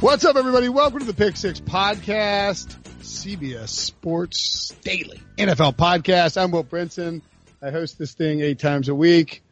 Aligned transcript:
What's 0.00 0.24
up, 0.24 0.36
everybody? 0.36 0.68
Welcome 0.68 1.00
to 1.00 1.04
the 1.06 1.12
Pick 1.12 1.36
Six 1.36 1.58
Podcast, 1.58 2.68
CBS 3.00 3.70
Sports 3.70 4.72
Daily 4.84 5.20
NFL 5.36 5.74
Podcast. 5.74 6.40
I'm 6.40 6.52
Will 6.52 6.62
Brinson. 6.62 7.20
I 7.60 7.72
host 7.72 7.98
this 7.98 8.14
thing 8.14 8.40
eight 8.40 8.60
times 8.60 8.88
a 8.88 8.94
week. 8.94 9.42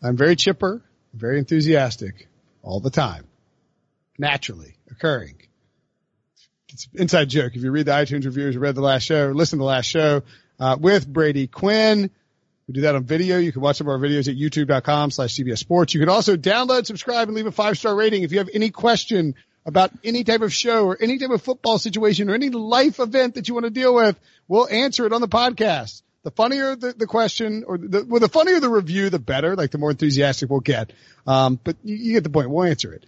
I'm 0.00 0.16
very 0.16 0.36
chipper, 0.36 0.80
very 1.12 1.40
enthusiastic 1.40 2.28
all 2.62 2.78
the 2.78 2.90
time, 2.90 3.24
naturally 4.16 4.76
occurring. 4.92 5.42
It's 6.68 6.86
an 6.94 7.00
inside 7.00 7.28
joke. 7.28 7.56
If 7.56 7.64
you 7.64 7.72
read 7.72 7.86
the 7.86 7.92
iTunes 7.92 8.26
reviews, 8.26 8.56
read 8.56 8.76
the 8.76 8.80
last 8.80 9.02
show, 9.02 9.32
listen 9.34 9.58
to 9.58 9.62
the 9.62 9.66
last 9.66 9.86
show 9.86 10.22
uh, 10.60 10.76
with 10.78 11.12
Brady 11.12 11.48
Quinn. 11.48 12.10
We 12.68 12.74
do 12.74 12.82
that 12.82 12.94
on 12.94 13.02
video. 13.02 13.38
You 13.38 13.50
can 13.50 13.60
watch 13.60 13.78
some 13.78 13.88
of 13.88 13.92
our 13.92 13.98
videos 13.98 14.28
at 14.28 14.36
youtube.com 14.36 15.10
slash 15.10 15.34
CBS 15.34 15.58
Sports. 15.58 15.94
You 15.94 16.00
can 16.00 16.10
also 16.10 16.36
download, 16.36 16.86
subscribe, 16.86 17.26
and 17.26 17.36
leave 17.36 17.46
a 17.46 17.52
five 17.52 17.76
star 17.76 17.96
rating. 17.96 18.22
If 18.22 18.30
you 18.30 18.38
have 18.38 18.50
any 18.54 18.70
question 18.70 19.34
about 19.66 19.90
any 20.02 20.24
type 20.24 20.42
of 20.42 20.52
show 20.52 20.86
or 20.86 20.96
any 21.00 21.18
type 21.18 21.30
of 21.30 21.42
football 21.42 21.78
situation 21.78 22.28
or 22.28 22.34
any 22.34 22.50
life 22.50 23.00
event 23.00 23.34
that 23.34 23.48
you 23.48 23.54
want 23.54 23.64
to 23.64 23.70
deal 23.70 23.94
with, 23.94 24.18
we'll 24.46 24.68
answer 24.68 25.06
it 25.06 25.12
on 25.12 25.20
the 25.20 25.28
podcast. 25.28 26.02
The 26.22 26.30
funnier 26.30 26.74
the, 26.74 26.92
the 26.92 27.06
question 27.06 27.64
or 27.66 27.76
the, 27.76 28.04
well, 28.04 28.20
the 28.20 28.28
funnier 28.28 28.58
the 28.60 28.70
review, 28.70 29.10
the 29.10 29.18
better, 29.18 29.56
like 29.56 29.70
the 29.70 29.78
more 29.78 29.90
enthusiastic 29.90 30.50
we'll 30.50 30.60
get. 30.60 30.92
Um, 31.26 31.58
but 31.62 31.76
you, 31.84 31.96
you, 31.96 32.12
get 32.14 32.24
the 32.24 32.30
point. 32.30 32.50
We'll 32.50 32.64
answer 32.64 32.92
it. 32.92 33.04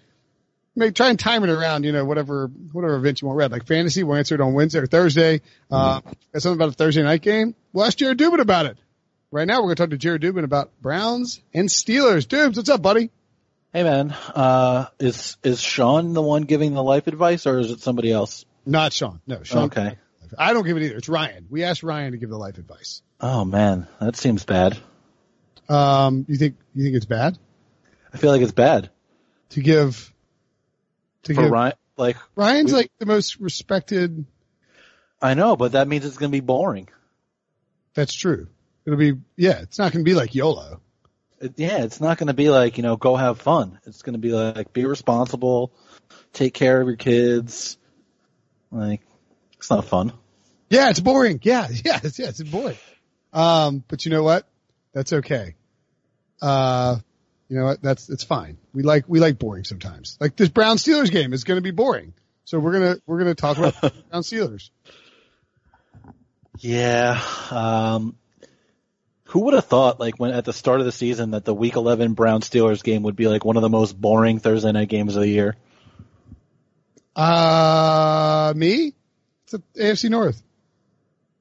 Maybe 0.74 0.92
try 0.92 1.08
and 1.08 1.18
time 1.18 1.42
it 1.42 1.48
around, 1.48 1.84
you 1.84 1.92
know, 1.92 2.04
whatever, 2.04 2.48
whatever 2.72 2.96
event 2.96 3.22
you 3.22 3.28
want 3.28 3.38
read, 3.38 3.52
like 3.52 3.66
fantasy. 3.66 4.04
We'll 4.04 4.18
answer 4.18 4.34
it 4.34 4.42
on 4.42 4.52
Wednesday 4.52 4.80
or 4.80 4.86
Thursday. 4.86 5.40
Uh, 5.70 6.00
got 6.00 6.42
something 6.42 6.58
about 6.58 6.68
a 6.68 6.72
Thursday 6.72 7.02
night 7.02 7.22
game. 7.22 7.54
We'll 7.72 7.86
ask 7.86 7.96
Jared 7.96 8.18
Dubin 8.18 8.40
about 8.40 8.66
it. 8.66 8.76
Right 9.30 9.46
now, 9.46 9.56
we're 9.56 9.74
going 9.74 9.76
to 9.76 9.82
talk 9.82 9.90
to 9.90 9.96
Jared 9.96 10.20
Dubin 10.20 10.44
about 10.44 10.70
Browns 10.82 11.40
and 11.54 11.70
Steelers. 11.70 12.28
Dubs, 12.28 12.58
what's 12.58 12.68
up, 12.68 12.82
buddy? 12.82 13.10
Hey 13.76 13.82
man, 13.82 14.12
uh, 14.34 14.86
is 14.98 15.36
is 15.42 15.60
Sean 15.60 16.14
the 16.14 16.22
one 16.22 16.44
giving 16.44 16.72
the 16.72 16.82
life 16.82 17.08
advice, 17.08 17.46
or 17.46 17.58
is 17.58 17.70
it 17.70 17.80
somebody 17.80 18.10
else? 18.10 18.46
Not 18.64 18.94
Sean. 18.94 19.20
No, 19.26 19.42
Sean. 19.42 19.64
Okay. 19.64 19.98
I 20.38 20.54
don't 20.54 20.64
give 20.64 20.78
it 20.78 20.82
either. 20.84 20.96
It's 20.96 21.10
Ryan. 21.10 21.46
We 21.50 21.62
asked 21.62 21.82
Ryan 21.82 22.12
to 22.12 22.16
give 22.16 22.30
the 22.30 22.38
life 22.38 22.56
advice. 22.56 23.02
Oh 23.20 23.44
man, 23.44 23.86
that 24.00 24.16
seems 24.16 24.46
bad. 24.46 24.78
Um, 25.68 26.24
you 26.26 26.38
think 26.38 26.56
you 26.74 26.84
think 26.84 26.96
it's 26.96 27.04
bad 27.04 27.36
I 28.14 28.16
feel 28.16 28.30
like 28.30 28.40
it's 28.40 28.52
bad 28.52 28.88
to 29.50 29.60
give 29.60 30.10
to 31.24 31.34
for 31.34 31.42
give 31.42 31.50
Ryan. 31.50 31.74
Like 31.98 32.16
Ryan's 32.34 32.72
we- 32.72 32.78
like 32.78 32.92
the 32.98 33.04
most 33.04 33.38
respected. 33.40 34.24
I 35.20 35.34
know, 35.34 35.54
but 35.54 35.72
that 35.72 35.86
means 35.86 36.06
it's 36.06 36.16
gonna 36.16 36.30
be 36.30 36.40
boring. 36.40 36.88
That's 37.92 38.14
true. 38.14 38.46
It'll 38.86 38.98
be 38.98 39.18
yeah. 39.36 39.58
It's 39.60 39.78
not 39.78 39.92
going 39.92 40.02
to 40.02 40.08
be 40.08 40.14
like 40.14 40.34
YOLO. 40.34 40.80
Yeah, 41.56 41.84
it's 41.84 42.00
not 42.00 42.18
gonna 42.18 42.34
be 42.34 42.50
like 42.50 42.76
you 42.76 42.82
know 42.82 42.96
go 42.96 43.16
have 43.16 43.40
fun. 43.40 43.78
It's 43.84 44.02
gonna 44.02 44.18
be 44.18 44.32
like 44.32 44.72
be 44.72 44.86
responsible, 44.86 45.72
take 46.32 46.54
care 46.54 46.80
of 46.80 46.86
your 46.86 46.96
kids. 46.96 47.76
Like 48.70 49.02
it's 49.58 49.70
not 49.70 49.84
fun. 49.84 50.12
Yeah, 50.70 50.90
it's 50.90 51.00
boring. 51.00 51.40
Yeah, 51.42 51.68
yeah, 51.84 52.00
it's, 52.02 52.18
yeah, 52.18 52.28
it's 52.28 52.42
boring. 52.42 52.76
Um, 53.32 53.84
but 53.86 54.04
you 54.04 54.10
know 54.10 54.22
what? 54.22 54.46
That's 54.92 55.12
okay. 55.12 55.54
Uh, 56.40 56.96
you 57.48 57.58
know 57.58 57.64
what? 57.64 57.82
That's 57.82 58.08
it's 58.08 58.24
fine. 58.24 58.58
We 58.72 58.82
like 58.82 59.04
we 59.08 59.20
like 59.20 59.38
boring 59.38 59.64
sometimes. 59.64 60.16
Like 60.20 60.36
this 60.36 60.48
Brown 60.48 60.76
Steelers 60.76 61.10
game 61.10 61.32
is 61.32 61.44
going 61.44 61.56
to 61.56 61.62
be 61.62 61.70
boring. 61.70 62.14
So 62.44 62.58
we're 62.58 62.72
gonna 62.72 62.96
we're 63.06 63.18
gonna 63.18 63.34
talk 63.34 63.58
about 63.58 63.80
Brown 63.80 64.22
Steelers. 64.22 64.70
Yeah. 66.58 67.20
Um, 67.50 68.16
who 69.36 69.44
would 69.44 69.52
have 69.52 69.66
thought, 69.66 70.00
like, 70.00 70.18
when 70.18 70.30
at 70.30 70.46
the 70.46 70.52
start 70.54 70.80
of 70.80 70.86
the 70.86 70.92
season, 70.92 71.32
that 71.32 71.44
the 71.44 71.52
Week 71.52 71.76
11 71.76 72.14
Brown 72.14 72.40
Steelers 72.40 72.82
game 72.82 73.02
would 73.02 73.16
be 73.16 73.28
like 73.28 73.44
one 73.44 73.56
of 73.56 73.62
the 73.62 73.68
most 73.68 73.92
boring 73.92 74.38
Thursday 74.38 74.72
night 74.72 74.88
games 74.88 75.14
of 75.14 75.20
the 75.20 75.28
year? 75.28 75.56
Uh, 77.14 78.54
me? 78.56 78.94
It's 79.42 79.52
the 79.52 79.62
AFC 79.78 80.08
North. 80.08 80.42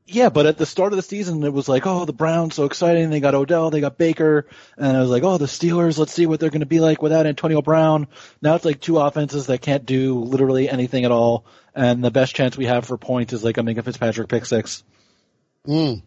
Yeah, 0.07 0.28
but 0.28 0.45
at 0.45 0.57
the 0.57 0.66
start 0.66 0.91
of 0.91 0.97
the 0.97 1.03
season, 1.03 1.41
it 1.45 1.53
was 1.53 1.69
like, 1.69 1.88
oh, 1.88 2.03
the 2.03 2.11
Browns 2.11 2.56
so 2.56 2.66
exciting. 2.66 3.11
They 3.11 3.22
got 3.22 3.33
Odell, 3.33 3.69
they 3.69 3.79
got 3.79 3.97
Baker, 3.97 4.45
and 4.77 4.97
I 4.97 5.00
was 5.00 5.09
like, 5.09 5.23
oh, 5.23 5.38
the 5.38 5.45
Steelers. 5.45 5.97
Let's 5.97 6.12
see 6.12 6.25
what 6.25 6.41
they're 6.41 6.50
going 6.50 6.59
to 6.59 6.66
be 6.66 6.81
like 6.81 7.01
without 7.01 7.25
Antonio 7.25 7.62
Brown. 7.62 8.07
Now 8.41 8.56
it's 8.56 8.66
like 8.66 8.81
two 8.81 9.00
offenses 9.00 9.47
that 9.47 9.62
can't 9.62 9.85
do 9.85 10.19
literally 10.19 10.69
anything 10.69 11.06
at 11.06 11.12
all, 11.12 11.45
and 11.73 12.03
the 12.03 12.12
best 12.12 12.35
chance 12.35 12.57
we 12.57 12.66
have 12.66 12.83
for 12.83 12.97
points 12.97 13.31
is 13.31 13.41
like 13.41 13.57
a 13.57 13.62
Minkah 13.62 13.85
Fitzpatrick 13.85 14.27
pick 14.27 14.45
six. 14.45 14.83
Mm. 15.66 16.01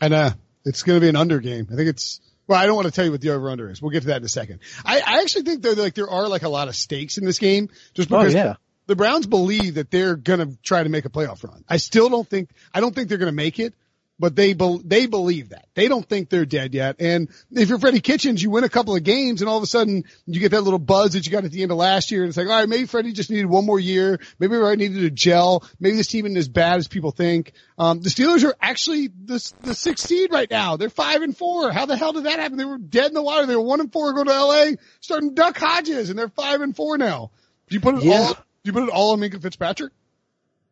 And 0.00 0.14
uh, 0.14 0.32
it's 0.64 0.82
going 0.82 0.96
to 0.96 1.00
be 1.00 1.08
an 1.08 1.16
under 1.16 1.40
game. 1.40 1.68
I 1.72 1.76
think 1.76 1.88
it's. 1.88 2.20
Well, 2.48 2.60
I 2.60 2.66
don't 2.66 2.74
want 2.74 2.86
to 2.86 2.92
tell 2.92 3.04
you 3.04 3.12
what 3.12 3.20
the 3.20 3.30
over 3.30 3.50
under 3.50 3.70
is. 3.70 3.80
We'll 3.80 3.92
get 3.92 4.00
to 4.00 4.08
that 4.08 4.16
in 4.16 4.24
a 4.24 4.28
second. 4.28 4.58
I, 4.84 4.98
I 4.98 5.22
actually 5.22 5.44
think 5.44 5.62
though, 5.62 5.72
like 5.72 5.94
there 5.94 6.10
are 6.10 6.28
like 6.28 6.42
a 6.42 6.48
lot 6.48 6.68
of 6.68 6.74
stakes 6.74 7.16
in 7.16 7.24
this 7.24 7.38
game, 7.38 7.68
just 7.94 8.10
Oh 8.12 8.18
because 8.18 8.34
yeah. 8.34 8.54
the 8.86 8.96
Browns 8.96 9.26
believe 9.26 9.74
that 9.74 9.90
they're 9.90 10.16
going 10.16 10.40
to 10.40 10.58
try 10.62 10.82
to 10.82 10.88
make 10.88 11.04
a 11.04 11.08
playoff 11.08 11.44
run. 11.44 11.64
I 11.68 11.76
still 11.76 12.08
don't 12.08 12.28
think, 12.28 12.50
I 12.74 12.80
don't 12.80 12.94
think 12.94 13.08
they're 13.08 13.18
going 13.18 13.30
to 13.30 13.34
make 13.34 13.60
it, 13.60 13.74
but 14.22 14.36
they, 14.36 14.52
be, 14.52 14.78
they 14.84 15.06
believe 15.06 15.48
that. 15.48 15.66
They 15.74 15.88
don't 15.88 16.08
think 16.08 16.28
they're 16.30 16.46
dead 16.46 16.74
yet. 16.74 17.00
And 17.00 17.28
if 17.50 17.68
you're 17.68 17.80
Freddie 17.80 17.98
Kitchens, 17.98 18.40
you 18.40 18.50
win 18.50 18.62
a 18.62 18.68
couple 18.68 18.94
of 18.94 19.02
games 19.02 19.42
and 19.42 19.48
all 19.48 19.56
of 19.56 19.64
a 19.64 19.66
sudden 19.66 20.04
you 20.26 20.38
get 20.38 20.52
that 20.52 20.60
little 20.60 20.78
buzz 20.78 21.14
that 21.14 21.26
you 21.26 21.32
got 21.32 21.44
at 21.44 21.50
the 21.50 21.60
end 21.62 21.72
of 21.72 21.76
last 21.76 22.12
year. 22.12 22.22
And 22.22 22.28
it's 22.28 22.36
like, 22.38 22.46
all 22.46 22.52
right, 22.56 22.68
maybe 22.68 22.86
Freddie 22.86 23.10
just 23.10 23.30
needed 23.30 23.46
one 23.46 23.66
more 23.66 23.80
year. 23.80 24.20
Maybe 24.38 24.54
I 24.54 24.76
needed 24.76 25.00
to 25.00 25.10
gel. 25.10 25.64
Maybe 25.80 25.96
this 25.96 26.06
team 26.06 26.24
isn't 26.26 26.36
as 26.38 26.48
bad 26.48 26.76
as 26.78 26.86
people 26.86 27.10
think. 27.10 27.50
Um, 27.76 28.00
the 28.00 28.10
Steelers 28.10 28.44
are 28.44 28.54
actually 28.60 29.08
the, 29.08 29.52
the 29.62 29.74
sixth 29.74 30.06
seed 30.06 30.30
right 30.32 30.48
now. 30.48 30.76
They're 30.76 30.88
five 30.88 31.22
and 31.22 31.36
four. 31.36 31.72
How 31.72 31.86
the 31.86 31.96
hell 31.96 32.12
did 32.12 32.22
that 32.22 32.38
happen? 32.38 32.58
They 32.58 32.64
were 32.64 32.78
dead 32.78 33.08
in 33.08 33.14
the 33.14 33.24
water. 33.24 33.46
They 33.46 33.56
were 33.56 33.62
one 33.62 33.80
and 33.80 33.92
four 33.92 34.12
going 34.12 34.28
to 34.28 34.32
LA, 34.32 34.66
starting 35.00 35.34
Duck 35.34 35.58
Hodges 35.58 36.10
and 36.10 36.16
they're 36.16 36.28
five 36.28 36.60
and 36.60 36.76
four 36.76 36.96
now. 36.96 37.32
Do 37.68 37.74
you 37.74 37.80
put 37.80 37.96
it 37.96 38.04
Yeah. 38.04 38.18
all, 38.20 38.34
do 38.34 38.38
you 38.62 38.72
put 38.72 38.84
it 38.84 38.88
all 38.90 39.14
on 39.14 39.18
Minkah 39.18 39.42
Fitzpatrick? 39.42 39.92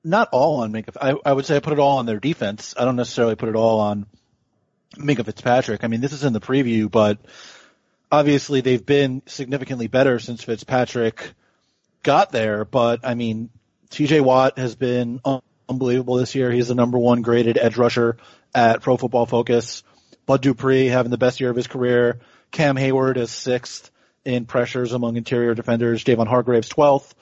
Not 0.03 0.29
all 0.33 0.61
on 0.61 0.73
Minkah. 0.73 0.97
I, 1.01 1.15
I 1.25 1.33
would 1.33 1.45
say 1.45 1.57
I 1.57 1.61
put 1.61 1.75
it 1.75 1.79
all 1.79 1.99
on 1.99 2.07
their 2.07 2.21
defense. 2.21 2.75
I 2.77 2.85
don't 2.85 2.97
necessarily 2.97 3.37
put 3.37 3.49
it 3.49 3.57
all 3.57 3.81
on 3.81 4.07
Minkah 4.97 5.25
Fitzpatrick. 5.25 5.85
I 5.85 5.89
mean, 5.89 6.01
this 6.01 6.13
is 6.13 6.25
in 6.25 6.33
the 6.33 6.41
preview, 6.41 6.91
but 6.91 7.19
obviously 8.11 8.61
they've 8.61 8.85
been 8.85 9.23
significantly 9.27 9.89
better 9.89 10.19
since 10.19 10.43
Fitzpatrick 10.43 11.33
got 12.03 12.33
there. 12.33 12.65
But 12.65 13.01
I 13.05 13.15
mean, 13.15 13.51
TJ 13.91 14.23
Watt 14.23 14.59
has 14.59 14.75
been 14.75 15.21
un- 15.25 15.43
unbelievable 15.69 16.17
this 16.17 16.35
year. 16.35 16.51
He's 16.51 16.69
the 16.69 16.75
number 16.75 16.99
one 16.99 17.23
graded 17.23 17.59
edge 17.59 17.77
rusher 17.77 18.17
at 18.55 18.83
Pro 18.83 18.97
Football 18.97 19.27
Focus. 19.27 19.83
Bud 20.27 20.43
Dupree 20.43 20.87
having 20.87 21.11
the 21.11 21.19
best 21.19 21.41
year 21.41 21.51
of 21.51 21.57
his 21.57 21.67
career. 21.67 22.21
Cam 22.51 22.77
Heyward 22.77 23.17
is 23.17 23.31
sixth 23.31 23.91
in 24.25 24.47
pressures 24.47 24.93
among 24.93 25.17
interior 25.17 25.55
defenders. 25.55 26.05
Javon 26.05 26.27
Hargraves 26.27 26.69
12th. 26.69 27.13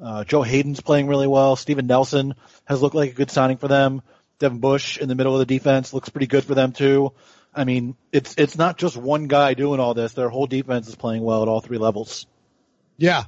Uh, 0.00 0.24
Joe 0.24 0.42
Haden's 0.42 0.80
playing 0.80 1.08
really 1.08 1.26
well. 1.26 1.56
Steven 1.56 1.86
Nelson 1.86 2.34
has 2.64 2.80
looked 2.80 2.94
like 2.94 3.10
a 3.10 3.14
good 3.14 3.30
signing 3.30 3.56
for 3.56 3.68
them. 3.68 4.02
Devin 4.38 4.60
Bush 4.60 4.98
in 4.98 5.08
the 5.08 5.14
middle 5.14 5.34
of 5.34 5.40
the 5.40 5.46
defense 5.46 5.92
looks 5.92 6.08
pretty 6.08 6.26
good 6.28 6.44
for 6.44 6.54
them 6.54 6.72
too. 6.72 7.12
I 7.54 7.64
mean, 7.64 7.96
it's 8.12 8.36
it's 8.38 8.56
not 8.56 8.78
just 8.78 8.96
one 8.96 9.26
guy 9.26 9.54
doing 9.54 9.80
all 9.80 9.94
this. 9.94 10.12
Their 10.12 10.28
whole 10.28 10.46
defense 10.46 10.86
is 10.88 10.94
playing 10.94 11.22
well 11.22 11.42
at 11.42 11.48
all 11.48 11.60
three 11.60 11.78
levels. 11.78 12.26
Yeah. 12.96 13.24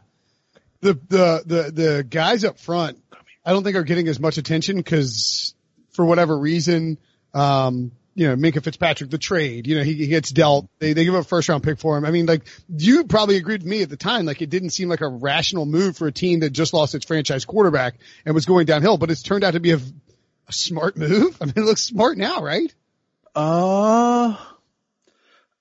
The, 0.83 0.95
the, 0.95 1.43
the, 1.45 1.71
the 1.73 2.07
guys 2.09 2.45
up 2.45 2.59
front, 2.59 2.99
I 3.45 3.53
don't 3.53 3.65
think 3.65 3.77
are 3.77 3.83
getting 3.83 4.09
as 4.09 4.21
much 4.21 4.39
attention 4.39 4.77
because 4.77 5.55
for 5.91 6.05
whatever 6.05 6.39
reason, 6.39 6.99
um, 7.35 7.93
you 8.15 8.27
know, 8.29 8.37
Minkah 8.37 8.63
Fitzpatrick, 8.63 9.09
the 9.11 9.19
trade, 9.19 9.67
you 9.67 9.77
know, 9.77 9.83
he, 9.85 9.95
he 9.95 10.07
gets 10.09 10.31
dealt. 10.31 10.69
They, 10.79 10.93
they 10.93 11.05
give 11.05 11.15
a 11.15 11.23
first 11.23 11.49
round 11.49 11.63
pick 11.63 11.79
for 11.79 11.97
him. 11.97 12.05
I 12.05 12.11
mean, 12.11 12.27
like 12.27 12.43
you 12.69 13.05
probably 13.05 13.37
agreed 13.37 13.63
with 13.63 13.71
me 13.71 13.83
at 13.83 13.89
the 13.89 13.97
time. 13.97 14.27
Like 14.27 14.43
it 14.43 14.51
didn't 14.51 14.71
seem 14.71 14.89
like 14.89 15.01
a 15.01 15.09
rational 15.09 15.65
move 15.65 15.97
for 15.97 16.07
a 16.09 16.13
team 16.13 16.41
that 16.41 16.51
just 16.51 16.73
lost 16.75 16.95
its 16.95 17.07
franchise 17.07 17.45
quarterback 17.45 17.95
and 18.27 18.35
was 18.35 18.47
going 18.47 18.67
downhill, 18.67 18.99
but 18.99 19.11
it's 19.11 19.23
turned 19.23 19.45
out 19.45 19.53
to 19.53 19.61
be 19.61 19.71
a, 19.73 19.77
a 19.77 20.53
smart 20.53 20.97
move. 20.97 21.37
I 21.41 21.45
mean, 21.47 21.55
it 21.57 21.63
looks 21.65 21.83
smart 21.83 22.19
now, 22.19 22.43
right? 22.43 22.75
Uh, 23.37 24.37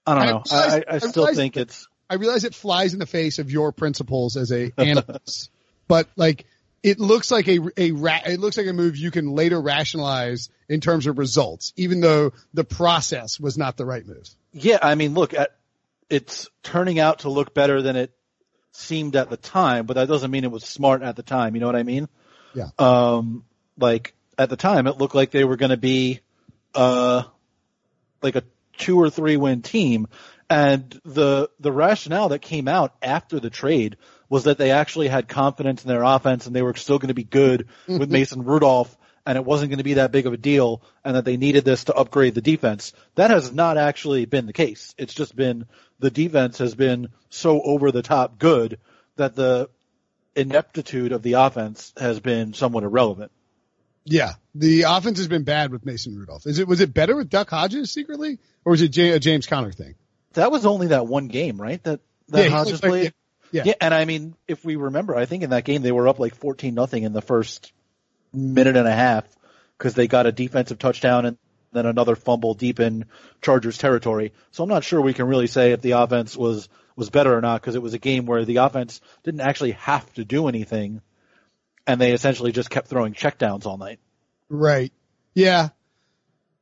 I 0.06 0.16
don't 0.16 0.18
I 0.18 0.25
know. 0.31 0.44
I, 0.51 0.56
I, 0.56 0.66
realize- 0.66 0.84
I 0.88 0.96
I 0.96 0.98
still 1.00 1.12
realize- 1.24 1.36
think 1.38 1.57
it's 1.57 1.88
I 2.10 2.16
realize 2.16 2.44
it 2.44 2.56
flies 2.56 2.94
in 2.94 3.00
the 3.00 3.06
face 3.06 3.38
of 3.38 3.51
your 3.51 3.72
principles 3.72 4.36
as 4.36 4.51
a 4.51 4.72
analyst, 4.78 5.51
but 5.88 6.07
like 6.16 6.48
it 6.84 7.00
looks 7.00 7.31
like 7.31 7.48
a 7.48 7.60
a 7.78 7.92
ra- 7.92 8.22
it 8.26 8.40
looks 8.40 8.58
like 8.58 8.68
a 8.68 8.74
move 8.74 8.98
you 8.98 9.12
can 9.12 9.31
later 9.31 9.60
rationalize 9.62 10.50
in 10.68 10.81
terms 10.81 11.08
of 11.08 11.18
results, 11.18 11.74
even 11.76 12.00
though 12.00 12.31
the 12.54 12.64
process 12.64 13.40
was 13.40 13.58
not 13.58 13.78
the 13.78 13.86
right 13.86 14.06
move. 14.06 14.30
yeah. 14.54 14.78
I 14.81 14.96
mean, 14.96 15.14
look 15.14 15.34
at 15.34 15.56
it's 16.10 16.50
turning 16.64 17.00
out 17.00 17.20
to 17.20 17.30
look 17.30 17.54
better 17.54 17.81
than 17.81 17.96
it 17.96 18.12
seemed 18.72 19.16
at 19.16 19.30
the 19.30 19.38
time, 19.38 19.86
but 19.86 19.96
that 19.96 20.08
doesn't 20.08 20.31
mean 20.31 20.44
it 20.44 20.52
was 20.52 20.64
smart 20.64 21.02
at 21.02 21.16
the 21.16 21.24
time. 21.24 21.56
You 21.56 21.62
know 21.62 21.68
what 21.68 21.76
I 21.76 21.84
mean? 21.84 22.08
Yeah. 22.54 22.70
Um, 22.80 23.46
like 23.78 24.14
at 24.38 24.50
the 24.50 24.56
time, 24.56 24.88
it 24.88 24.98
looked 24.98 25.16
like 25.16 25.32
they 25.32 25.44
were 25.44 25.58
going 25.58 25.72
to 25.72 25.78
be, 25.78 26.22
uh, 26.74 27.24
like 28.22 28.36
a 28.36 28.44
two 28.78 29.00
or 29.00 29.10
three 29.10 29.38
win 29.38 29.62
team. 29.62 30.08
And 30.50 31.00
the, 31.06 31.50
the 31.60 31.72
rationale 31.72 32.30
that 32.30 32.42
came 32.42 32.68
out 32.68 32.96
after 33.02 33.40
the 33.40 33.50
trade 33.52 33.98
was 34.30 34.44
that 34.46 34.58
they 34.58 34.72
actually 34.72 35.08
had 35.08 35.28
confidence 35.28 35.84
in 35.84 35.90
their 35.90 36.04
offense 36.04 36.46
and 36.46 36.56
they 36.56 36.62
were 36.62 36.76
still 36.76 37.00
going 37.00 37.10
to 37.10 37.14
be 37.14 37.24
good 37.24 37.68
with 37.88 38.02
mm-hmm. 38.02 38.12
Mason 38.12 38.44
Rudolph 38.44 38.96
and 39.26 39.38
it 39.38 39.46
wasn't 39.46 39.70
going 39.70 39.80
to 39.80 39.84
be 39.84 39.96
that 39.96 40.12
big 40.12 40.26
of 40.26 40.34
a 40.34 40.38
deal 40.38 40.81
and 41.04 41.16
that 41.16 41.26
they 41.26 41.38
needed 41.38 41.66
this 41.66 41.86
to 41.86 41.94
upgrade 41.94 42.36
the 42.36 42.42
defense. 42.42 42.94
That 43.16 43.31
has 43.31 43.52
not 43.52 43.78
actually 43.78 44.26
been 44.26 44.46
the 44.46 44.54
case. 44.54 44.96
It's 44.98 45.14
just 45.14 45.36
been 45.36 45.66
the 46.00 46.12
defense 46.12 46.60
has 46.60 46.76
been 46.76 47.10
so 47.30 47.62
over 47.62 47.92
the 47.92 48.02
top 48.02 48.40
good 48.40 48.80
that 49.18 49.36
the 49.36 49.70
ineptitude 50.36 51.12
of 51.12 51.22
the 51.22 51.34
offense 51.34 51.94
has 51.98 52.20
been 52.20 52.54
somewhat 52.54 52.84
irrelevant. 52.84 53.32
Yeah, 54.06 54.34
the 54.56 54.84
offense 54.84 55.20
has 55.20 55.28
been 55.28 55.44
bad 55.44 55.72
with 55.72 55.86
Mason 55.86 56.16
Rudolph. 56.16 56.48
Is 56.48 56.58
it 56.58 56.68
was 56.68 56.82
it 56.82 56.94
better 56.94 57.16
with 57.16 57.30
Duck 57.30 57.50
Hodges 57.50 57.92
secretly, 57.92 58.40
or 58.66 58.72
was 58.72 58.82
it 58.82 58.88
J- 58.90 59.12
a 59.12 59.20
James 59.20 59.46
Conner 59.46 59.72
thing? 59.72 59.96
That 60.34 60.52
was 60.52 60.66
only 60.66 60.88
that 60.88 61.06
one 61.06 61.28
game, 61.28 61.62
right? 61.62 61.84
That 61.84 62.00
that 62.30 62.46
Yeah, 62.46 62.50
Hodges 62.50 62.82
like- 62.82 62.90
played. 62.90 63.14
Yeah. 63.51 63.63
yeah, 63.66 63.74
and 63.81 63.94
I 63.94 64.06
mean, 64.06 64.36
if 64.48 64.63
we 64.63 64.75
remember, 64.75 65.16
I 65.16 65.25
think 65.25 65.44
in 65.44 65.51
that 65.51 65.66
game 65.66 65.81
they 65.81 65.92
were 65.92 66.07
up 66.07 66.19
like 66.19 66.36
fourteen 66.36 66.75
nothing 66.75 67.04
in 67.04 67.13
the 67.13 67.22
first 67.22 67.72
minute 68.34 68.75
and 68.75 68.88
a 68.88 68.94
half 68.94 69.25
because 69.78 69.94
they 69.94 70.07
got 70.07 70.25
a 70.25 70.31
defensive 70.31 70.80
touchdown 70.80 71.25
and 71.25 71.38
then 71.72 71.86
another 71.86 72.16
fumble 72.16 72.54
deep 72.54 72.80
in 72.80 73.06
Chargers 73.42 73.78
territory. 73.78 74.34
So 74.51 74.63
I'm 74.63 74.69
not 74.69 74.84
sure 74.84 75.01
we 75.01 75.13
can 75.13 75.28
really 75.28 75.48
say 75.48 75.72
if 75.72 75.81
the 75.81 75.92
offense 75.92 76.36
was 76.36 76.69
was 76.96 77.10
better 77.10 77.36
or 77.36 77.42
not 77.42 77.62
because 77.62 77.75
it 77.75 77.81
was 77.81 77.94
a 77.94 78.00
game 78.00 78.25
where 78.25 78.44
the 78.44 78.57
offense 78.57 79.01
didn't 79.24 79.42
actually 79.42 79.72
have 79.72 80.12
to 80.13 80.25
do 80.25 80.48
anything, 80.48 81.01
and 81.88 82.00
they 82.00 82.12
essentially 82.12 82.51
just 82.51 82.69
kept 82.69 82.88
throwing 82.88 83.13
checkdowns 83.13 83.66
all 83.66 83.78
night. 83.78 84.00
Right. 84.50 84.92
Yeah. 85.34 85.69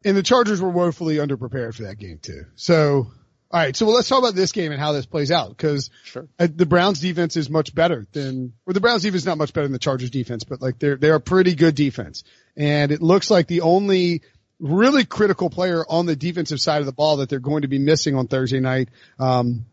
And 0.05 0.15
the 0.15 0.23
Chargers 0.23 0.61
were 0.61 0.69
woefully 0.69 1.15
underprepared 1.15 1.75
for 1.75 1.83
that 1.83 1.97
game 1.97 2.19
too. 2.21 2.45
So, 2.55 3.11
all 3.49 3.59
right. 3.61 3.75
So 3.75 3.85
well, 3.85 3.95
let's 3.95 4.07
talk 4.09 4.19
about 4.19 4.35
this 4.35 4.51
game 4.51 4.71
and 4.71 4.79
how 4.79 4.91
this 4.91 5.05
plays 5.05 5.31
out 5.31 5.49
because 5.49 5.89
Sure. 6.03 6.27
uh, 6.37 6.47
the 6.53 6.65
Browns 6.65 6.99
defense 6.99 7.37
is 7.37 7.49
much 7.49 7.73
better 7.73 8.05
than, 8.11 8.53
or 8.65 8.73
the 8.73 8.81
Browns 8.81 9.03
defense 9.03 9.21
is 9.21 9.25
not 9.25 9.37
much 9.37 9.53
better 9.53 9.65
than 9.65 9.73
the 9.73 9.79
Chargers 9.79 10.09
defense, 10.09 10.43
but 10.43 10.61
like 10.61 10.79
they're, 10.79 10.97
they're 10.97 11.15
a 11.15 11.21
pretty 11.21 11.55
good 11.55 11.75
defense. 11.75 12.23
And 12.55 12.91
it 12.91 13.01
looks 13.01 13.29
like 13.31 13.47
the 13.47 13.61
only 13.61 14.21
really 14.59 15.05
critical 15.05 15.49
player 15.49 15.85
on 15.87 16.05
the 16.07 16.15
defensive 16.15 16.59
side 16.59 16.79
of 16.81 16.85
the 16.87 16.91
ball 16.91 17.17
that 17.17 17.29
they're 17.29 17.39
going 17.39 17.61
to 17.61 17.67
be 17.67 17.79
missing 17.79 18.15
on 18.15 18.27
Thursday 18.27 18.59
night, 18.59 18.89
um, 19.19 19.65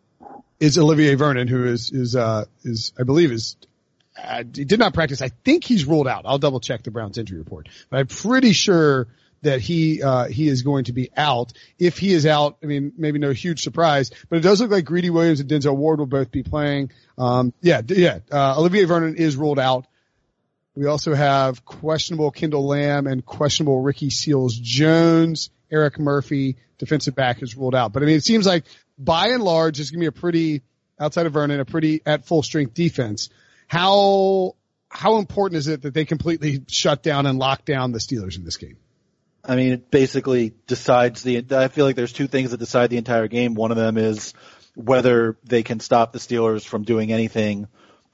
is 0.60 0.78
Olivier 0.78 1.14
Vernon, 1.14 1.48
who 1.48 1.64
is, 1.66 1.90
is, 1.90 2.14
uh, 2.14 2.44
is, 2.62 2.92
I 2.98 3.02
believe 3.02 3.32
is, 3.32 3.56
uh, 4.22 4.44
he 4.54 4.64
did 4.64 4.78
not 4.78 4.94
practice. 4.94 5.20
I 5.20 5.30
think 5.44 5.64
he's 5.64 5.84
ruled 5.84 6.06
out. 6.06 6.22
I'll 6.26 6.38
double 6.38 6.60
check 6.60 6.84
the 6.84 6.90
Browns 6.92 7.18
injury 7.18 7.38
report, 7.38 7.68
but 7.90 7.98
I'm 7.98 8.06
pretty 8.06 8.52
sure 8.52 9.08
that 9.44 9.60
he, 9.60 10.02
uh, 10.02 10.26
he 10.26 10.48
is 10.48 10.62
going 10.62 10.84
to 10.84 10.92
be 10.92 11.10
out. 11.16 11.52
If 11.78 11.98
he 11.98 12.12
is 12.12 12.26
out, 12.26 12.58
I 12.62 12.66
mean, 12.66 12.92
maybe 12.98 13.18
no 13.18 13.30
huge 13.30 13.62
surprise, 13.62 14.10
but 14.28 14.36
it 14.36 14.42
does 14.42 14.60
look 14.60 14.70
like 14.70 14.84
Greedy 14.84 15.10
Williams 15.10 15.40
and 15.40 15.48
Denzel 15.48 15.76
Ward 15.76 16.00
will 16.00 16.06
both 16.06 16.30
be 16.30 16.42
playing. 16.42 16.90
Um, 17.16 17.54
yeah, 17.60 17.80
yeah, 17.86 18.18
uh, 18.30 18.58
Olivier 18.58 18.84
Vernon 18.84 19.16
is 19.16 19.36
ruled 19.36 19.58
out. 19.58 19.86
We 20.74 20.86
also 20.86 21.14
have 21.14 21.64
questionable 21.64 22.32
Kendall 22.32 22.66
Lamm 22.66 23.06
and 23.06 23.24
questionable 23.24 23.80
Ricky 23.80 24.10
Seals 24.10 24.56
Jones. 24.56 25.50
Eric 25.70 25.98
Murphy, 25.98 26.56
defensive 26.78 27.14
back, 27.14 27.42
is 27.42 27.56
ruled 27.56 27.74
out. 27.74 27.92
But 27.92 28.02
I 28.02 28.06
mean, 28.06 28.16
it 28.16 28.24
seems 28.24 28.46
like 28.46 28.64
by 28.98 29.28
and 29.28 29.42
large, 29.42 29.80
it's 29.80 29.90
going 29.90 30.00
to 30.00 30.04
be 30.04 30.06
a 30.06 30.20
pretty, 30.20 30.62
outside 30.98 31.26
of 31.26 31.32
Vernon, 31.32 31.60
a 31.60 31.64
pretty 31.64 32.00
at 32.04 32.26
full 32.26 32.42
strength 32.42 32.74
defense. 32.74 33.30
How, 33.66 34.56
how 34.88 35.18
important 35.18 35.58
is 35.58 35.68
it 35.68 35.82
that 35.82 35.94
they 35.94 36.04
completely 36.04 36.62
shut 36.68 37.02
down 37.02 37.26
and 37.26 37.38
lock 37.38 37.64
down 37.64 37.92
the 37.92 37.98
Steelers 37.98 38.36
in 38.36 38.44
this 38.44 38.56
game? 38.56 38.76
I 39.46 39.56
mean, 39.56 39.72
it 39.72 39.90
basically 39.90 40.54
decides 40.66 41.22
the. 41.22 41.44
I 41.50 41.68
feel 41.68 41.84
like 41.84 41.96
there's 41.96 42.12
two 42.12 42.26
things 42.26 42.50
that 42.50 42.58
decide 42.58 42.90
the 42.90 42.96
entire 42.96 43.28
game. 43.28 43.54
One 43.54 43.70
of 43.70 43.76
them 43.76 43.98
is 43.98 44.34
whether 44.74 45.36
they 45.44 45.62
can 45.62 45.80
stop 45.80 46.12
the 46.12 46.18
Steelers 46.18 46.64
from 46.64 46.84
doing 46.84 47.12
anything 47.12 47.68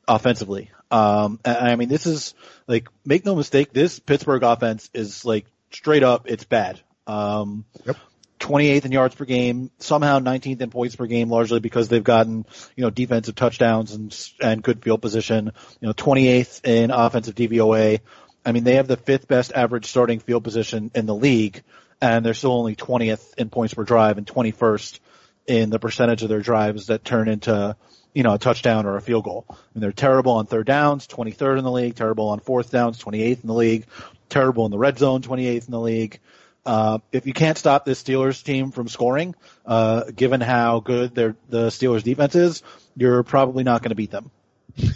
offensively. 0.07 0.71
Um, 0.91 1.39
I 1.45 1.77
mean, 1.77 1.89
this 1.89 2.07
is 2.07 2.35
like, 2.67 2.89
make 3.05 3.25
no 3.25 3.37
mistake, 3.37 3.73
this 3.73 4.01
Pittsburgh 4.01 4.43
offense 4.43 4.91
is 4.93 5.25
like 5.25 5.47
straight 5.71 6.03
up, 6.03 6.29
it's 6.29 6.45
bad. 6.45 6.81
Um, 7.07 7.65
Yep. 7.87 7.97
28th 8.41 8.87
in 8.87 8.93
yards 8.93 9.15
per 9.15 9.27
game, 9.27 9.71
somehow 9.79 10.19
19th 10.19 10.63
in 10.63 10.71
points 10.71 10.97
per 10.97 11.07
game, 11.07 11.29
largely 11.29 11.61
because 11.61 11.89
they've 11.89 12.03
gotten, 12.03 12.47
you 12.75 12.83
know, 12.83 12.89
defensive 12.89 13.35
touchdowns 13.35 13.93
and, 13.93 14.31
and 14.41 14.63
good 14.63 14.83
field 14.83 15.03
position, 15.03 15.53
you 15.79 15.87
know, 15.87 15.93
28th 15.93 16.65
in 16.65 16.91
offensive 16.91 17.35
DVOA. 17.35 18.01
I 18.45 18.53
mean, 18.53 18.65
they 18.65 18.77
have 18.77 18.89
the 18.89 18.97
fifth 18.97 19.29
best 19.29 19.53
average 19.53 19.87
starting 19.87 20.21
field 20.21 20.45
position 20.45 20.91
in 20.95 21.07
the 21.07 21.15
league, 21.15 21.63
and 22.01 22.25
they're 22.25 22.35
still 22.35 22.53
only 22.53 22.75
20th 22.75 23.35
in 23.37 23.51
points 23.51 23.75
per 23.75 23.85
drive 23.85 24.19
and 24.19 24.27
21st 24.27 24.99
in 25.47 25.71
the 25.71 25.79
percentage 25.79 26.23
of 26.23 26.29
their 26.29 26.41
drives 26.41 26.87
that 26.87 27.05
turn 27.05 27.29
into, 27.29 27.77
you 28.15 28.23
know, 28.23 28.35
a 28.35 28.39
touchdown 28.39 28.87
or 28.87 28.97
a 28.97 29.03
field 29.03 29.25
goal. 29.25 29.45
I 29.51 29.55
mean, 29.75 29.83
they're 29.83 29.93
terrible 29.93 30.33
on 30.33 30.47
third 30.47 30.67
downs, 30.67 31.07
23rd 31.07 31.59
in 31.59 31.65
the 31.65 31.71
league, 31.71 31.97
terrible 31.97 32.29
on 32.29 32.41
fourth 32.41 32.71
downs, 32.71 33.03
28th 33.03 33.43
in 33.43 33.47
the 33.47 33.55
league, 33.55 33.87
terrible 34.29 34.65
in 34.65 34.71
the 34.71 34.79
red 34.79 34.99
zone, 34.99 35.23
28th 35.23 35.67
in 35.67 35.73
the 35.73 35.81
league. 35.81 36.19
Uh, 36.65 36.99
if 37.11 37.27
you 37.27 37.33
can't 37.33 37.59
stop 37.59 37.85
this 37.85 38.03
Steelers 38.03 38.43
team 38.43 38.71
from 38.71 38.87
scoring, 38.87 39.35
uh, 39.67 40.05
given 40.15 40.41
how 40.41 40.81
good 40.81 41.15
their, 41.15 41.35
the 41.49 41.69
Steelers 41.69 42.03
defense 42.03 42.35
is, 42.35 42.63
you're 42.97 43.23
probably 43.23 43.65
not 43.65 43.83
going 43.83 43.91
to 43.91 43.97
beat 43.97 44.11
them. 44.11 44.31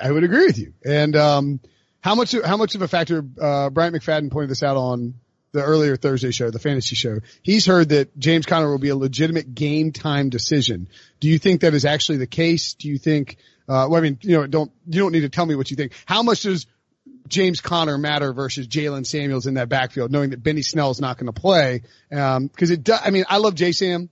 I 0.00 0.10
would 0.10 0.24
agree 0.24 0.46
with 0.46 0.58
you. 0.58 0.74
And 0.84 1.16
um, 1.16 1.60
how 2.06 2.14
much 2.14 2.36
how 2.44 2.56
much 2.56 2.76
of 2.76 2.82
a 2.82 2.88
factor? 2.88 3.18
Uh, 3.18 3.68
Bryant 3.68 3.96
McFadden 3.96 4.30
pointed 4.30 4.48
this 4.48 4.62
out 4.62 4.76
on 4.76 5.14
the 5.50 5.60
earlier 5.60 5.96
Thursday 5.96 6.30
show, 6.30 6.50
the 6.50 6.60
fantasy 6.60 6.94
show. 6.94 7.18
He's 7.42 7.66
heard 7.66 7.88
that 7.88 8.16
James 8.16 8.46
Conner 8.46 8.70
will 8.70 8.78
be 8.78 8.90
a 8.90 8.96
legitimate 8.96 9.56
game 9.56 9.90
time 9.90 10.30
decision. 10.30 10.88
Do 11.18 11.26
you 11.26 11.38
think 11.40 11.62
that 11.62 11.74
is 11.74 11.84
actually 11.84 12.18
the 12.18 12.28
case? 12.28 12.74
Do 12.74 12.86
you 12.86 12.98
think? 12.98 13.38
Uh, 13.68 13.90
well, 13.90 13.96
I 13.96 14.00
mean, 14.02 14.18
you 14.22 14.36
know, 14.36 14.46
don't 14.46 14.70
you 14.86 15.00
don't 15.00 15.10
need 15.10 15.22
to 15.22 15.28
tell 15.28 15.44
me 15.44 15.56
what 15.56 15.68
you 15.72 15.76
think. 15.76 15.94
How 16.04 16.22
much 16.22 16.42
does 16.42 16.66
James 17.26 17.60
Conner 17.60 17.98
matter 17.98 18.32
versus 18.32 18.68
Jaylen 18.68 19.04
Samuels 19.04 19.48
in 19.48 19.54
that 19.54 19.68
backfield, 19.68 20.12
knowing 20.12 20.30
that 20.30 20.40
Benny 20.40 20.62
Snell 20.62 20.92
is 20.92 21.00
not 21.00 21.18
going 21.18 21.26
to 21.26 21.40
play? 21.40 21.82
Um, 22.12 22.48
cause 22.50 22.70
it 22.70 22.84
does, 22.84 23.00
I 23.04 23.10
mean, 23.10 23.24
I 23.28 23.38
love 23.38 23.56
J 23.56 23.72
Sam, 23.72 24.10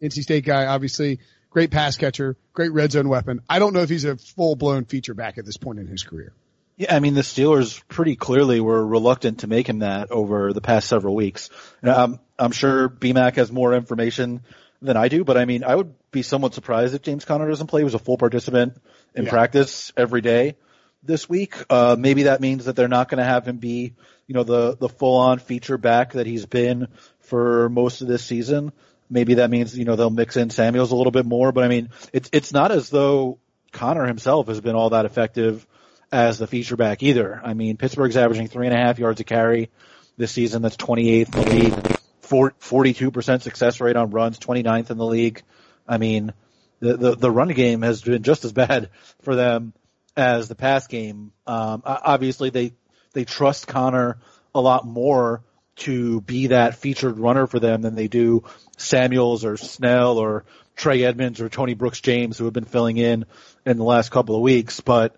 NC 0.00 0.22
State 0.22 0.44
guy, 0.44 0.66
obviously 0.66 1.18
great 1.50 1.72
pass 1.72 1.96
catcher, 1.96 2.36
great 2.52 2.72
red 2.72 2.92
zone 2.92 3.08
weapon. 3.08 3.40
I 3.50 3.58
don't 3.58 3.72
know 3.72 3.80
if 3.80 3.90
he's 3.90 4.04
a 4.04 4.16
full 4.16 4.54
blown 4.54 4.84
feature 4.84 5.14
back 5.14 5.38
at 5.38 5.44
this 5.44 5.56
point 5.56 5.80
in 5.80 5.88
his 5.88 6.04
career. 6.04 6.32
Yeah, 6.76 6.94
I 6.94 7.00
mean 7.00 7.14
the 7.14 7.20
Steelers 7.22 7.82
pretty 7.88 8.16
clearly 8.16 8.60
were 8.60 8.84
reluctant 8.84 9.40
to 9.40 9.46
make 9.46 9.68
him 9.68 9.80
that 9.80 10.10
over 10.10 10.52
the 10.52 10.60
past 10.60 10.88
several 10.88 11.14
weeks. 11.14 11.50
And 11.82 11.90
I'm 11.90 12.20
I'm 12.38 12.52
sure 12.52 12.88
BMAC 12.88 13.36
has 13.36 13.52
more 13.52 13.74
information 13.74 14.42
than 14.80 14.96
I 14.96 15.08
do, 15.08 15.22
but 15.24 15.36
I 15.36 15.44
mean 15.44 15.64
I 15.64 15.74
would 15.74 15.94
be 16.10 16.22
somewhat 16.22 16.54
surprised 16.54 16.94
if 16.94 17.02
James 17.02 17.24
Conner 17.24 17.48
doesn't 17.48 17.66
play. 17.66 17.80
He 17.80 17.84
was 17.84 17.94
a 17.94 17.98
full 17.98 18.16
participant 18.18 18.76
in 19.14 19.24
Yeah. 19.24 19.30
practice 19.30 19.92
every 19.96 20.22
day 20.22 20.56
this 21.02 21.28
week. 21.28 21.54
Uh, 21.68 21.96
maybe 21.98 22.24
that 22.24 22.40
means 22.40 22.64
that 22.64 22.76
they're 22.76 22.88
not 22.88 23.08
going 23.08 23.18
to 23.18 23.24
have 23.24 23.46
him 23.46 23.58
be, 23.58 23.94
you 24.26 24.34
know, 24.34 24.44
the 24.44 24.76
the 24.76 24.88
full 24.88 25.18
on 25.18 25.38
feature 25.38 25.78
back 25.78 26.12
that 26.12 26.26
he's 26.26 26.46
been 26.46 26.88
for 27.20 27.68
most 27.68 28.00
of 28.02 28.08
this 28.08 28.24
season. 28.24 28.72
Maybe 29.10 29.34
that 29.34 29.50
means 29.50 29.76
you 29.76 29.84
know 29.84 29.94
they'll 29.94 30.10
mix 30.10 30.36
in 30.38 30.48
Samuels 30.48 30.90
a 30.90 30.96
little 30.96 31.12
bit 31.12 31.26
more, 31.26 31.52
but 31.52 31.64
I 31.64 31.68
mean 31.68 31.90
it's 32.14 32.30
it's 32.32 32.52
not 32.52 32.72
as 32.72 32.88
though 32.88 33.38
Conner 33.72 34.06
himself 34.06 34.48
has 34.48 34.60
been 34.60 34.74
all 34.74 34.90
that 34.90 35.04
effective 35.04 35.66
as 36.12 36.38
the 36.38 36.46
feature 36.46 36.76
back 36.76 37.02
either. 37.02 37.40
I 37.42 37.54
mean, 37.54 37.78
Pittsburgh's 37.78 38.18
averaging 38.18 38.48
three 38.48 38.66
and 38.66 38.74
a 38.76 38.78
half 38.78 38.98
yards 38.98 39.20
a 39.20 39.24
carry 39.24 39.70
this 40.18 40.30
season. 40.30 40.60
That's 40.62 40.76
28th 40.76 41.34
in 41.34 41.42
the 41.42 41.50
league. 41.50 41.98
Four- 42.20 42.54
42% 42.60 43.42
success 43.42 43.80
rate 43.80 43.96
on 43.96 44.10
runs, 44.10 44.38
29th 44.38 44.90
in 44.90 44.98
the 44.98 45.06
league. 45.06 45.42
I 45.88 45.96
mean, 45.96 46.34
the, 46.80 46.96
the, 46.96 47.16
the 47.16 47.30
run 47.30 47.48
game 47.48 47.82
has 47.82 48.02
been 48.02 48.22
just 48.22 48.44
as 48.44 48.52
bad 48.52 48.90
for 49.22 49.34
them 49.34 49.72
as 50.14 50.48
the 50.48 50.54
pass 50.54 50.86
game. 50.86 51.32
Um, 51.46 51.82
obviously 51.84 52.50
they, 52.50 52.74
they 53.14 53.24
trust 53.24 53.66
Conner 53.66 54.18
a 54.54 54.60
lot 54.60 54.86
more 54.86 55.42
to 55.74 56.20
be 56.20 56.48
that 56.48 56.74
featured 56.74 57.18
runner 57.18 57.46
for 57.46 57.58
them 57.58 57.80
than 57.80 57.94
they 57.94 58.06
do 58.06 58.44
Samuels 58.76 59.46
or 59.46 59.56
Snell 59.56 60.18
or 60.18 60.44
Trey 60.76 61.04
Edmunds 61.04 61.40
or 61.40 61.48
Tony 61.48 61.72
Brooks 61.72 62.02
James 62.02 62.36
who 62.36 62.44
have 62.44 62.52
been 62.52 62.66
filling 62.66 62.98
in 62.98 63.24
in 63.64 63.78
the 63.78 63.84
last 63.84 64.10
couple 64.10 64.36
of 64.36 64.42
weeks. 64.42 64.80
But 64.80 65.16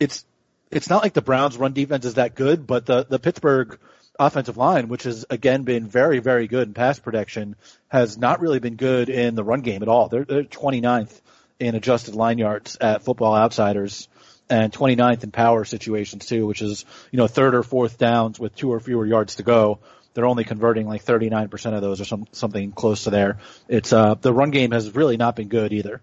it's 0.00 0.24
it's 0.70 0.90
not 0.90 1.02
like 1.02 1.12
the 1.12 1.22
Browns 1.22 1.56
run 1.56 1.72
defense 1.72 2.04
is 2.04 2.14
that 2.14 2.34
good, 2.34 2.66
but 2.66 2.86
the 2.86 3.06
the 3.08 3.18
Pittsburgh 3.18 3.78
offensive 4.18 4.56
line, 4.56 4.88
which 4.88 5.04
has 5.04 5.24
again 5.30 5.62
been 5.62 5.86
very 5.86 6.18
very 6.18 6.46
good 6.46 6.68
in 6.68 6.74
pass 6.74 6.98
protection, 6.98 7.56
has 7.88 8.18
not 8.18 8.40
really 8.40 8.58
been 8.58 8.76
good 8.76 9.08
in 9.08 9.34
the 9.34 9.44
run 9.44 9.60
game 9.60 9.82
at 9.82 9.88
all. 9.88 10.08
They're 10.08 10.24
they're 10.24 10.44
29th 10.44 11.20
in 11.60 11.74
adjusted 11.74 12.14
line 12.14 12.38
yards 12.38 12.76
at 12.80 13.04
Football 13.04 13.34
Outsiders 13.34 14.08
and 14.50 14.72
29th 14.72 15.24
in 15.24 15.30
power 15.30 15.64
situations 15.64 16.26
too, 16.26 16.46
which 16.46 16.62
is 16.62 16.84
you 17.10 17.16
know 17.16 17.26
third 17.26 17.54
or 17.54 17.62
fourth 17.62 17.98
downs 17.98 18.38
with 18.38 18.54
two 18.54 18.72
or 18.72 18.80
fewer 18.80 19.06
yards 19.06 19.36
to 19.36 19.42
go. 19.42 19.78
They're 20.14 20.26
only 20.26 20.44
converting 20.44 20.86
like 20.86 21.04
39% 21.04 21.74
of 21.74 21.82
those 21.82 22.00
or 22.00 22.04
some, 22.04 22.26
something 22.30 22.70
close 22.70 23.04
to 23.04 23.10
there. 23.10 23.38
It's, 23.68 23.92
uh, 23.92 24.14
the 24.14 24.32
run 24.32 24.52
game 24.52 24.70
has 24.70 24.94
really 24.94 25.16
not 25.16 25.34
been 25.34 25.48
good 25.48 25.72
either. 25.72 26.00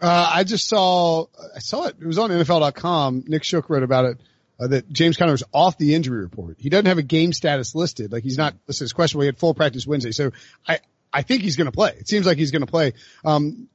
Uh, 0.00 0.30
I 0.32 0.44
just 0.44 0.68
saw, 0.68 1.26
I 1.54 1.58
saw 1.58 1.86
it. 1.86 1.96
It 2.00 2.06
was 2.06 2.18
on 2.18 2.30
NFL.com. 2.30 3.24
Nick 3.26 3.44
Shook 3.44 3.68
wrote 3.68 3.82
about 3.82 4.04
it. 4.04 4.20
Uh, 4.60 4.66
that 4.66 4.92
James 4.92 5.16
Conner 5.16 5.34
is 5.34 5.44
off 5.52 5.78
the 5.78 5.94
injury 5.94 6.20
report. 6.20 6.56
He 6.58 6.68
doesn't 6.68 6.86
have 6.86 6.98
a 6.98 7.02
game 7.02 7.32
status 7.32 7.76
listed. 7.76 8.10
Like 8.10 8.24
he's 8.24 8.36
not 8.36 8.54
listed 8.66 8.86
as 8.86 8.92
questionable. 8.92 9.22
He 9.22 9.26
had 9.26 9.38
full 9.38 9.54
practice 9.54 9.86
Wednesday. 9.86 10.10
So 10.10 10.32
I, 10.66 10.80
I 11.12 11.22
think 11.22 11.42
he's 11.42 11.54
going 11.54 11.66
to 11.66 11.72
play. 11.72 11.94
It 11.96 12.08
seems 12.08 12.26
like 12.26 12.38
he's 12.38 12.50
going 12.50 12.66
to 12.66 12.70
play. 12.70 12.94
Um, 13.24 13.68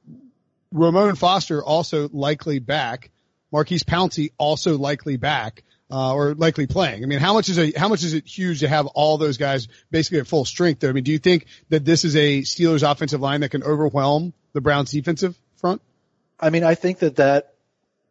Ramon 0.72 1.14
Foster 1.14 1.64
also 1.64 2.10
likely 2.12 2.58
back. 2.58 3.10
Maurkice 3.50 3.82
Pouncey 3.82 4.32
also 4.36 4.76
likely 4.76 5.16
back. 5.16 5.62
Uh, 5.90 6.14
or 6.14 6.34
likely 6.34 6.66
playing. 6.66 7.04
I 7.04 7.06
mean, 7.06 7.20
how 7.20 7.34
much 7.34 7.50
is 7.50 7.58
a, 7.58 7.70
how 7.78 7.88
much 7.88 8.02
is 8.02 8.14
it 8.14 8.26
huge 8.26 8.60
to 8.60 8.68
have 8.68 8.86
all 8.86 9.18
those 9.18 9.36
guys 9.36 9.68
basically 9.90 10.18
at 10.18 10.26
full 10.26 10.46
strength 10.46 10.80
though? 10.80 10.88
I 10.88 10.92
mean, 10.92 11.04
do 11.04 11.12
you 11.12 11.18
think 11.18 11.46
that 11.68 11.84
this 11.84 12.04
is 12.04 12.16
a 12.16 12.40
Steelers 12.40 12.90
offensive 12.90 13.20
line 13.20 13.42
that 13.42 13.50
can 13.50 13.62
overwhelm 13.62 14.32
the 14.54 14.62
Browns 14.62 14.90
defensive 14.90 15.38
front? 15.56 15.82
I 16.44 16.50
mean, 16.50 16.62
I 16.62 16.74
think 16.74 16.98
that 16.98 17.16
that 17.16 17.54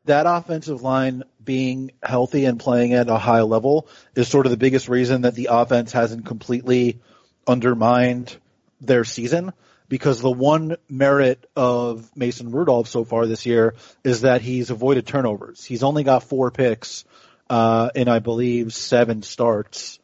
that 0.05 0.25
offensive 0.25 0.81
line 0.81 1.23
being 1.43 1.91
healthy 2.01 2.45
and 2.45 2.59
playing 2.59 2.93
at 2.93 3.07
a 3.07 3.17
high 3.19 3.43
level 3.43 3.87
is 4.15 4.27
sort 4.27 4.47
of 4.47 4.49
the 4.49 4.57
biggest 4.57 4.89
reason 4.89 5.21
that 5.21 5.35
the 5.35 5.49
offense 5.51 5.91
hasn't 5.91 6.25
completely 6.25 6.99
undermined 7.45 8.35
their 8.81 9.03
season 9.03 9.53
because 9.87 10.19
the 10.19 10.31
one 10.31 10.77
merit 10.89 11.47
of 11.55 12.09
Mason 12.17 12.51
Rudolph 12.51 12.87
so 12.87 13.03
far 13.03 13.27
this 13.27 13.45
year 13.45 13.75
is 14.03 14.21
that 14.21 14.41
he's 14.41 14.71
avoided 14.71 15.05
turnovers. 15.05 15.63
He's 15.63 15.83
only 15.83 16.03
got 16.03 16.23
four 16.23 16.49
picks 16.49 17.05
uh, 17.51 17.91
in, 17.93 18.07
I 18.07 18.17
believe, 18.17 18.73
seven 18.73 19.21
starts. 19.21 19.99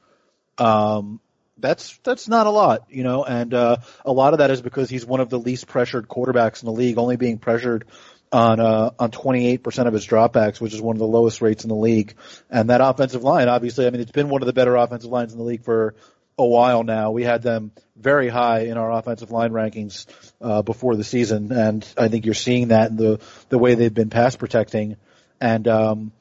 Um, 0.59 1.19
that's 1.61 1.97
that's 2.03 2.27
not 2.27 2.47
a 2.47 2.51
lot, 2.51 2.85
you 2.89 3.03
know, 3.03 3.23
and 3.23 3.53
uh, 3.53 3.77
a 4.05 4.11
lot 4.11 4.33
of 4.33 4.39
that 4.39 4.51
is 4.51 4.61
because 4.61 4.89
he's 4.89 5.05
one 5.05 5.19
of 5.19 5.29
the 5.29 5.39
least 5.39 5.67
pressured 5.67 6.07
quarterbacks 6.07 6.61
in 6.61 6.67
the 6.67 6.73
league, 6.73 6.97
only 6.97 7.17
being 7.17 7.37
pressured 7.37 7.85
on 8.31 8.59
uh, 8.59 8.91
on 8.99 9.11
28% 9.11 9.87
of 9.87 9.93
his 9.93 10.05
dropbacks, 10.05 10.61
which 10.61 10.73
is 10.73 10.81
one 10.81 10.95
of 10.95 10.99
the 10.99 11.07
lowest 11.07 11.41
rates 11.41 11.63
in 11.63 11.69
the 11.69 11.75
league. 11.75 12.15
And 12.49 12.69
that 12.69 12.81
offensive 12.81 13.23
line, 13.23 13.47
obviously, 13.47 13.87
I 13.87 13.89
mean, 13.89 14.01
it's 14.01 14.11
been 14.11 14.29
one 14.29 14.41
of 14.41 14.45
the 14.45 14.53
better 14.53 14.75
offensive 14.75 15.09
lines 15.09 15.31
in 15.31 15.39
the 15.39 15.45
league 15.45 15.63
for 15.63 15.95
a 16.37 16.45
while 16.45 16.83
now. 16.83 17.11
We 17.11 17.23
had 17.23 17.41
them 17.41 17.71
very 17.95 18.29
high 18.29 18.61
in 18.61 18.77
our 18.77 18.91
offensive 18.91 19.31
line 19.31 19.51
rankings 19.51 20.05
uh, 20.41 20.61
before 20.61 20.95
the 20.95 21.03
season, 21.03 21.51
and 21.51 21.85
I 21.97 22.07
think 22.07 22.25
you're 22.25 22.33
seeing 22.33 22.69
that 22.69 22.91
in 22.91 22.97
the 22.97 23.19
the 23.49 23.57
way 23.57 23.75
they've 23.75 23.93
been 23.93 24.09
pass 24.09 24.35
protecting. 24.35 24.97
And 25.41 25.67
um, 25.67 26.11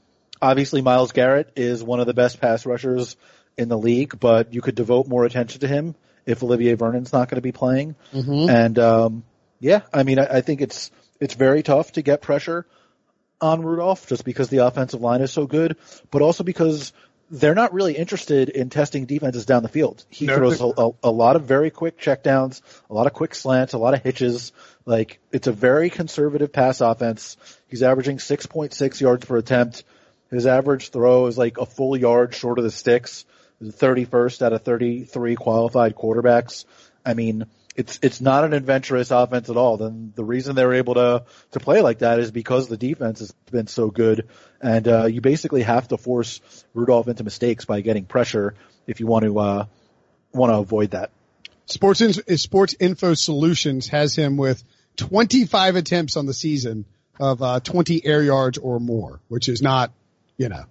obviously, 0.40 0.82
Myles 0.82 1.12
Garrett 1.12 1.52
is 1.56 1.82
one 1.82 2.00
of 2.00 2.06
the 2.06 2.14
best 2.14 2.40
pass 2.40 2.64
rushers 2.64 3.16
in 3.56 3.68
the 3.68 3.78
league, 3.78 4.18
but 4.18 4.54
you 4.54 4.62
could 4.62 4.76
devote 4.76 5.08
more 5.08 5.24
attention 5.24 5.60
to 5.60 5.68
him 5.68 5.94
if 6.24 6.42
Olivier 6.42 6.74
Vernon's 6.74 7.12
not 7.12 7.28
going 7.28 7.36
to 7.36 7.42
be 7.42 7.52
playing. 7.52 7.96
Mm-hmm. 8.12 8.50
And 8.50 8.78
um, 8.78 9.24
yeah, 9.60 9.82
I 9.92 10.04
mean, 10.04 10.18
I, 10.18 10.38
I 10.38 10.40
think 10.40 10.60
it's 10.60 10.90
it's 11.20 11.34
very 11.34 11.62
tough 11.62 11.92
to 11.92 12.02
get 12.02 12.22
pressure 12.22 12.66
on 13.40 13.62
Rudolph 13.62 14.06
just 14.08 14.24
because 14.24 14.48
the 14.48 14.58
offensive 14.58 15.00
line 15.00 15.20
is 15.20 15.32
so 15.32 15.46
good, 15.46 15.76
but 16.10 16.22
also 16.22 16.42
because 16.44 16.92
they're 17.30 17.54
not 17.54 17.74
really 17.74 17.94
interested 17.94 18.48
in 18.48 18.70
testing 18.70 19.04
defenses 19.04 19.44
down 19.44 19.62
the 19.62 19.68
field. 19.68 20.04
He 20.08 20.26
No. 20.26 20.36
throws 20.36 20.60
a, 20.60 20.64
a, 20.78 20.90
a 21.04 21.10
lot 21.10 21.36
of 21.36 21.44
very 21.44 21.70
quick 21.70 22.00
checkdowns, 22.00 22.62
a 22.88 22.94
lot 22.94 23.06
of 23.06 23.12
quick 23.12 23.34
slants, 23.34 23.74
a 23.74 23.78
lot 23.78 23.94
of 23.94 24.02
hitches. 24.02 24.52
Like 24.86 25.20
it's 25.30 25.46
a 25.46 25.52
very 25.52 25.90
conservative 25.90 26.52
pass 26.52 26.80
offense. 26.80 27.36
He's 27.68 27.82
averaging 27.82 28.16
6.6 28.16 29.00
yards 29.00 29.26
per 29.26 29.36
attempt. 29.36 29.84
His 30.30 30.46
average 30.46 30.88
throw 30.90 31.26
is 31.26 31.36
like 31.38 31.58
a 31.58 31.66
full 31.66 31.96
yard 31.96 32.34
short 32.34 32.58
of 32.58 32.64
the 32.64 32.70
sticks. 32.70 33.24
31st 33.62 34.42
out 34.42 34.52
of 34.52 34.62
33 34.62 35.34
qualified 35.34 35.96
quarterbacks. 35.96 36.64
I 37.04 37.14
mean, 37.14 37.46
it's 37.78 38.00
it's 38.02 38.20
not 38.20 38.42
an 38.42 38.52
adventurous 38.52 39.12
offense 39.12 39.48
at 39.48 39.56
all. 39.56 39.76
Then 39.76 40.12
the 40.16 40.24
reason 40.24 40.56
they're 40.56 40.74
able 40.74 40.94
to 40.94 41.24
to 41.52 41.60
play 41.60 41.80
like 41.80 42.00
that 42.00 42.18
is 42.18 42.32
because 42.32 42.66
the 42.66 42.76
defense 42.76 43.20
has 43.20 43.30
been 43.52 43.68
so 43.68 43.88
good, 43.88 44.28
and 44.60 44.86
uh, 44.88 45.06
you 45.06 45.20
basically 45.20 45.62
have 45.62 45.86
to 45.88 45.96
force 45.96 46.40
Rudolph 46.74 47.06
into 47.06 47.22
mistakes 47.22 47.64
by 47.64 47.80
getting 47.80 48.04
pressure 48.04 48.56
if 48.88 48.98
you 48.98 49.06
want 49.06 49.26
to 49.26 49.38
uh, 49.38 49.66
want 50.32 50.50
to 50.50 50.56
avoid 50.56 50.90
that. 50.90 51.12
Sports 51.66 52.00
in, 52.00 52.36
Sports 52.36 52.74
Info 52.80 53.14
Solutions 53.14 53.86
has 53.88 54.16
him 54.16 54.36
with 54.36 54.64
25 54.96 55.76
attempts 55.76 56.16
on 56.16 56.26
the 56.26 56.34
season 56.34 56.84
of 57.20 57.42
uh, 57.42 57.60
20 57.60 58.04
air 58.04 58.22
yards 58.22 58.58
or 58.58 58.80
more, 58.80 59.20
which 59.28 59.48
is 59.48 59.62
not, 59.62 59.92
you 60.36 60.48
know, 60.48 60.64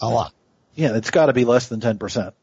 a 0.00 0.08
lot. 0.08 0.32
Yeah, 0.76 0.94
it's 0.94 1.10
got 1.10 1.26
to 1.26 1.32
be 1.32 1.44
less 1.44 1.66
than 1.66 1.80
ten 1.80 1.98
percent. 1.98 2.34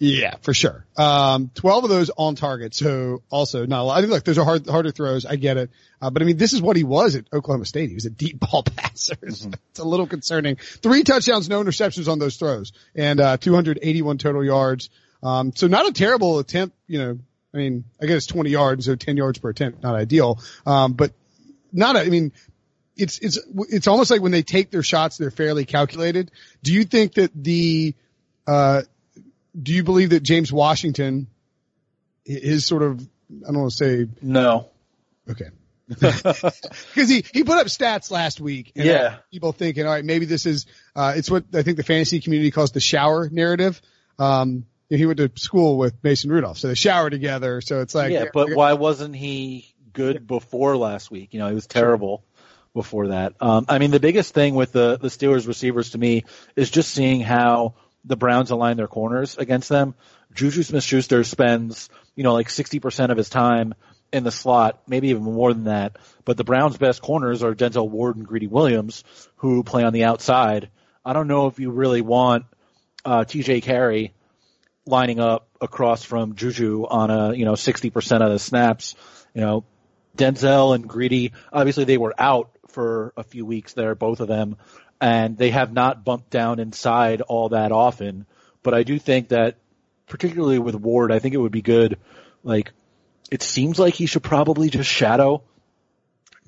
Yeah, 0.00 0.36
for 0.42 0.54
sure. 0.54 0.86
Um, 0.96 1.50
12 1.54 1.84
of 1.84 1.90
those 1.90 2.10
on 2.16 2.36
target. 2.36 2.72
So 2.72 3.22
also 3.30 3.66
not 3.66 3.80
a 3.80 3.82
lot. 3.82 3.98
I 3.98 4.00
think, 4.00 4.12
look, 4.12 4.24
those 4.24 4.38
are 4.38 4.44
hard, 4.44 4.66
harder 4.68 4.92
throws. 4.92 5.26
I 5.26 5.34
get 5.34 5.56
it. 5.56 5.70
Uh, 6.00 6.10
but 6.10 6.22
I 6.22 6.24
mean, 6.24 6.36
this 6.36 6.52
is 6.52 6.62
what 6.62 6.76
he 6.76 6.84
was 6.84 7.16
at 7.16 7.24
Oklahoma 7.32 7.64
State. 7.64 7.88
He 7.88 7.96
was 7.96 8.06
a 8.06 8.10
deep 8.10 8.38
ball 8.40 8.62
passer. 8.62 9.16
It's 9.22 9.78
a 9.78 9.84
little 9.84 10.06
concerning. 10.06 10.56
Three 10.56 11.02
touchdowns, 11.02 11.48
no 11.48 11.62
interceptions 11.62 12.10
on 12.10 12.18
those 12.18 12.36
throws 12.36 12.72
and, 12.94 13.20
uh, 13.20 13.36
281 13.36 14.18
total 14.18 14.44
yards. 14.44 14.90
Um, 15.22 15.52
so 15.54 15.66
not 15.66 15.88
a 15.88 15.92
terrible 15.92 16.38
attempt, 16.38 16.76
you 16.86 16.98
know, 16.98 17.18
I 17.52 17.56
mean, 17.56 17.84
I 18.00 18.06
guess 18.06 18.26
20 18.26 18.50
yards, 18.50 18.86
so 18.86 18.94
10 18.94 19.16
yards 19.16 19.38
per 19.38 19.50
attempt, 19.50 19.82
not 19.82 19.94
ideal. 19.94 20.40
Um, 20.66 20.92
but 20.92 21.12
not, 21.72 21.96
a, 21.96 22.00
I 22.00 22.08
mean, 22.08 22.32
it's, 22.96 23.18
it's, 23.18 23.38
it's 23.68 23.86
almost 23.86 24.10
like 24.10 24.20
when 24.20 24.32
they 24.32 24.42
take 24.42 24.70
their 24.70 24.82
shots, 24.82 25.16
they're 25.16 25.30
fairly 25.30 25.64
calculated. 25.64 26.30
Do 26.62 26.72
you 26.72 26.84
think 26.84 27.14
that 27.14 27.32
the, 27.34 27.94
uh, 28.46 28.82
do 29.60 29.72
you 29.72 29.82
believe 29.82 30.10
that 30.10 30.22
James 30.22 30.52
Washington 30.52 31.28
is 32.24 32.66
sort 32.66 32.82
of, 32.82 33.00
I 33.00 33.52
don't 33.52 33.60
want 33.60 33.72
to 33.72 33.76
say, 33.76 34.06
No. 34.22 34.68
okay. 35.28 35.46
Cause 36.00 37.08
he, 37.08 37.24
he 37.32 37.44
put 37.44 37.56
up 37.56 37.66
stats 37.68 38.10
last 38.10 38.40
week. 38.40 38.72
And 38.76 38.84
Yeah. 38.84 39.16
People 39.30 39.52
thinking, 39.52 39.86
all 39.86 39.92
right, 39.92 40.04
maybe 40.04 40.26
this 40.26 40.44
is, 40.44 40.66
uh, 40.94 41.14
it's 41.16 41.30
what 41.30 41.44
I 41.54 41.62
think 41.62 41.78
the 41.78 41.82
fantasy 41.82 42.20
community 42.20 42.50
calls 42.50 42.72
the 42.72 42.80
shower 42.80 43.28
narrative. 43.30 43.80
Um, 44.18 44.66
he 44.90 45.04
went 45.06 45.18
to 45.18 45.30
school 45.36 45.78
with 45.78 45.94
Mason 46.02 46.30
Rudolph, 46.30 46.58
so 46.58 46.68
they 46.68 46.74
shower 46.74 47.10
together. 47.10 47.60
So 47.60 47.80
it's 47.80 47.94
like, 47.94 48.10
yeah, 48.12 48.26
but 48.32 48.54
why 48.54 48.72
wasn't 48.74 49.14
he 49.14 49.74
good 49.92 50.26
before 50.26 50.76
last 50.76 51.10
week? 51.10 51.34
You 51.34 51.40
know, 51.40 51.48
he 51.48 51.54
was 51.54 51.66
terrible 51.66 52.24
before 52.74 53.08
that. 53.08 53.34
Um, 53.40 53.66
I 53.68 53.78
mean, 53.78 53.90
the 53.90 54.00
biggest 54.00 54.32
thing 54.32 54.54
with 54.54 54.72
the 54.72 54.96
the 54.98 55.08
Steelers 55.08 55.46
receivers 55.46 55.90
to 55.90 55.98
me 55.98 56.24
is 56.56 56.70
just 56.70 56.92
seeing 56.92 57.20
how 57.20 57.74
the 58.04 58.16
Browns 58.16 58.50
align 58.50 58.76
their 58.76 58.88
corners 58.88 59.36
against 59.36 59.68
them. 59.68 59.94
Juju 60.34 60.62
Smith-Schuster 60.62 61.24
spends, 61.24 61.88
you 62.14 62.24
know, 62.24 62.32
like 62.32 62.48
60% 62.48 63.10
of 63.10 63.16
his 63.16 63.28
time 63.28 63.74
in 64.12 64.24
the 64.24 64.30
slot, 64.30 64.82
maybe 64.86 65.08
even 65.08 65.22
more 65.22 65.52
than 65.52 65.64
that. 65.64 65.96
But 66.24 66.36
the 66.36 66.44
Browns' 66.44 66.76
best 66.76 67.02
corners 67.02 67.42
are 67.42 67.54
Denzel 67.54 67.88
Ward 67.88 68.16
and 68.16 68.26
Greedy 68.26 68.46
Williams, 68.46 69.04
who 69.36 69.62
play 69.62 69.84
on 69.84 69.92
the 69.92 70.04
outside. 70.04 70.70
I 71.04 71.12
don't 71.12 71.28
know 71.28 71.46
if 71.46 71.58
you 71.58 71.70
really 71.70 72.00
want 72.00 72.46
uh, 73.04 73.24
T.J. 73.24 73.60
Carrie 73.60 74.12
lining 74.86 75.20
up 75.20 75.48
across 75.60 76.02
from 76.02 76.34
Juju 76.34 76.86
on 76.88 77.10
a, 77.10 77.34
you 77.34 77.44
know, 77.44 77.52
60% 77.52 78.22
of 78.22 78.30
the 78.30 78.38
snaps. 78.38 78.94
You 79.34 79.42
know, 79.42 79.64
Denzel 80.16 80.74
and 80.74 80.88
Greedy, 80.88 81.32
obviously 81.52 81.84
they 81.84 81.98
were 81.98 82.14
out 82.18 82.50
for 82.68 83.12
a 83.16 83.22
few 83.22 83.44
weeks 83.44 83.74
there, 83.74 83.94
both 83.94 84.20
of 84.20 84.28
them, 84.28 84.56
and 85.00 85.36
they 85.36 85.50
have 85.50 85.72
not 85.72 86.04
bumped 86.04 86.30
down 86.30 86.58
inside 86.58 87.20
all 87.20 87.50
that 87.50 87.72
often. 87.72 88.26
But 88.62 88.74
I 88.74 88.82
do 88.82 88.98
think 88.98 89.28
that, 89.28 89.56
particularly 90.06 90.58
with 90.58 90.74
Ward, 90.74 91.12
I 91.12 91.18
think 91.18 91.34
it 91.34 91.38
would 91.38 91.52
be 91.52 91.62
good, 91.62 91.98
like, 92.42 92.72
it 93.30 93.42
seems 93.42 93.78
like 93.78 93.94
he 93.94 94.06
should 94.06 94.22
probably 94.22 94.70
just 94.70 94.88
shadow 94.88 95.42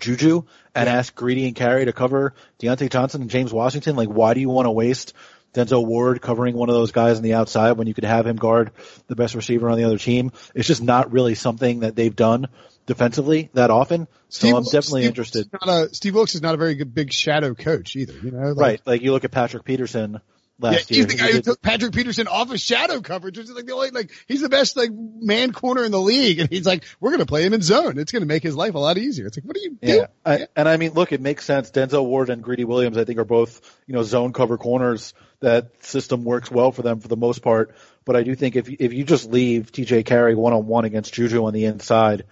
Juju 0.01 0.45
and 0.75 0.89
ask 0.89 1.15
Greedy 1.15 1.47
and 1.47 1.55
Carrie 1.55 1.85
to 1.85 1.93
cover 1.93 2.35
Diontae 2.59 2.91
Johnson 2.91 3.21
and 3.21 3.31
James 3.31 3.53
Washington. 3.53 3.97
Like, 3.97 4.09
why 4.09 4.35
do 4.35 4.41
you 4.41 4.49
want 4.49 4.67
to 4.67 4.71
waste 4.71 5.13
Denzel 5.55 5.85
Ward 5.85 6.21
covering 6.21 6.55
one 6.55 6.69
of 6.69 6.75
those 6.75 6.93
guys 6.93 7.17
on 7.17 7.23
the 7.23 7.35
outside 7.35 7.73
when 7.73 7.87
you 7.87 7.95
could 7.95 8.05
have 8.05 8.27
him 8.27 8.37
guard 8.37 8.71
the 9.09 9.17
best 9.17 9.35
receiver 9.35 9.69
on 9.69 9.79
the 9.79 9.85
other 9.85 9.99
team? 9.99 10.33
It's 10.55 10.69
just 10.69 10.83
not 10.83 11.13
really 11.13 11.35
something 11.35 11.81
that 11.81 11.97
they've 11.97 12.15
done 12.15 12.49
defensively 12.87 13.51
that 13.55 13.71
often. 13.71 14.07
So 14.29 14.49
I'm 14.49 14.55
Wilks- 14.55 14.71
definitely 14.71 15.03
Steve 15.03 15.09
interested. 15.09 15.49
Wilks 15.53 15.67
Not 15.67 15.91
a, 15.91 15.95
Steve 15.95 16.15
Wilks 16.15 16.35
is 16.35 16.43
not 16.43 16.55
a 16.55 16.59
very 16.59 16.75
good 16.77 16.95
big 16.95 17.13
shadow 17.13 17.55
coach 17.55 17.97
either. 17.97 18.15
You 18.23 18.31
know, 18.31 18.49
like, 18.49 18.57
Right. 18.57 18.81
Like 18.87 19.03
you 19.03 19.13
look 19.13 19.25
at 19.25 19.31
Patrick 19.33 19.65
Peterson 19.65 20.21
Yeah, 20.63 20.71
last 20.71 20.89
he's 20.89 20.99
year. 20.99 21.07
the 21.07 21.13
He 21.13 21.19
guy 21.19 21.27
who 21.27 21.33
did- 21.35 21.45
took 21.45 21.63
Patrick 21.63 21.93
Peterson 21.95 22.27
off 22.29 22.51
of 22.53 22.61
shadow 22.61 23.01
coverage, 23.01 23.39
which 23.39 23.47
is 23.49 23.53
like 23.53 23.67
the 23.67 23.73
only 23.73 23.91
like 23.91 24.11
he's 24.29 24.41
the 24.43 24.49
best 24.49 24.77
like 24.77 24.91
man 24.93 25.53
corner 25.53 25.85
in 25.85 25.93
the 25.93 26.01
league, 26.01 26.39
and 26.41 26.49
he's 26.51 26.67
like, 26.67 26.85
we're 27.01 27.11
gonna 27.13 27.27
play 27.27 27.45
him 27.45 27.55
in 27.55 27.63
zone. 27.63 27.99
It's 27.99 28.13
gonna 28.13 28.27
make 28.27 28.43
his 28.43 28.57
life 28.57 28.75
a 28.75 28.79
lot 28.79 28.99
easier. 28.99 29.27
It's 29.27 29.37
like, 29.37 29.45
what 29.45 29.57
are 29.57 29.61
you 29.61 29.77
doing? 29.81 29.99
Yeah, 30.01 30.07
I, 30.25 30.47
and 30.57 30.69
I 30.69 30.77
mean, 30.77 30.93
look, 30.93 31.13
it 31.13 31.21
makes 31.21 31.45
sense. 31.45 31.71
Denzel 31.71 32.05
Ward 32.07 32.31
and 32.31 32.43
Greedy 32.43 32.65
Williams, 32.65 32.97
I 32.99 33.05
think, 33.05 33.19
are 33.19 33.25
both 33.25 33.61
you 33.87 33.95
know 33.95 34.03
zone 34.03 34.33
cover 34.33 34.59
corners. 34.59 35.15
That 35.41 35.83
system 35.85 36.25
works 36.25 36.51
well 36.51 36.71
for 36.73 36.83
them 36.83 37.01
for 37.01 37.09
the 37.09 37.17
most 37.17 37.41
part. 37.43 37.75
But 38.05 38.17
I 38.17 38.23
do 38.23 38.35
think 38.35 38.57
if 38.57 38.69
you- 38.69 38.77
if 38.79 38.93
you 38.93 39.05
just 39.05 39.31
leave 39.31 39.73
T.J. 39.73 40.03
Carrie 40.03 40.35
one 40.35 40.53
on 40.53 40.67
one 40.67 40.85
against 40.85 41.15
Juju 41.15 41.45
on 41.47 41.55
the 41.55 41.65
inside, 41.65 42.25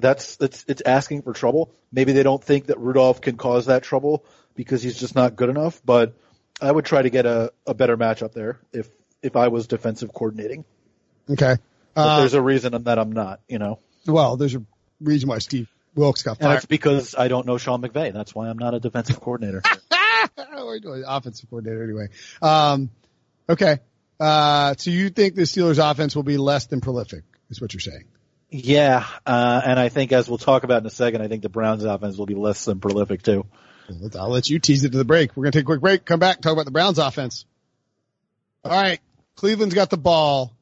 that's 0.00 0.36
it's 0.40 0.64
it's 0.66 0.82
asking 0.84 1.22
for 1.22 1.32
trouble. 1.32 1.72
Maybe 1.92 2.12
they 2.12 2.22
don't 2.22 2.42
think 2.42 2.66
that 2.66 2.78
Rudolph 2.80 3.20
can 3.20 3.36
cause 3.36 3.66
that 3.66 3.82
trouble 3.84 4.24
because 4.56 4.82
he's 4.82 4.96
just 4.98 5.14
not 5.14 5.36
good 5.36 5.48
enough. 5.50 5.80
But 5.84 6.16
I 6.62 6.70
would 6.70 6.84
try 6.84 7.02
to 7.02 7.10
get 7.10 7.26
a, 7.26 7.52
a 7.66 7.74
better 7.74 7.96
matchup 7.96 8.32
there 8.32 8.60
if 8.72 8.88
if 9.22 9.36
I 9.36 9.48
was 9.48 9.66
defensive 9.66 10.12
coordinating. 10.12 10.64
Okay. 11.28 11.56
But 11.94 12.00
Uh, 12.00 12.20
there's 12.20 12.34
a 12.34 12.42
reason 12.42 12.84
that 12.84 12.98
I'm 12.98 13.12
not, 13.12 13.40
you 13.48 13.58
know, 13.58 13.78
well, 14.06 14.36
there's 14.36 14.54
a 14.54 14.62
reason 15.00 15.28
why 15.28 15.38
Steve 15.38 15.68
Wilks 15.94 16.22
got 16.22 16.38
fired. 16.38 16.48
and 16.48 16.56
it's 16.56 16.66
because 16.66 17.14
I 17.16 17.28
don't 17.28 17.46
know 17.46 17.58
Sean 17.58 17.82
McVay. 17.82 18.12
That's 18.12 18.34
why 18.34 18.48
I'm 18.48 18.58
not 18.58 18.74
a 18.74 18.80
defensive 18.80 19.20
coordinator. 19.20 19.62
Offensive 21.06 21.50
coordinator 21.50 21.82
anyway. 21.84 22.08
Um, 22.40 22.90
okay. 23.48 23.78
Uh, 24.18 24.74
so 24.78 24.90
you 24.90 25.10
think 25.10 25.34
the 25.34 25.42
Steelers 25.42 25.78
offense 25.90 26.14
will 26.14 26.22
be 26.22 26.36
less 26.36 26.66
than 26.66 26.80
prolific 26.80 27.24
is 27.50 27.60
what 27.60 27.74
you're 27.74 27.80
saying. 27.80 28.04
Yeah, 28.50 29.06
uh, 29.24 29.62
and 29.64 29.80
I 29.80 29.88
think 29.88 30.12
as 30.12 30.28
we'll 30.28 30.38
talk 30.38 30.62
about 30.64 30.82
in 30.82 30.86
a 30.86 30.90
second, 30.90 31.22
I 31.22 31.28
think 31.28 31.42
the 31.42 31.48
Browns 31.48 31.84
offense 31.84 32.18
will 32.18 32.26
be 32.26 32.34
less 32.34 32.66
than 32.66 32.80
prolific 32.80 33.22
too. 33.22 33.46
I'll 34.18 34.28
let 34.28 34.48
you 34.48 34.58
tease 34.58 34.84
it 34.84 34.92
to 34.92 34.98
the 34.98 35.04
break. 35.04 35.36
We're 35.36 35.44
going 35.44 35.52
to 35.52 35.58
take 35.58 35.64
a 35.64 35.66
quick 35.66 35.80
break, 35.80 36.04
come 36.04 36.20
back, 36.20 36.40
talk 36.40 36.52
about 36.52 36.64
the 36.64 36.70
Browns 36.70 36.98
offense. 36.98 37.44
All 38.64 38.70
right. 38.70 39.00
Cleveland's 39.36 39.74
got 39.74 39.90
the 39.90 39.96
ball. 39.96 40.52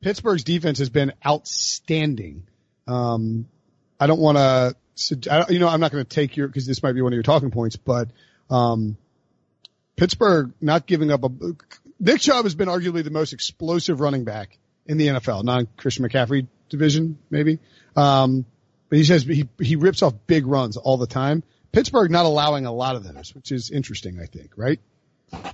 Pittsburgh's 0.00 0.44
defense 0.44 0.78
has 0.78 0.90
been 0.90 1.12
outstanding. 1.26 2.46
Um, 2.86 3.48
I 3.98 4.06
don't 4.06 4.20
want 4.20 4.38
to, 4.38 4.76
you 5.48 5.58
know, 5.58 5.68
I'm 5.68 5.80
not 5.80 5.92
going 5.92 6.04
to 6.04 6.08
take 6.08 6.36
your, 6.36 6.48
cause 6.48 6.66
this 6.66 6.82
might 6.82 6.92
be 6.92 7.02
one 7.02 7.12
of 7.12 7.16
your 7.16 7.22
talking 7.22 7.50
points, 7.50 7.76
but, 7.76 8.08
um, 8.50 8.96
Pittsburgh 9.96 10.52
not 10.60 10.86
giving 10.86 11.10
up 11.10 11.24
a, 11.24 11.30
Nick 12.00 12.20
Chubb 12.20 12.44
has 12.44 12.54
been 12.54 12.68
arguably 12.68 13.02
the 13.02 13.10
most 13.10 13.32
explosive 13.32 14.00
running 14.00 14.24
back 14.24 14.58
in 14.86 14.96
the 14.96 15.08
NFL, 15.08 15.44
non 15.44 15.66
Christian 15.76 16.08
McCaffrey 16.08 16.46
division, 16.68 17.18
maybe. 17.30 17.58
Um, 17.96 18.46
but 18.88 18.98
he 18.98 19.04
says 19.04 19.24
he, 19.24 19.48
he 19.60 19.76
rips 19.76 20.02
off 20.02 20.14
big 20.26 20.46
runs 20.46 20.76
all 20.76 20.96
the 20.96 21.06
time. 21.06 21.42
Pittsburgh 21.72 22.10
not 22.10 22.24
allowing 22.24 22.66
a 22.66 22.72
lot 22.72 22.96
of 22.96 23.04
those, 23.04 23.34
which 23.34 23.52
is 23.52 23.70
interesting, 23.70 24.18
I 24.20 24.26
think, 24.26 24.52
right? 24.56 24.80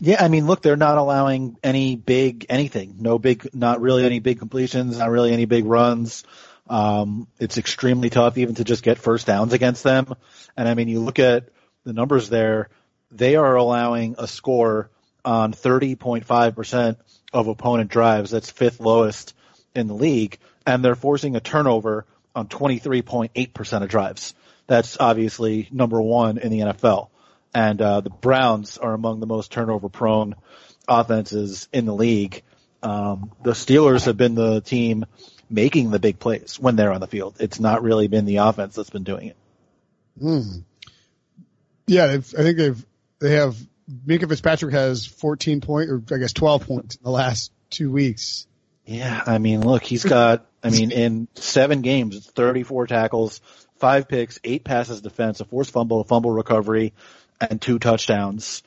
Yeah, 0.01 0.23
I 0.23 0.29
mean, 0.29 0.47
look, 0.47 0.63
they're 0.63 0.77
not 0.77 0.99
allowing 0.99 1.57
any 1.63 1.97
big 1.97 2.47
anything. 2.49 2.97
No 3.01 3.19
big, 3.19 3.49
not 3.55 3.81
really 3.81 4.05
any 4.05 4.21
big 4.21 4.39
completions, 4.39 4.99
not 4.99 5.11
really 5.11 5.33
any 5.33 5.47
big 5.47 5.65
runs. 5.65 6.25
Um, 6.69 7.27
it's 7.39 7.59
extremely 7.59 8.09
tough 8.09 8.39
even 8.39 8.55
to 8.57 8.65
just 8.65 8.83
get 8.83 8.99
first 8.99 9.27
downs 9.27 9.53
against 9.53 9.83
them. 9.83 10.15
And 10.57 10.69
I 10.69 10.75
mean, 10.75 10.89
you 10.89 11.01
look 11.01 11.19
at 11.19 11.49
the 11.85 11.93
numbers 11.93 12.29
there, 12.29 12.71
they 13.11 13.37
are 13.37 13.57
allowing 13.57 14.15
a 14.19 14.27
score 14.27 14.91
on 15.25 15.53
30.5% 15.53 16.97
of 17.33 17.49
opponent 17.49 17.91
drives. 17.91 18.31
That's 18.31 18.51
fifth 18.51 18.81
lowest 18.81 19.35
in 19.75 19.89
the 19.89 19.95
league. 19.95 20.39
And 20.67 20.85
they're 20.85 20.95
forcing 20.95 21.37
a 21.37 21.41
turnover 21.41 22.07
on 22.35 22.49
23.8% 22.49 23.83
of 23.83 23.89
drives. 23.89 24.35
That's 24.67 24.99
obviously 24.99 25.69
number 25.71 26.01
one 26.01 26.39
in 26.39 26.51
the 26.51 26.61
NFL. 26.61 27.09
And, 27.55 27.81
uh, 27.81 28.01
the 28.01 28.11
Browns 28.11 28.79
are 28.79 28.95
among 28.95 29.21
the 29.21 29.27
most 29.27 29.53
turnover 29.53 29.89
prone 29.89 30.35
offenses 30.89 31.69
in 31.73 31.87
the 31.87 31.95
league. 31.95 32.43
Um, 32.83 33.33
the 33.43 33.53
Steelers 33.53 34.07
have 34.07 34.17
been 34.17 34.35
the 34.35 34.61
team 34.61 35.07
making 35.51 35.91
the 35.91 35.99
big 35.99 36.19
plays 36.19 36.59
when 36.59 36.77
they're 36.77 36.93
on 36.93 37.01
the 37.01 37.07
field. 37.07 37.37
It's 37.41 37.61
not 37.61 37.83
really 37.83 38.09
been 38.09 38.25
the 38.25 38.39
offense 38.39 38.75
that's 38.75 38.91
been 38.91 39.05
doing 39.05 39.29
it. 39.29 39.37
Hmm. 40.19 40.41
Yeah, 41.87 42.07
I 42.07 42.19
think 42.19 42.59
they've 42.59 42.87
they 43.21 43.33
have 43.33 43.57
Minkah 44.07 44.29
Fitzpatrick 44.29 44.73
has 44.73 45.07
14 45.07 45.61
point 45.61 45.91
or 45.91 46.03
I 46.13 46.19
guess 46.19 46.33
12 46.33 46.67
points 46.67 46.97
in 46.97 47.03
the 47.03 47.11
last 47.11 47.53
two 47.71 47.91
weeks. 47.91 48.47
Yeah, 48.87 49.23
I 49.27 49.39
mean, 49.39 49.63
look, 49.63 49.83
he's 49.83 50.05
got. 50.05 50.47
I 50.63 50.71
mean, 50.71 50.93
in 50.93 51.29
seven 51.35 51.83
games, 51.83 52.17
it's 52.17 52.27
34 52.27 52.87
tackles, 52.87 53.43
five 53.77 54.09
picks, 54.09 54.41
eight 54.45 54.65
passes 54.65 55.03
defense, 55.03 55.41
a 55.41 55.45
forced 55.45 55.73
fumble, 55.73 56.01
a 56.01 56.05
fumble 56.05 56.31
recovery, 56.31 56.95
and 57.41 57.61
two 57.61 57.79
touchdowns. 57.79 58.63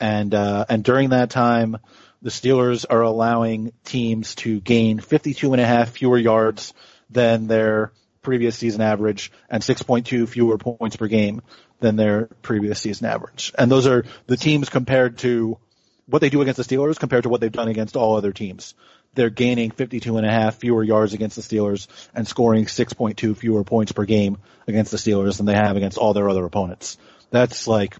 And 0.00 0.34
uh, 0.34 0.64
and 0.68 0.82
during 0.82 1.10
that 1.10 1.30
time, 1.30 1.76
the 2.22 2.30
Steelers 2.30 2.86
are 2.88 3.02
allowing 3.02 3.72
teams 3.84 4.34
to 4.36 4.60
gain 4.60 4.98
52 4.98 5.52
and 5.52 5.60
a 5.60 5.66
half 5.66 5.90
fewer 5.90 6.18
yards 6.18 6.72
than 7.10 7.46
their 7.46 7.92
previous 8.22 8.56
season 8.56 8.80
average 8.80 9.32
and 9.50 9.62
6.2 9.62 10.28
fewer 10.28 10.56
points 10.56 10.96
per 10.96 11.08
game 11.08 11.42
than 11.80 11.96
their 11.96 12.26
previous 12.40 12.80
season 12.80 13.06
average. 13.06 13.52
And 13.58 13.70
those 13.70 13.86
are 13.86 14.04
the 14.26 14.36
teams 14.36 14.68
compared 14.68 15.18
to 15.18 15.58
what 16.06 16.20
they 16.20 16.30
do 16.30 16.40
against 16.40 16.56
the 16.56 16.76
Steelers 16.76 16.98
compared 16.98 17.24
to 17.24 17.28
what 17.28 17.40
they've 17.40 17.50
done 17.50 17.68
against 17.68 17.96
all 17.96 18.16
other 18.16 18.32
teams. 18.32 18.74
They're 19.14 19.30
gaining 19.30 19.70
52 19.70 20.16
and 20.16 20.26
a 20.26 20.30
half 20.30 20.56
fewer 20.56 20.82
yards 20.82 21.12
against 21.12 21.36
the 21.36 21.42
Steelers 21.42 21.86
and 22.14 22.26
scoring 22.26 22.64
6.2 22.64 23.36
fewer 23.36 23.62
points 23.62 23.92
per 23.92 24.04
game 24.04 24.38
against 24.66 24.90
the 24.90 24.96
Steelers 24.96 25.36
than 25.36 25.46
they 25.46 25.54
have 25.54 25.76
against 25.76 25.98
all 25.98 26.14
their 26.14 26.28
other 26.28 26.44
opponents. 26.44 26.96
That's 27.30 27.66
like 27.66 27.96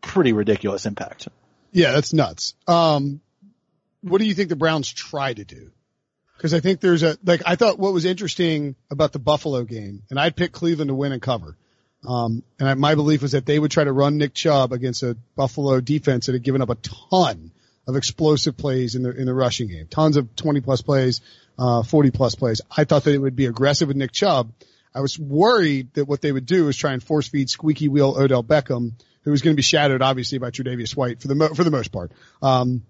pretty 0.00 0.32
ridiculous 0.32 0.86
impact. 0.86 1.28
Yeah, 1.72 1.92
that's 1.92 2.12
nuts. 2.12 2.54
Um, 2.66 3.20
what 4.00 4.18
do 4.18 4.26
you 4.26 4.34
think 4.34 4.48
the 4.48 4.56
Browns 4.56 4.90
try 4.90 5.34
to 5.34 5.44
do? 5.44 5.70
Because 6.36 6.54
I 6.54 6.60
think 6.60 6.80
there's 6.80 7.02
a 7.02 7.16
like 7.24 7.42
I 7.46 7.56
thought 7.56 7.78
what 7.78 7.92
was 7.92 8.04
interesting 8.04 8.76
about 8.90 9.12
the 9.12 9.18
Buffalo 9.18 9.64
game, 9.64 10.02
and 10.10 10.18
I'd 10.18 10.36
pick 10.36 10.52
Cleveland 10.52 10.88
to 10.88 10.94
win 10.94 11.12
and 11.12 11.22
cover. 11.22 11.56
Um, 12.06 12.42
and 12.58 12.68
I, 12.68 12.74
my 12.74 12.94
belief 12.94 13.22
was 13.22 13.32
that 13.32 13.46
they 13.46 13.58
would 13.58 13.70
try 13.70 13.84
to 13.84 13.92
run 13.92 14.18
Nick 14.18 14.34
Chubb 14.34 14.72
against 14.72 15.02
a 15.02 15.16
Buffalo 15.36 15.80
defense 15.80 16.26
that 16.26 16.32
had 16.32 16.42
given 16.42 16.60
up 16.60 16.70
a 16.70 16.74
ton 16.76 17.50
of 17.86 17.96
explosive 17.96 18.56
plays 18.56 18.94
in 18.94 19.02
the 19.02 19.10
in 19.10 19.26
the 19.26 19.34
rushing 19.34 19.68
game, 19.68 19.86
tons 19.88 20.16
of 20.16 20.34
20 20.36 20.60
plus 20.60 20.82
plays, 20.82 21.20
uh, 21.58 21.82
40 21.82 22.10
plus 22.10 22.34
plays. 22.34 22.60
I 22.74 22.84
thought 22.84 23.04
that 23.04 23.14
it 23.14 23.18
would 23.18 23.36
be 23.36 23.46
aggressive 23.46 23.88
with 23.88 23.96
Nick 23.96 24.12
Chubb. 24.12 24.52
I 24.94 25.00
was 25.00 25.18
worried 25.18 25.92
that 25.94 26.06
what 26.06 26.20
they 26.20 26.32
would 26.32 26.46
do 26.46 26.68
is 26.68 26.76
try 26.76 26.92
and 26.92 27.02
force 27.02 27.28
feed 27.28 27.50
squeaky 27.50 27.88
wheel 27.88 28.14
Odell 28.16 28.44
Beckham, 28.44 28.92
who 29.22 29.30
was 29.30 29.42
going 29.42 29.54
to 29.54 29.56
be 29.56 29.62
shadowed 29.62 30.02
obviously 30.02 30.38
by 30.38 30.50
Tre'Davious 30.50 30.96
White 30.96 31.20
for 31.20 31.28
the 31.28 31.34
mo- 31.34 31.54
for 31.54 31.64
the 31.64 31.70
most 31.70 31.90
part. 31.90 32.12
Um, 32.40 32.82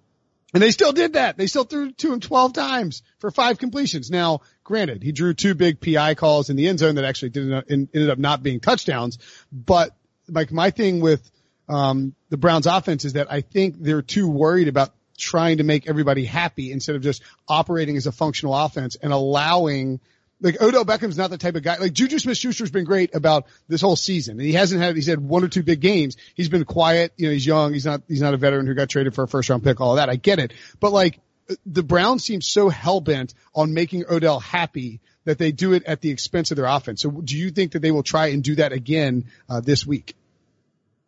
and 0.54 0.62
they 0.62 0.70
still 0.70 0.92
did 0.92 1.14
that. 1.14 1.37
They 1.37 1.48
still 1.48 1.64
threw 1.64 1.90
to 1.90 2.12
him 2.12 2.20
12 2.20 2.52
times 2.52 3.02
for 3.18 3.33
five 3.33 3.59
completions. 3.59 4.09
Now, 4.09 4.42
granted, 4.62 5.02
he 5.02 5.11
drew 5.11 5.35
two 5.35 5.54
big 5.54 5.80
PI 5.80 6.14
calls 6.14 6.48
in 6.48 6.54
the 6.54 6.68
end 6.68 6.78
zone 6.78 6.94
that 6.94 7.04
actually 7.04 7.30
didn't, 7.30 7.64
ended 7.68 8.09
up 8.09 8.18
not 8.18 8.44
being 8.44 8.61
touchdowns. 8.61 9.18
But 9.50 9.96
like 10.28 10.52
my 10.52 10.70
thing 10.70 11.00
with, 11.00 11.28
um, 11.68 12.14
the 12.31 12.37
Browns 12.37 12.66
offense 12.66 13.05
is 13.05 13.14
that 13.14 13.31
I 13.31 13.40
think 13.40 13.77
they're 13.79 14.03
too 14.03 14.29
worried 14.29 14.68
about 14.68 14.90
trying 15.16 15.59
to 15.59 15.64
make 15.64 15.88
everybody 15.88 16.24
happy 16.24 16.72
instead 16.72 16.96
of 16.96 17.03
just 17.03 17.22
operating 17.48 17.96
as 17.96 18.07
a 18.07 18.12
functional 18.12 18.55
offense 18.55 18.96
and 18.96 19.12
allowing 19.12 20.00
like 20.40 20.61
Odell 20.61 20.85
Beckham's 20.85 21.16
not 21.16 21.31
the 21.31 21.38
type 21.38 21.55
of 21.55 21.62
guy. 21.62 21.79
Like 21.79 21.92
Juju 21.92 22.18
Smith-Schuster's 22.18 22.70
been 22.70 22.85
great 22.85 23.14
about 23.14 23.46
this 23.68 23.81
whole 23.81 23.96
season, 23.96 24.38
and 24.38 24.46
he 24.46 24.53
hasn't 24.53 24.83
had. 24.83 24.94
He's 24.94 25.07
had 25.07 25.20
one 25.20 25.44
or 25.44 25.48
two 25.48 25.62
big 25.62 25.81
games. 25.81 26.16
He's 26.35 26.48
been 26.48 26.64
quiet. 26.64 27.12
You 27.16 27.27
know, 27.27 27.33
he's 27.33 27.46
young. 27.46 27.72
He's 27.72 27.87
not. 27.87 28.03
He's 28.09 28.20
not 28.20 28.35
a 28.35 28.37
veteran 28.37 28.66
who 28.66 28.74
got 28.74 28.88
traded 28.88 29.14
for 29.14 29.24
a 29.24 29.29
first 29.29 29.48
round 29.48 29.62
pick. 29.62 29.81
All 29.81 29.92
of 29.92 29.96
that, 29.96 30.11
I 30.11 30.16
get 30.16 30.40
it. 30.40 30.53
But 30.81 30.92
like 30.92 31.20
the 31.64 31.83
Browns 31.83 32.24
seem 32.24 32.40
so 32.40 32.68
hell 32.68 33.00
bent 33.00 33.35
on 33.55 33.74
making 33.74 34.05
Odell 34.11 34.40
happy 34.40 35.00
that 35.24 35.38
they 35.38 35.53
do 35.53 35.72
it 35.72 35.85
at 35.85 36.00
the 36.00 36.11
expense 36.11 36.50
of 36.50 36.57
their 36.57 36.66
offense. 36.66 37.03
So, 37.03 37.11
do 37.11 37.37
you 37.37 37.50
think 37.50 37.72
that 37.72 37.81
they 37.81 37.90
will 37.90 38.03
try 38.03 38.29
and 38.29 38.42
do 38.42 38.57
that 38.57 38.72
again 38.72 39.27
uh, 39.48 39.61
this 39.61 39.87
week? 39.87 40.14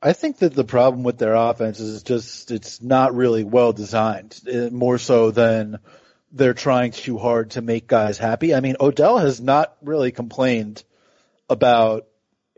I 0.03 0.13
think 0.13 0.39
that 0.39 0.55
the 0.55 0.65
problem 0.65 1.03
with 1.03 1.19
their 1.19 1.35
offense 1.35 1.81
is 1.81 2.03
just 2.03 2.51
it's 2.51 2.83
not 2.83 3.15
really 3.15 3.45
well 3.45 3.73
designed, 3.73 4.39
uh, 4.53 4.71
more 4.71 4.99
so 4.99 5.31
than 5.31 5.79
they're 6.33 6.55
trying 6.55 6.93
too 6.93 7.19
hard 7.19 7.53
to 7.53 7.63
make 7.63 7.87
guys 7.87 8.19
happy. 8.19 8.55
I 8.55 8.61
mean, 8.61 8.77
Odell 8.79 9.19
has 9.19 9.41
not 9.41 9.75
really 9.83 10.13
complained 10.13 10.85
about 11.49 12.07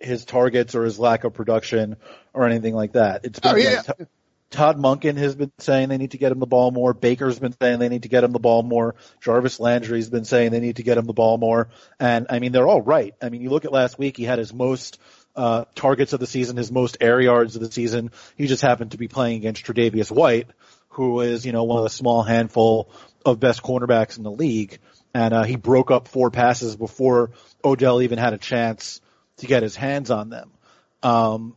his 0.01 0.25
targets 0.25 0.75
or 0.75 0.85
his 0.85 0.99
lack 0.99 1.25
of 1.25 1.35
production 1.35 1.97
or 2.33 2.47
anything 2.47 2.75
like 2.75 2.93
that. 2.93 3.25
It's 3.25 3.41
been 3.41 3.53
oh, 3.53 3.57
yeah. 3.57 3.83
like, 3.87 4.09
Todd 4.51 4.79
Monken 4.79 5.17
has 5.17 5.35
been 5.35 5.53
saying 5.59 5.91
they 5.91 5.99
need 5.99 6.13
to 6.13 6.19
get 6.19 6.33
him 6.33 6.39
the 6.39 6.47
ball 6.47 6.71
more. 6.71 6.95
Baker's 6.95 7.39
been 7.39 7.55
saying 7.61 7.81
they 7.81 7.91
need 7.91 8.05
to 8.05 8.09
get 8.09 8.25
him 8.25 8.33
the 8.33 8.39
ball 8.39 8.63
more. 8.63 8.95
Jarvis 9.21 9.61
Landry's 9.61 10.09
been 10.09 10.25
saying 10.25 10.53
they 10.53 10.61
need 10.61 10.77
to 10.77 10.83
get 10.83 10.97
him 10.97 11.05
the 11.05 11.13
ball 11.13 11.37
more. 11.37 11.69
And 12.01 12.27
I 12.31 12.39
mean, 12.39 12.53
they're 12.53 12.67
all 12.67 12.81
right. 12.81 13.15
I 13.21 13.29
mean, 13.29 13.43
you 13.43 13.51
look 13.51 13.67
at 13.67 13.73
last 13.73 13.99
week, 13.99 14.17
he 14.17 14.25
had 14.25 14.39
his 14.39 14.55
most 14.55 14.99
uh, 15.39 15.65
targets 15.77 16.13
of 16.13 16.19
the 16.19 16.27
season, 16.27 16.57
his 16.57 16.73
most 16.73 16.97
air 17.01 17.21
yards 17.21 17.55
of 17.55 17.63
the 17.63 17.71
season. 17.71 18.11
He 18.37 18.49
just 18.49 18.61
happened 18.61 18.91
to 18.91 18.99
be 18.99 19.07
playing 19.07 19.37
against 19.37 19.65
Tre'Davious 19.65 20.11
White, 20.11 20.49
who 20.89 21.21
is, 21.21 21.47
you 21.47 21.53
know, 21.53 21.63
one 21.63 21.79
of 21.79 21.85
the 21.85 21.91
small 21.91 22.25
handful 22.25 22.91
of 23.25 23.39
best 23.39 23.63
cornerbacks 23.63 24.19
in 24.19 24.25
the 24.25 24.33
league. 24.33 24.81
And, 25.15 25.33
uh, 25.33 25.45
he 25.45 25.55
broke 25.55 25.93
up 25.93 26.09
four 26.09 26.33
passes 26.33 26.75
before 26.75 27.31
Odell 27.65 28.03
even 28.03 28.19
had 28.19 28.33
a 28.33 28.39
chance 28.39 29.01
to 29.37 29.47
get 29.47 29.63
his 29.63 29.77
hands 29.77 30.11
on 30.11 30.29
them. 30.29 30.51
Um, 31.05 31.57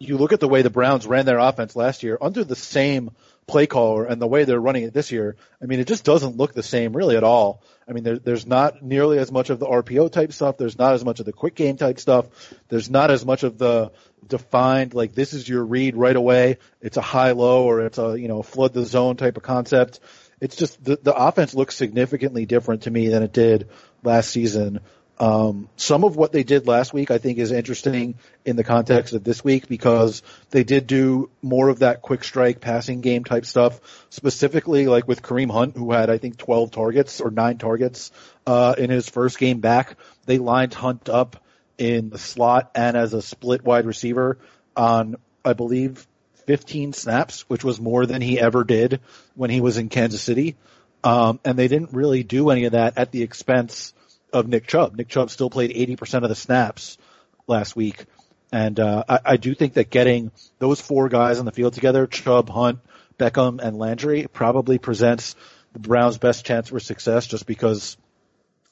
you 0.00 0.18
look 0.18 0.32
at 0.32 0.40
the 0.40 0.48
way 0.48 0.62
the 0.62 0.70
Browns 0.70 1.06
ran 1.06 1.24
their 1.24 1.38
offense 1.38 1.76
last 1.76 2.02
year 2.02 2.18
under 2.20 2.42
the 2.42 2.56
same 2.56 3.12
play 3.46 3.66
caller 3.66 4.04
and 4.04 4.20
the 4.20 4.26
way 4.26 4.44
they're 4.44 4.60
running 4.60 4.84
it 4.84 4.94
this 4.94 5.10
year, 5.10 5.36
I 5.60 5.66
mean, 5.66 5.80
it 5.80 5.86
just 5.86 6.04
doesn't 6.04 6.36
look 6.36 6.54
the 6.54 6.62
same 6.62 6.96
really 6.96 7.16
at 7.16 7.24
all. 7.24 7.62
I 7.88 7.92
mean, 7.92 8.04
there, 8.04 8.18
there's 8.18 8.46
not 8.46 8.82
nearly 8.82 9.18
as 9.18 9.32
much 9.32 9.50
of 9.50 9.58
the 9.58 9.66
RPO 9.66 10.12
type 10.12 10.32
stuff. 10.32 10.56
There's 10.56 10.78
not 10.78 10.94
as 10.94 11.04
much 11.04 11.20
of 11.20 11.26
the 11.26 11.32
quick 11.32 11.54
game 11.54 11.76
type 11.76 11.98
stuff. 11.98 12.26
There's 12.68 12.88
not 12.88 13.10
as 13.10 13.26
much 13.26 13.42
of 13.42 13.58
the 13.58 13.92
defined, 14.26 14.94
like 14.94 15.14
this 15.14 15.32
is 15.32 15.48
your 15.48 15.64
read 15.64 15.96
right 15.96 16.14
away. 16.14 16.58
It's 16.80 16.96
a 16.96 17.02
high 17.02 17.32
low 17.32 17.64
or 17.64 17.84
it's 17.86 17.98
a, 17.98 18.18
you 18.18 18.28
know, 18.28 18.42
flood 18.42 18.72
the 18.72 18.84
zone 18.84 19.16
type 19.16 19.36
of 19.36 19.42
concept. 19.42 20.00
It's 20.40 20.56
just 20.56 20.82
the, 20.82 20.98
the 21.00 21.14
offense 21.14 21.54
looks 21.54 21.76
significantly 21.76 22.46
different 22.46 22.82
to 22.82 22.90
me 22.90 23.08
than 23.08 23.22
it 23.22 23.32
did 23.32 23.68
last 24.02 24.30
season. 24.30 24.80
Um, 25.22 25.68
some 25.76 26.02
of 26.02 26.16
what 26.16 26.32
they 26.32 26.42
did 26.42 26.66
last 26.66 26.92
week, 26.92 27.12
I 27.12 27.18
think, 27.18 27.38
is 27.38 27.52
interesting 27.52 28.16
in 28.44 28.56
the 28.56 28.64
context 28.64 29.14
of 29.14 29.22
this 29.22 29.44
week 29.44 29.68
because 29.68 30.20
they 30.50 30.64
did 30.64 30.88
do 30.88 31.30
more 31.40 31.68
of 31.68 31.78
that 31.78 32.02
quick 32.02 32.24
strike 32.24 32.60
passing 32.60 33.02
game 33.02 33.22
type 33.22 33.46
stuff, 33.46 33.80
specifically 34.10 34.88
like 34.88 35.06
with 35.06 35.22
Kareem 35.22 35.48
Hunt, 35.48 35.76
who 35.76 35.92
had, 35.92 36.10
I 36.10 36.18
think, 36.18 36.38
12 36.38 36.72
targets 36.72 37.20
or 37.20 37.30
nine 37.30 37.58
targets, 37.58 38.10
uh, 38.48 38.74
in 38.76 38.90
his 38.90 39.08
first 39.08 39.38
game 39.38 39.60
back. 39.60 39.96
They 40.26 40.38
lined 40.38 40.74
Hunt 40.74 41.08
up 41.08 41.40
in 41.78 42.10
the 42.10 42.18
slot 42.18 42.72
and 42.74 42.96
as 42.96 43.14
a 43.14 43.22
split 43.22 43.62
wide 43.62 43.86
receiver 43.86 44.38
on, 44.76 45.14
I 45.44 45.52
believe, 45.52 46.04
15 46.46 46.94
snaps, 46.94 47.48
which 47.48 47.62
was 47.62 47.80
more 47.80 48.06
than 48.06 48.22
he 48.22 48.40
ever 48.40 48.64
did 48.64 48.98
when 49.36 49.50
he 49.50 49.60
was 49.60 49.76
in 49.78 49.88
Kansas 49.88 50.20
City. 50.20 50.56
Um, 51.04 51.38
and 51.44 51.56
they 51.56 51.68
didn't 51.68 51.92
really 51.92 52.24
do 52.24 52.50
any 52.50 52.64
of 52.64 52.72
that 52.72 52.98
at 52.98 53.12
the 53.12 53.22
expense 53.22 53.94
of 54.32 54.48
Nick 54.48 54.66
Chubb. 54.66 54.96
Nick 54.96 55.08
Chubb 55.08 55.30
still 55.30 55.50
played 55.50 55.70
80% 55.70 56.22
of 56.22 56.28
the 56.28 56.34
snaps 56.34 56.98
last 57.46 57.76
week. 57.76 58.04
And, 58.50 58.78
uh, 58.78 59.04
I, 59.08 59.20
I 59.24 59.36
do 59.36 59.54
think 59.54 59.74
that 59.74 59.90
getting 59.90 60.30
those 60.58 60.80
four 60.80 61.08
guys 61.08 61.38
on 61.38 61.44
the 61.44 61.52
field 61.52 61.74
together, 61.74 62.06
Chubb, 62.06 62.48
Hunt, 62.50 62.80
Beckham, 63.18 63.60
and 63.62 63.78
Landry 63.78 64.26
probably 64.30 64.78
presents 64.78 65.34
the 65.72 65.78
Browns' 65.78 66.18
best 66.18 66.44
chance 66.44 66.68
for 66.68 66.80
success 66.80 67.26
just 67.26 67.46
because 67.46 67.96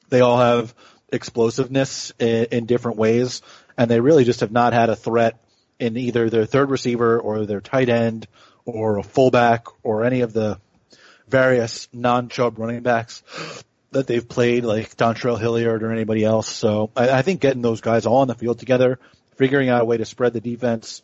they 0.09 0.21
all 0.21 0.37
have 0.37 0.73
explosiveness 1.11 2.13
in, 2.19 2.45
in 2.51 2.65
different 2.65 2.97
ways. 2.97 3.41
And 3.77 3.89
they 3.89 3.99
really 3.99 4.23
just 4.23 4.41
have 4.41 4.51
not 4.51 4.73
had 4.73 4.89
a 4.89 4.95
threat 4.95 5.43
in 5.79 5.97
either 5.97 6.29
their 6.29 6.45
third 6.45 6.69
receiver 6.69 7.19
or 7.19 7.45
their 7.45 7.61
tight 7.61 7.89
end 7.89 8.27
or 8.65 8.97
a 8.97 9.03
fullback 9.03 9.65
or 9.83 10.03
any 10.03 10.21
of 10.21 10.33
the 10.33 10.59
various 11.27 11.87
non-Chubb 11.91 12.59
running 12.59 12.81
backs 12.81 13.23
that 13.91 14.07
they've 14.07 14.27
played, 14.27 14.63
like 14.63 14.95
Dontrell 14.95 15.39
Hilliard 15.39 15.83
or 15.83 15.91
anybody 15.91 16.23
else. 16.23 16.47
So 16.47 16.91
I, 16.95 17.09
I 17.09 17.21
think 17.21 17.41
getting 17.41 17.61
those 17.61 17.81
guys 17.81 18.05
all 18.05 18.17
on 18.17 18.27
the 18.27 18.35
field 18.35 18.59
together, 18.59 18.99
figuring 19.35 19.69
out 19.69 19.81
a 19.81 19.85
way 19.85 19.97
to 19.97 20.05
spread 20.05 20.33
the 20.33 20.41
defense 20.41 21.01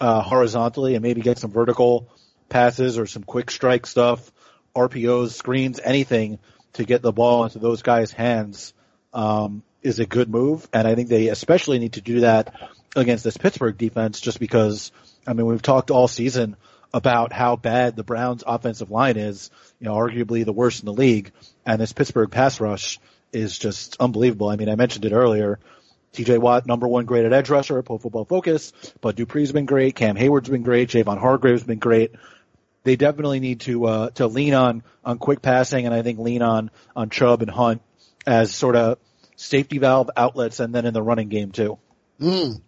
uh, 0.00 0.22
horizontally 0.22 0.94
and 0.94 1.02
maybe 1.02 1.20
get 1.20 1.38
some 1.38 1.50
vertical 1.50 2.08
passes 2.48 2.98
or 2.98 3.06
some 3.06 3.22
quick 3.22 3.50
strike 3.50 3.86
stuff, 3.86 4.32
RPOs, 4.74 5.32
screens, 5.32 5.80
anything 5.82 6.38
to 6.74 6.84
get 6.84 7.02
the 7.02 7.12
ball 7.12 7.44
into 7.44 7.58
those 7.58 7.82
guys' 7.82 8.10
hands 8.10 8.72
um, 9.12 9.62
is 9.82 9.98
a 9.98 10.06
good 10.06 10.30
move. 10.30 10.66
And 10.72 10.88
I 10.88 10.94
think 10.94 11.08
they 11.08 11.28
especially 11.28 11.78
need 11.78 11.94
to 11.94 12.00
do 12.00 12.20
that 12.20 12.54
against 12.96 13.24
this 13.24 13.36
Pittsburgh 13.36 13.76
defense 13.76 14.20
just 14.20 14.40
because, 14.40 14.92
I 15.26 15.34
mean, 15.34 15.46
we've 15.46 15.62
talked 15.62 15.90
all 15.90 16.08
season 16.08 16.56
about 16.92 17.32
how 17.32 17.56
bad 17.56 17.96
the 17.96 18.04
Browns 18.04 18.42
offensive 18.46 18.90
line 18.90 19.16
is, 19.16 19.50
you 19.78 19.86
know, 19.86 19.94
arguably 19.94 20.44
the 20.44 20.52
worst 20.52 20.80
in 20.80 20.86
the 20.86 20.92
league. 20.92 21.32
And 21.64 21.80
this 21.80 21.92
Pittsburgh 21.92 22.30
pass 22.30 22.60
rush 22.60 22.98
is 23.32 23.58
just 23.58 23.96
unbelievable. 24.00 24.48
I 24.48 24.56
mean, 24.56 24.68
I 24.68 24.74
mentioned 24.74 25.04
it 25.04 25.12
earlier. 25.12 25.58
TJ 26.12 26.38
Watt, 26.38 26.66
number 26.66 26.88
one 26.88 27.04
graded 27.04 27.32
edge 27.32 27.50
rusher 27.50 27.78
at 27.78 27.84
Pro 27.84 27.98
Football 27.98 28.24
Focus, 28.24 28.72
but 29.00 29.14
Dupree's 29.14 29.52
been 29.52 29.66
great. 29.66 29.94
Cam 29.94 30.16
Heyward's 30.16 30.48
been 30.48 30.64
great. 30.64 30.88
Javon 30.88 31.18
Hargrave's 31.18 31.62
been 31.62 31.78
great. 31.78 32.12
They 32.82 32.96
definitely 32.96 33.38
need 33.38 33.60
to, 33.60 33.84
uh, 33.84 34.10
to 34.10 34.26
lean 34.26 34.54
on, 34.54 34.82
on 35.04 35.18
quick 35.18 35.40
passing 35.40 35.86
and 35.86 35.94
I 35.94 36.02
think 36.02 36.18
lean 36.18 36.42
on, 36.42 36.70
on 36.96 37.10
Chubb 37.10 37.42
and 37.42 37.50
Hunt 37.50 37.82
as 38.26 38.52
sort 38.52 38.74
of 38.74 38.98
safety 39.36 39.78
valve 39.78 40.10
outlets 40.16 40.58
and 40.58 40.74
then 40.74 40.84
in 40.84 40.94
the 40.94 41.02
running 41.02 41.28
game 41.28 41.52
too. 41.52 41.78
Mm. 42.20 42.60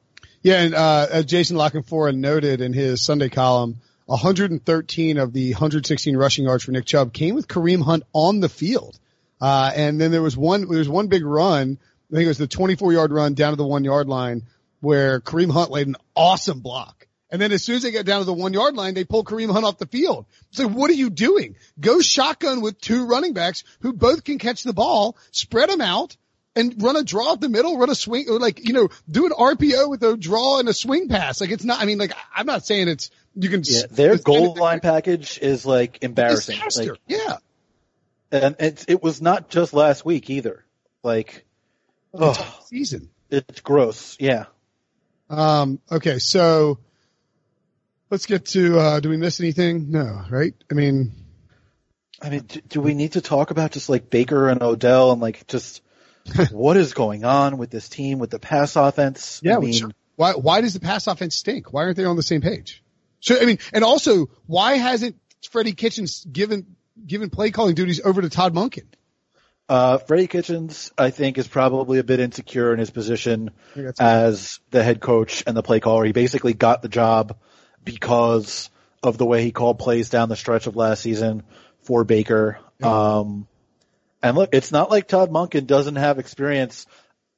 Yeah. 0.43 0.63
And, 0.63 0.75
uh, 0.75 1.07
as 1.11 1.25
Jason 1.25 1.57
La 1.57 1.71
Canfora 1.71 2.15
noted 2.15 2.61
in 2.61 2.73
his 2.73 3.03
Sunday 3.03 3.29
column, 3.29 3.81
113 4.07 5.19
of 5.19 5.33
the 5.33 5.53
116 5.53 6.17
rushing 6.17 6.45
yards 6.45 6.65
for 6.65 6.73
Nick 6.73 6.87
Chubb 6.87 7.13
came 7.13 7.35
with 7.35 7.49
Kareem 7.49 7.83
Hunt 7.83 8.05
on 8.13 8.41
the 8.41 8.49
field. 8.49 8.99
Uh, 9.41 9.73
and 9.75 10.01
then 10.01 10.11
there 10.11 10.23
was 10.23 10.37
one, 10.37 10.69
there 10.69 10.79
was 10.79 10.89
one 10.89 11.09
big 11.09 11.25
run. 11.25 11.79
I 12.11 12.15
think 12.15 12.25
it 12.25 12.29
was 12.29 12.39
the 12.39 12.47
24 12.47 12.93
yard 12.93 13.13
run 13.13 13.35
down 13.35 13.53
to 13.53 13.57
the 13.57 13.67
one 13.67 13.85
yard 13.85 14.09
line 14.09 14.43
where 14.81 15.21
Kareem 15.21 15.51
Hunt 15.51 15.71
laid 15.71 15.89
an 15.89 15.97
awesome 16.15 16.61
block. 16.61 17.07
And 17.31 17.41
then 17.41 17.51
as 17.51 17.65
soon 17.65 17.77
as 17.77 17.83
they 17.83 17.91
get 17.91 18.05
down 18.05 18.21
to 18.21 18.27
the 18.27 18.33
one 18.33 18.53
yard 18.53 18.75
line, 18.75 18.93
they 18.93 19.05
pull 19.05 19.25
Kareem 19.25 19.51
Hunt 19.51 19.65
off 19.65 19.79
the 19.79 19.87
field. 19.87 20.27
So 20.51 20.69
what 20.69 20.91
are 20.91 20.95
you 20.95 21.09
doing? 21.09 21.57
Go 21.81 22.01
shotgun 22.01 22.61
with 22.61 22.79
two 22.79 23.07
running 23.07 23.33
backs 23.33 23.65
who 23.81 23.95
both 23.95 24.23
can 24.23 24.39
catch 24.39 24.63
the 24.63 24.75
ball, 24.75 25.17
spread 25.31 25.71
them 25.71 25.81
out 25.81 26.15
and 26.55 26.83
run 26.83 26.97
a 26.97 27.03
draw 27.03 27.33
up 27.33 27.41
the 27.41 27.49
middle, 27.49 27.79
run 27.79 27.89
a 27.89 27.95
swing, 27.95 28.27
or 28.29 28.39
like, 28.39 28.67
you 28.67 28.75
know, 28.75 28.91
do 29.11 29.25
an 29.25 29.33
RPO 29.33 29.89
with 29.89 30.03
a 30.03 30.17
draw 30.17 30.59
and 30.59 30.69
a 30.69 30.75
swing 30.75 31.09
pass. 31.09 31.41
Like 31.41 31.51
it's 31.51 31.65
not, 31.65 31.81
I 31.81 31.87
mean, 31.87 31.97
like, 31.97 32.13
I'm 32.35 32.45
not 32.45 32.67
saying 32.67 32.89
it's, 32.89 33.11
you 33.35 33.49
can. 33.49 33.63
Yeah, 33.65 33.83
their 33.91 34.19
goal 34.19 34.55
line 34.55 34.81
package 34.81 35.39
is 35.39 35.65
like 35.65 36.03
embarrassing. 36.03 36.59
Like, 36.77 36.91
yeah. 37.07 37.39
And 38.31 38.57
it, 38.59 38.85
it 38.89 39.03
was 39.03 39.21
not 39.21 39.51
just 39.51 39.75
last 39.75 40.05
week 40.05 40.31
either. 40.31 40.65
Like, 41.03 41.45
oh, 42.15 42.61
season. 42.67 43.11
It's 43.31 43.61
gross. 43.61 44.17
Yeah. 44.21 44.47
Um, 45.29 45.81
okay. 45.91 46.19
So 46.19 46.79
let's 48.11 48.27
get 48.27 48.47
to, 48.47 48.79
uh, 48.79 49.01
do 49.01 49.09
we 49.09 49.17
miss 49.17 49.41
anything? 49.41 49.91
No, 49.91 50.23
right? 50.31 50.55
I 50.71 50.75
mean, 50.75 51.13
I 52.21 52.31
mean, 52.31 52.43
do, 52.43 52.61
do 52.61 52.81
we 52.81 52.95
need 52.95 53.13
to 53.13 53.21
talk 53.21 53.51
about 53.51 53.73
just 53.73 53.89
like 53.89 54.11
Baker 54.11 54.49
and 54.49 54.63
Odell 54.63 55.13
and 55.13 55.21
like 55.21 55.47
just 55.47 55.83
what 56.51 56.77
is 56.77 56.93
going 56.93 57.25
on 57.25 57.59
with 57.59 57.71
this 57.71 57.89
team 57.89 58.19
with 58.19 58.31
the 58.31 58.39
pass 58.39 58.77
offense? 58.77 59.41
Yeah. 59.43 59.57
I 59.57 59.61
mean, 59.61 59.95
why, 60.17 60.33
why 60.33 60.61
does 60.61 60.75
the 60.75 60.81
pass 60.81 61.07
offense 61.07 61.37
stink? 61.37 61.73
Why 61.73 61.85
aren't 61.85 61.97
they 61.97 62.05
on 62.05 62.17
the 62.17 62.23
same 62.23 62.43
page? 62.43 62.82
So, 63.23 63.41
I 63.41 63.47
mean, 63.47 63.59
and 63.73 63.85
also, 63.85 64.27
why 64.47 64.75
hasn't 64.75 65.17
Freddie 65.51 65.73
Kitchens 65.73 66.25
given, 66.25 66.77
given 67.07 67.31
play 67.31 67.51
calling 67.51 67.75
duties 67.75 68.01
over 68.05 68.21
to 68.21 68.29
Todd 68.29 68.53
Monken? 68.53 68.85
Uh, 69.69 69.99
Freddie 69.99 70.27
Kitchens, 70.27 70.93
I 70.99 71.11
think, 71.11 71.39
is 71.39 71.47
probably 71.47 71.99
a 71.99 72.05
bit 72.05 72.19
insecure 72.19 72.73
in 72.73 72.81
his 72.81 72.91
position 72.91 73.53
as 73.99 74.59
the 74.71 74.83
head 74.83 75.01
coach 75.01 75.45
and 75.47 75.57
the 75.57 75.63
play 75.63 75.79
caller. 75.79 76.05
He 76.05 76.13
basically 76.13 76.53
got 76.53 76.83
the 76.83 76.89
job 76.89 77.39
because 77.85 78.69
of 79.05 79.19
the 79.19 79.25
way 79.25 79.43
he 79.43 79.53
called 79.53 79.79
plays 79.79 80.11
down 80.11 80.29
the 80.29 80.37
stretch 80.37 80.67
of 80.67 80.75
last 80.75 81.01
season 81.01 81.45
for 81.83 82.05
Baker. 82.05 82.59
Yeah. 82.81 83.19
Um, 83.19 83.47
and 84.21 84.37
look, 84.37 84.51
it's 84.53 84.73
not 84.73 84.91
like 84.91 85.07
Todd 85.07 85.31
Monken 85.31 85.67
doesn't 85.67 85.97
have 85.97 86.19
experience 86.19 86.87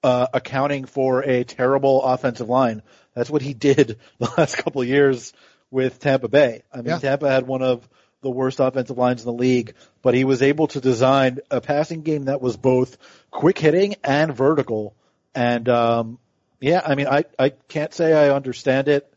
uh, 0.02 0.26
accounting 0.32 0.86
for 0.86 1.22
a 1.22 1.44
terrible 1.44 2.02
offensive 2.02 2.48
line. 2.48 2.82
That's 3.14 3.30
what 3.30 3.42
he 3.42 3.52
did 3.52 3.98
the 4.18 4.32
last 4.36 4.56
couple 4.56 4.80
of 4.80 4.88
years 4.88 5.34
with 5.74 5.98
Tampa 5.98 6.28
Bay. 6.28 6.62
I 6.72 6.76
mean, 6.76 6.86
yeah. 6.86 6.98
Tampa 6.98 7.28
had 7.28 7.48
one 7.48 7.60
of 7.62 7.86
the 8.22 8.30
worst 8.30 8.60
offensive 8.60 8.96
lines 8.96 9.22
in 9.22 9.26
the 9.26 9.32
league, 9.32 9.74
but 10.02 10.14
he 10.14 10.22
was 10.22 10.40
able 10.40 10.68
to 10.68 10.80
design 10.80 11.40
a 11.50 11.60
passing 11.60 12.02
game 12.02 12.26
that 12.26 12.40
was 12.40 12.56
both 12.56 12.96
quick 13.32 13.58
hitting 13.58 13.96
and 14.04 14.34
vertical. 14.34 14.94
And, 15.34 15.68
um, 15.68 16.18
yeah, 16.60 16.80
I 16.86 16.94
mean, 16.94 17.08
I, 17.08 17.24
I 17.36 17.48
can't 17.50 17.92
say 17.92 18.12
I 18.14 18.32
understand 18.32 18.86
it. 18.86 19.12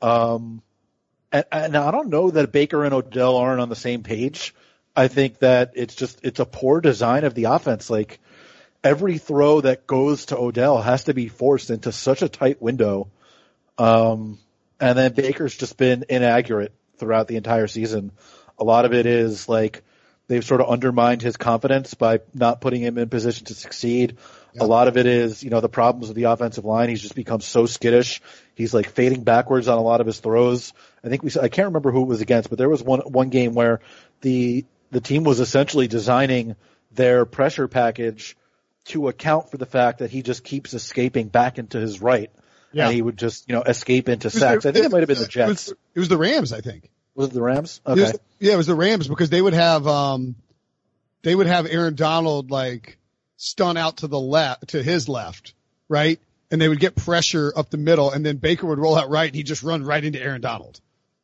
Um, 0.00 0.62
and, 1.32 1.44
and 1.50 1.76
I 1.76 1.90
don't 1.90 2.08
know 2.08 2.30
that 2.30 2.52
Baker 2.52 2.84
and 2.84 2.94
Odell 2.94 3.36
aren't 3.36 3.60
on 3.60 3.68
the 3.68 3.74
same 3.74 4.04
page. 4.04 4.54
I 4.94 5.08
think 5.08 5.40
that 5.40 5.72
it's 5.74 5.96
just, 5.96 6.20
it's 6.22 6.38
a 6.38 6.46
poor 6.46 6.80
design 6.80 7.24
of 7.24 7.34
the 7.34 7.44
offense. 7.44 7.90
Like 7.90 8.20
every 8.84 9.18
throw 9.18 9.60
that 9.60 9.88
goes 9.88 10.26
to 10.26 10.38
Odell 10.38 10.80
has 10.80 11.04
to 11.04 11.14
be 11.14 11.26
forced 11.26 11.70
into 11.70 11.90
such 11.90 12.22
a 12.22 12.28
tight 12.28 12.62
window. 12.62 13.08
Um, 13.76 14.38
and 14.80 14.98
then 14.98 15.12
Baker's 15.12 15.56
just 15.56 15.76
been 15.76 16.04
inaccurate 16.08 16.72
throughout 16.98 17.28
the 17.28 17.36
entire 17.36 17.66
season. 17.66 18.12
A 18.58 18.64
lot 18.64 18.84
of 18.84 18.92
it 18.92 19.06
is 19.06 19.48
like 19.48 19.82
they've 20.28 20.44
sort 20.44 20.60
of 20.60 20.68
undermined 20.68 21.22
his 21.22 21.36
confidence 21.36 21.94
by 21.94 22.20
not 22.34 22.60
putting 22.60 22.82
him 22.82 22.98
in 22.98 23.08
position 23.08 23.46
to 23.46 23.54
succeed. 23.54 24.16
Yeah. 24.54 24.64
A 24.64 24.66
lot 24.66 24.88
of 24.88 24.96
it 24.96 25.06
is, 25.06 25.42
you 25.42 25.50
know, 25.50 25.60
the 25.60 25.68
problems 25.68 26.08
with 26.08 26.16
the 26.16 26.24
offensive 26.24 26.64
line. 26.64 26.88
He's 26.88 27.02
just 27.02 27.14
become 27.14 27.40
so 27.40 27.66
skittish. 27.66 28.22
He's 28.54 28.74
like 28.74 28.90
fading 28.90 29.22
backwards 29.24 29.68
on 29.68 29.78
a 29.78 29.82
lot 29.82 30.00
of 30.00 30.06
his 30.06 30.20
throws. 30.20 30.72
I 31.04 31.08
think 31.08 31.22
we, 31.22 31.30
I 31.40 31.48
can't 31.48 31.66
remember 31.66 31.90
who 31.90 32.02
it 32.02 32.08
was 32.08 32.20
against, 32.20 32.48
but 32.48 32.58
there 32.58 32.68
was 32.68 32.82
one, 32.82 33.00
one 33.00 33.28
game 33.28 33.54
where 33.54 33.80
the, 34.22 34.64
the 34.90 35.00
team 35.00 35.24
was 35.24 35.40
essentially 35.40 35.88
designing 35.88 36.56
their 36.92 37.24
pressure 37.24 37.68
package 37.68 38.36
to 38.86 39.08
account 39.08 39.50
for 39.50 39.58
the 39.58 39.66
fact 39.66 39.98
that 39.98 40.10
he 40.10 40.22
just 40.22 40.44
keeps 40.44 40.72
escaping 40.72 41.28
back 41.28 41.58
into 41.58 41.78
his 41.78 42.00
right 42.00 42.30
yeah. 42.76 42.86
and 42.86 42.94
he 42.94 43.02
would 43.02 43.16
just, 43.16 43.48
you 43.48 43.54
know, 43.54 43.62
escape 43.62 44.08
into 44.08 44.30
sacks. 44.30 44.64
The, 44.64 44.68
I 44.68 44.72
think 44.72 44.84
it, 44.84 44.88
it 44.88 44.92
might 44.92 45.00
have 45.00 45.08
been 45.08 45.18
the 45.18 45.26
Jets. 45.26 45.68
It 45.68 45.70
was, 45.70 45.78
it 45.94 45.98
was, 46.00 46.08
the 46.08 46.18
Rams, 46.18 46.52
I 46.52 46.60
think. 46.60 46.90
Was 47.14 47.28
it 47.28 47.34
the 47.34 47.42
Rams? 47.42 47.80
Okay. 47.86 48.00
It 48.00 48.04
was, 48.04 48.18
yeah, 48.38 48.52
it 48.52 48.56
was 48.56 48.66
the 48.66 48.74
Rams 48.74 49.08
because 49.08 49.30
they 49.30 49.40
would 49.40 49.54
have, 49.54 49.86
um, 49.86 50.36
they 51.22 51.34
would 51.34 51.46
have 51.46 51.66
Aaron 51.66 51.94
Donald 51.94 52.50
like 52.50 52.98
stun 53.36 53.76
out 53.76 53.98
to 53.98 54.06
the 54.06 54.20
left, 54.20 54.68
to 54.68 54.82
his 54.82 55.08
left, 55.08 55.54
right? 55.88 56.20
And 56.50 56.60
they 56.60 56.68
would 56.68 56.80
get 56.80 56.94
pressure 56.94 57.52
up 57.56 57.70
the 57.70 57.78
middle 57.78 58.10
and 58.10 58.24
then 58.24 58.36
Baker 58.36 58.66
would 58.66 58.78
roll 58.78 58.96
out 58.96 59.10
right 59.10 59.26
and 59.26 59.34
he'd 59.34 59.46
just 59.46 59.62
run 59.62 59.82
right 59.82 60.04
into 60.04 60.22
Aaron 60.22 60.40
Donald. 60.40 60.80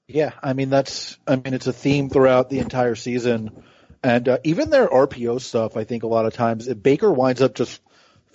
Yeah, 0.08 0.32
I 0.42 0.52
mean 0.52 0.68
that's 0.68 1.18
I 1.26 1.36
mean 1.36 1.54
it's 1.54 1.66
a 1.66 1.72
theme 1.72 2.10
throughout 2.10 2.50
the 2.50 2.58
entire 2.58 2.94
season, 2.94 3.62
and 4.02 4.28
uh, 4.28 4.38
even 4.44 4.70
their 4.70 4.86
RPO 4.88 5.40
stuff. 5.40 5.76
I 5.76 5.84
think 5.84 6.02
a 6.02 6.08
lot 6.08 6.26
of 6.26 6.34
times 6.34 6.68
if 6.68 6.82
Baker 6.82 7.10
winds 7.10 7.40
up 7.40 7.54
just 7.54 7.80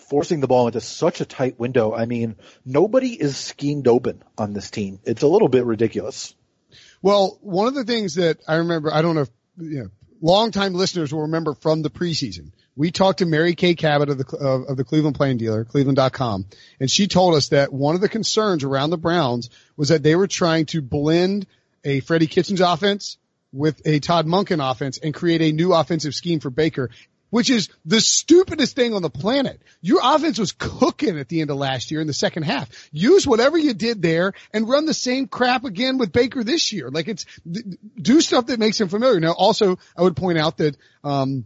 forcing 0.10 0.40
the 0.40 0.48
ball 0.48 0.68
into 0.68 0.82
such 0.82 1.22
a 1.22 1.26
tight 1.26 1.60
window. 1.60 1.94
I 1.94 2.06
mean, 2.06 2.36
nobody 2.66 3.10
is 3.10 3.38
schemed 3.38 3.88
open 3.88 4.24
on 4.38 4.54
this 4.54 4.72
team. 4.72 5.00
It's 5.04 5.22
a 5.22 5.28
little 5.28 5.50
bit 5.50 5.66
ridiculous. 5.66 6.34
Well, 7.02 7.38
one 7.42 7.68
of 7.68 7.76
the 7.76 7.84
things 7.84 8.16
that 8.16 8.40
I 8.48 8.56
remember, 8.56 8.94
I 8.94 9.02
don't 9.02 9.16
know 9.16 9.22
if, 9.22 9.30
you 9.58 9.84
know, 9.84 9.90
longtime 10.22 10.74
listeners 10.74 11.14
will 11.14 11.24
remember 11.24 11.54
from 11.54 11.82
the 11.82 11.90
preseason. 11.90 12.52
We 12.76 12.92
talked 12.92 13.20
to 13.20 13.26
Mary 13.26 13.56
Kay 13.56 13.76
Cabot 13.76 14.10
of 14.10 14.18
the, 14.18 14.38
of, 14.38 14.70
of 14.70 14.78
the 14.78 14.84
Cleveland 14.84 15.16
Plain 15.16 15.38
Dealer, 15.38 15.66
cleveland.com, 15.66 16.46
and 16.80 16.90
she 16.90 17.08
told 17.08 17.36
us 17.36 17.50
that 17.50 17.74
one 17.74 17.96
of 17.96 18.02
the 18.02 18.10
concerns 18.10 18.64
around 18.64 18.92
the 18.92 18.98
Browns 18.98 19.50
was 19.76 19.90
that 19.90 20.04
they 20.04 20.16
were 20.16 20.28
trying 20.28 20.68
to 20.68 20.82
blend 20.82 21.48
a 21.84 22.02
Freddie 22.02 22.28
Kitchens 22.28 22.62
offense 22.62 23.18
with 23.52 23.82
a 23.86 24.00
Todd 24.00 24.28
Monken 24.28 24.60
offense 24.72 25.00
and 25.00 25.14
create 25.14 25.42
a 25.42 25.52
new 25.52 25.74
offensive 25.74 26.14
scheme 26.14 26.40
for 26.40 26.50
Baker 26.50 26.92
which 27.30 27.50
is 27.50 27.70
the 27.86 28.02
stupidest 28.02 28.76
thing 28.76 28.94
on 28.94 29.02
the 29.02 29.10
planet. 29.10 29.62
Your 29.82 30.00
offense 30.04 30.40
was 30.40 30.52
cooking 30.52 31.20
at 31.20 31.28
the 31.28 31.42
end 31.42 31.50
of 31.50 31.58
last 31.58 31.92
year 31.92 32.02
in 32.02 32.08
the 32.08 32.14
second 32.14 32.44
half. 32.44 32.70
Use 32.92 33.28
whatever 33.28 33.58
you 33.58 33.74
did 33.74 34.02
there 34.02 34.34
and 34.54 34.68
run 34.68 34.86
the 34.86 34.94
same 34.94 35.28
crap 35.28 35.66
again 35.66 35.98
with 35.98 36.12
Baker 36.12 36.44
this 36.44 36.72
year. 36.72 36.90
Like 36.90 37.08
it's, 37.08 37.26
do 37.46 38.22
stuff 38.22 38.48
that 38.48 38.60
makes 38.60 38.80
him 38.80 38.90
familiar. 38.90 39.20
Now 39.20 39.34
also, 39.34 39.78
I 39.96 40.02
would 40.02 40.16
point 40.16 40.38
out 40.38 40.58
that, 40.58 40.78
um, 41.04 41.46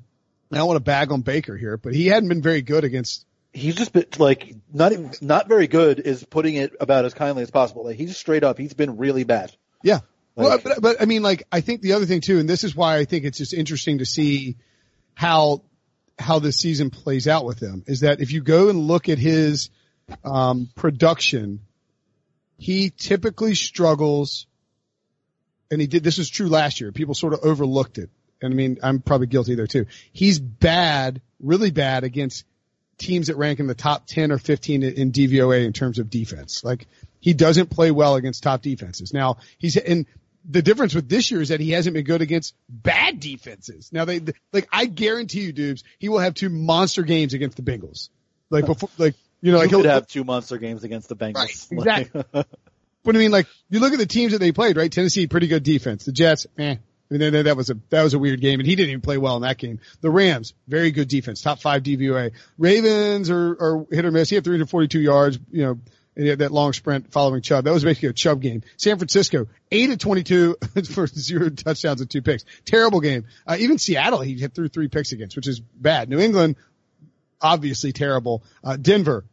I 0.52 0.58
don't 0.58 0.67
want 0.67 0.78
to 0.78 0.84
bag 0.84 1.12
on 1.12 1.22
Baker 1.22 1.56
here, 1.56 1.78
but 1.78 1.94
he 1.94 2.08
hadn't 2.08 2.30
been 2.30 2.41
very 2.41 2.62
good 2.62 2.84
against 2.84 3.26
he's 3.54 3.76
just 3.76 3.94
been 3.94 4.06
like 4.17 4.56
not 4.72 4.91
even, 4.91 5.12
not 5.22 5.48
very 5.48 5.67
good 5.67 6.00
is 6.00 6.24
putting 6.24 6.56
it 6.56 6.74
about 6.80 7.06
as 7.06 7.13
kindly 7.13 7.44
as 7.44 7.52
possible. 7.52 7.86
Like 7.86 7.98
he's 7.98 8.15
straight 8.17 8.44
up, 8.44 8.58
he's 8.58 8.74
been 8.74 8.98
really 8.98 9.24
bad. 9.24 9.52
Yeah. 9.84 10.00
Like, 10.36 10.48
well, 10.48 10.60
but, 10.63 10.82
but 10.82 11.02
I 11.02 11.06
mean, 11.06 11.24
like 11.24 11.44
I 11.52 11.62
think 11.62 11.82
the 11.82 11.94
other 11.94 12.06
thing 12.06 12.22
too, 12.22 12.39
and 12.39 12.50
this 12.50 12.63
is 12.63 12.76
why 12.76 12.98
I 12.98 13.06
think 13.06 13.26
it's 13.26 13.38
just 13.38 13.54
interesting 13.54 13.98
to 13.98 14.06
see 14.06 14.58
how 15.13 15.63
how 16.19 16.39
this 16.39 16.58
season 16.58 16.89
plays 16.89 17.28
out 17.28 17.45
with 17.45 17.60
him 17.60 17.84
is 17.88 18.02
that 18.02 18.21
if 18.21 18.32
you 18.32 18.41
go 18.41 18.69
and 18.69 18.80
look 18.80 19.10
at 19.10 19.17
his 19.17 19.69
um, 20.24 20.69
production, 20.76 21.62
he 22.58 22.91
typically 22.91 23.56
struggles 23.56 24.45
and 25.71 25.80
he 25.80 25.88
did, 25.88 26.04
this 26.04 26.17
was 26.17 26.30
true 26.30 26.50
last 26.50 26.82
year. 26.82 26.91
People 26.91 27.15
sort 27.15 27.34
of 27.34 27.39
overlooked 27.43 27.97
it. 27.97 28.10
And 28.41 28.54
I 28.54 28.56
mean, 28.56 28.78
I'm 28.84 29.00
probably 29.00 29.28
guilty 29.28 29.56
there 29.56 29.67
too. 29.67 29.86
He's 30.12 30.39
bad, 30.39 31.21
really 31.39 31.71
bad 31.71 32.04
against 32.04 32.45
teams 32.97 33.28
that 33.28 33.38
rank 33.38 33.60
in 33.60 33.67
the 33.67 33.76
top 33.76 34.06
10 34.06 34.32
or 34.32 34.38
15 34.38 34.84
in 34.84 35.12
DVOA 35.12 35.65
in 35.65 35.74
terms 35.74 35.97
of 35.97 36.10
defense. 36.10 36.63
Like 36.63 36.88
he 37.19 37.34
doesn't 37.34 37.69
play 37.69 37.91
well 37.91 38.15
against 38.15 38.43
top 38.43 38.62
defenses. 38.62 39.13
Now 39.13 39.38
he's, 39.58 39.78
and 39.78 40.06
the 40.50 40.62
difference 40.62 40.96
with 40.96 41.08
this 41.08 41.32
year 41.32 41.42
is 41.42 41.50
that 41.50 41.60
he 41.60 41.72
hasn't 41.72 41.94
been 41.94 42.06
good 42.06 42.22
against 42.22 42.56
bad 42.68 43.20
defenses. 43.20 43.92
Now 43.92 44.06
they, 44.06 44.22
like 44.52 44.68
I 44.72 44.86
guarantee 44.86 45.42
you, 45.42 45.54
dudes, 45.54 45.84
he 46.00 46.10
will 46.10 46.20
have 46.20 46.34
two 46.34 46.50
monster 46.50 47.04
games 47.04 47.34
against 47.34 47.58
the 47.58 47.64
Bengals. 47.64 48.10
Like 48.50 48.66
before, 48.66 48.90
like, 48.98 49.16
you 49.42 49.52
know, 49.52 49.60
like 49.60 49.70
he'll 49.70 49.84
have 49.84 50.08
two 50.08 50.24
monster 50.24 50.58
games 50.58 50.84
against 50.84 51.10
the 51.10 51.16
Bengals. 51.16 51.36
Right, 51.36 51.68
exactly. 51.72 52.44
But 53.04 53.16
I 53.16 53.20
mean, 53.20 53.32
like 53.32 53.48
you 53.70 53.80
look 53.80 53.94
at 53.94 54.00
the 54.00 54.06
teams 54.06 54.34
that 54.34 54.40
they 54.40 54.52
played, 54.52 54.78
right? 54.78 54.92
Tennessee, 54.92 55.28
pretty 55.28 55.48
good 55.48 55.64
defense. 55.64 56.06
The 56.06 56.12
Jets, 56.12 56.46
eh. 56.58 56.76
I 56.76 57.14
mean, 57.14 57.34
that, 57.34 57.44
that 57.44 57.58
was 57.58 57.70
a 57.70 57.78
that 57.90 58.04
was 58.04 58.14
a 58.14 58.20
weird 58.20 58.40
game, 58.40 58.60
and 58.60 58.68
he 58.68 58.76
didn't 58.76 58.90
even 58.90 59.02
play 59.02 59.18
well 59.18 59.36
in 59.36 59.42
that 59.42 59.58
game. 59.58 59.80
The 60.00 60.10
Rams, 60.10 60.54
very 60.68 60.92
good 60.92 61.10
defense, 61.10 61.42
top 61.42 61.60
five 61.60 61.84
DVOA. 61.84 62.32
Ravens 62.58 63.30
are, 63.30 63.52
are 63.52 63.86
hit 63.92 64.06
or 64.06 64.12
miss. 64.12 64.30
He 64.30 64.36
had 64.36 64.46
342 64.46 65.00
yards, 65.00 65.40
you 65.52 65.66
know, 65.66 65.80
and 66.15 66.24
he 66.24 66.30
had 66.30 66.39
that 66.39 66.52
long 66.52 66.74
sprint 66.74 67.12
following 67.12 67.41
Chubb. 67.41 67.65
That 67.65 67.74
was 67.74 67.84
basically 67.84 68.10
a 68.10 68.13
Chubb 68.13 68.41
game. 68.41 68.63
San 68.78 68.97
Francisco, 68.97 69.47
eight 69.71 69.89
of 69.89 69.97
22 70.00 70.58
for 70.89 71.08
zero 71.08 71.50
touchdowns 71.50 72.02
and 72.02 72.10
two 72.10 72.21
picks. 72.21 72.45
Terrible 72.65 73.00
game. 73.00 73.26
Uh, 73.47 73.58
even 73.60 73.78
Seattle, 73.78 74.21
he 74.21 74.36
through 74.47 74.69
three 74.69 74.88
picks 74.88 75.12
against, 75.12 75.36
which 75.36 75.47
is 75.47 75.60
bad. 75.60 76.10
New 76.10 76.19
England, 76.19 76.58
obviously 77.41 77.93
terrible. 77.93 78.43
Uh, 78.63 78.76
Denver, 78.76 79.26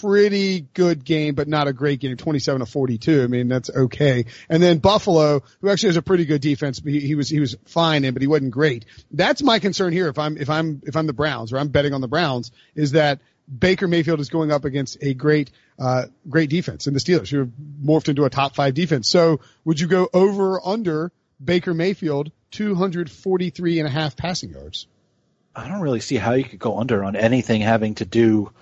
pretty 0.00 0.60
good 0.74 1.04
game, 1.04 1.34
but 1.34 1.48
not 1.48 1.68
a 1.68 1.72
great 1.72 2.00
game. 2.00 2.16
27 2.16 2.60
to 2.60 2.66
42. 2.66 3.22
I 3.22 3.26
mean, 3.26 3.48
that's 3.48 3.70
okay. 3.70 4.26
And 4.48 4.62
then 4.62 4.78
Buffalo, 4.78 5.42
who 5.60 5.68
actually 5.68 5.90
has 5.90 5.96
a 5.96 6.02
pretty 6.02 6.24
good 6.24 6.40
defense, 6.40 6.80
he, 6.84 7.00
he 7.00 7.14
was, 7.14 7.28
he 7.28 7.40
was 7.40 7.56
fine 7.66 8.04
in, 8.04 8.12
but 8.12 8.22
he 8.22 8.28
wasn't 8.28 8.50
great. 8.50 8.84
That's 9.10 9.42
my 9.42 9.58
concern 9.58 9.92
here. 9.92 10.08
If 10.08 10.18
I'm, 10.18 10.36
if 10.36 10.50
I'm, 10.50 10.82
if 10.84 10.96
I'm 10.96 11.06
the 11.06 11.12
Browns 11.12 11.52
or 11.52 11.58
I'm 11.58 11.68
betting 11.68 11.94
on 11.94 12.00
the 12.00 12.08
Browns 12.08 12.52
is 12.74 12.92
that 12.92 13.20
Baker 13.48 13.88
Mayfield 13.88 14.20
is 14.20 14.28
going 14.28 14.52
up 14.52 14.64
against 14.64 14.98
a 15.00 15.14
great, 15.14 15.50
uh, 15.78 16.04
great 16.28 16.50
defense 16.50 16.86
and 16.86 16.94
the 16.94 17.00
Steelers 17.00 17.30
who 17.30 17.38
have 17.38 17.50
morphed 17.82 18.08
into 18.08 18.24
a 18.24 18.30
top 18.30 18.54
five 18.54 18.74
defense. 18.74 19.08
So 19.08 19.40
would 19.64 19.80
you 19.80 19.86
go 19.86 20.08
over 20.12 20.54
or 20.54 20.68
under 20.68 21.12
Baker 21.42 21.72
Mayfield 21.72 22.30
243 22.50 23.78
and 23.78 23.88
a 23.88 23.90
half 23.90 24.16
passing 24.16 24.50
yards? 24.50 24.86
I 25.54 25.66
don't 25.68 25.80
really 25.80 26.00
see 26.00 26.16
how 26.16 26.34
you 26.34 26.44
could 26.44 26.58
go 26.58 26.78
under 26.78 27.02
on 27.02 27.16
anything 27.16 27.62
having 27.62 27.96
to 27.96 28.04
do 28.04 28.52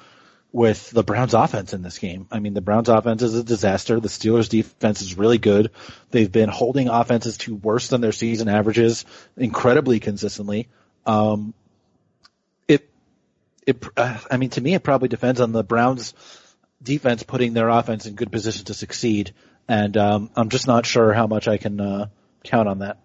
with 0.52 0.90
the 0.90 1.02
Browns 1.02 1.34
offense 1.34 1.74
in 1.74 1.82
this 1.82 1.98
game. 1.98 2.26
I 2.30 2.38
mean, 2.38 2.54
the 2.54 2.62
Browns 2.62 2.88
offense 2.88 3.20
is 3.20 3.34
a 3.34 3.44
disaster. 3.44 4.00
The 4.00 4.08
Steelers 4.08 4.48
defense 4.48 5.02
is 5.02 5.18
really 5.18 5.36
good. 5.36 5.70
They've 6.10 6.30
been 6.30 6.48
holding 6.48 6.88
offenses 6.88 7.36
to 7.38 7.54
worse 7.54 7.88
than 7.88 8.00
their 8.00 8.12
season 8.12 8.48
averages 8.48 9.04
incredibly 9.36 10.00
consistently. 10.00 10.68
Um, 11.04 11.52
it, 13.66 13.84
uh, 13.96 14.18
I 14.30 14.36
mean, 14.36 14.50
to 14.50 14.60
me, 14.60 14.74
it 14.74 14.82
probably 14.82 15.08
depends 15.08 15.40
on 15.40 15.52
the 15.52 15.64
Browns 15.64 16.14
defense 16.82 17.22
putting 17.22 17.52
their 17.52 17.68
offense 17.68 18.06
in 18.06 18.14
good 18.14 18.32
position 18.32 18.64
to 18.66 18.74
succeed. 18.74 19.34
And, 19.68 19.96
um, 19.96 20.30
I'm 20.36 20.48
just 20.48 20.66
not 20.66 20.86
sure 20.86 21.12
how 21.12 21.26
much 21.26 21.48
I 21.48 21.56
can, 21.56 21.80
uh, 21.80 22.06
count 22.44 22.68
on 22.68 22.78
that. 22.78 22.98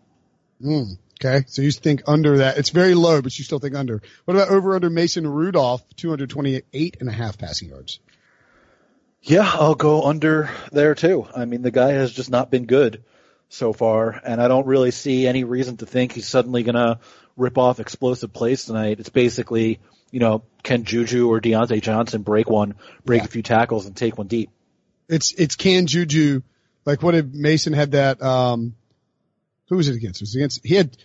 Mm. 0.63 0.97
Okay. 1.23 1.45
So 1.47 1.61
you 1.61 1.71
think 1.71 2.03
under 2.07 2.39
that. 2.39 2.57
It's 2.57 2.69
very 2.69 2.95
low, 2.95 3.21
but 3.21 3.37
you 3.37 3.43
still 3.43 3.59
think 3.59 3.75
under. 3.75 4.01
What 4.25 4.35
about 4.35 4.49
over 4.49 4.75
under 4.75 4.89
Mason 4.89 5.27
Rudolph, 5.27 5.83
228 5.97 6.97
and 6.99 7.09
a 7.09 7.11
half 7.11 7.37
passing 7.37 7.69
yards? 7.69 7.99
Yeah, 9.21 9.49
I'll 9.53 9.75
go 9.75 10.03
under 10.03 10.49
there 10.71 10.95
too. 10.95 11.27
I 11.35 11.45
mean, 11.45 11.61
the 11.61 11.69
guy 11.69 11.91
has 11.91 12.11
just 12.11 12.31
not 12.31 12.49
been 12.49 12.65
good 12.65 13.03
so 13.49 13.71
far, 13.71 14.19
and 14.23 14.41
I 14.41 14.47
don't 14.47 14.65
really 14.65 14.89
see 14.89 15.27
any 15.27 15.43
reason 15.43 15.77
to 15.77 15.85
think 15.85 16.13
he's 16.13 16.27
suddenly 16.27 16.63
gonna 16.63 16.99
rip 17.37 17.57
off 17.59 17.79
explosive 17.79 18.33
plays 18.33 18.65
tonight. 18.65 18.99
It's 18.99 19.09
basically, 19.09 19.79
you 20.11 20.19
know, 20.19 20.43
can 20.63 20.83
Juju 20.83 21.29
or 21.29 21.41
Diontae 21.41 21.81
Johnson 21.81 22.21
break 22.21 22.49
one, 22.49 22.75
break 23.03 23.21
yeah. 23.21 23.25
a 23.25 23.29
few 23.29 23.41
tackles 23.41 23.85
and 23.85 23.95
take 23.95 24.17
one 24.17 24.27
deep? 24.27 24.49
It's, 25.09 25.33
it's 25.33 25.55
can 25.55 25.87
Juju, 25.87 26.41
like 26.85 27.01
what 27.01 27.15
if 27.15 27.25
Mason 27.25 27.73
had 27.73 27.91
that, 27.91 28.21
um, 28.21 28.75
who 29.69 29.77
was 29.77 29.87
it 29.87 29.95
against? 29.95 30.21
It 30.21 30.23
was 30.23 30.35
against, 30.35 30.65
he 30.65 30.75
had 30.75 30.95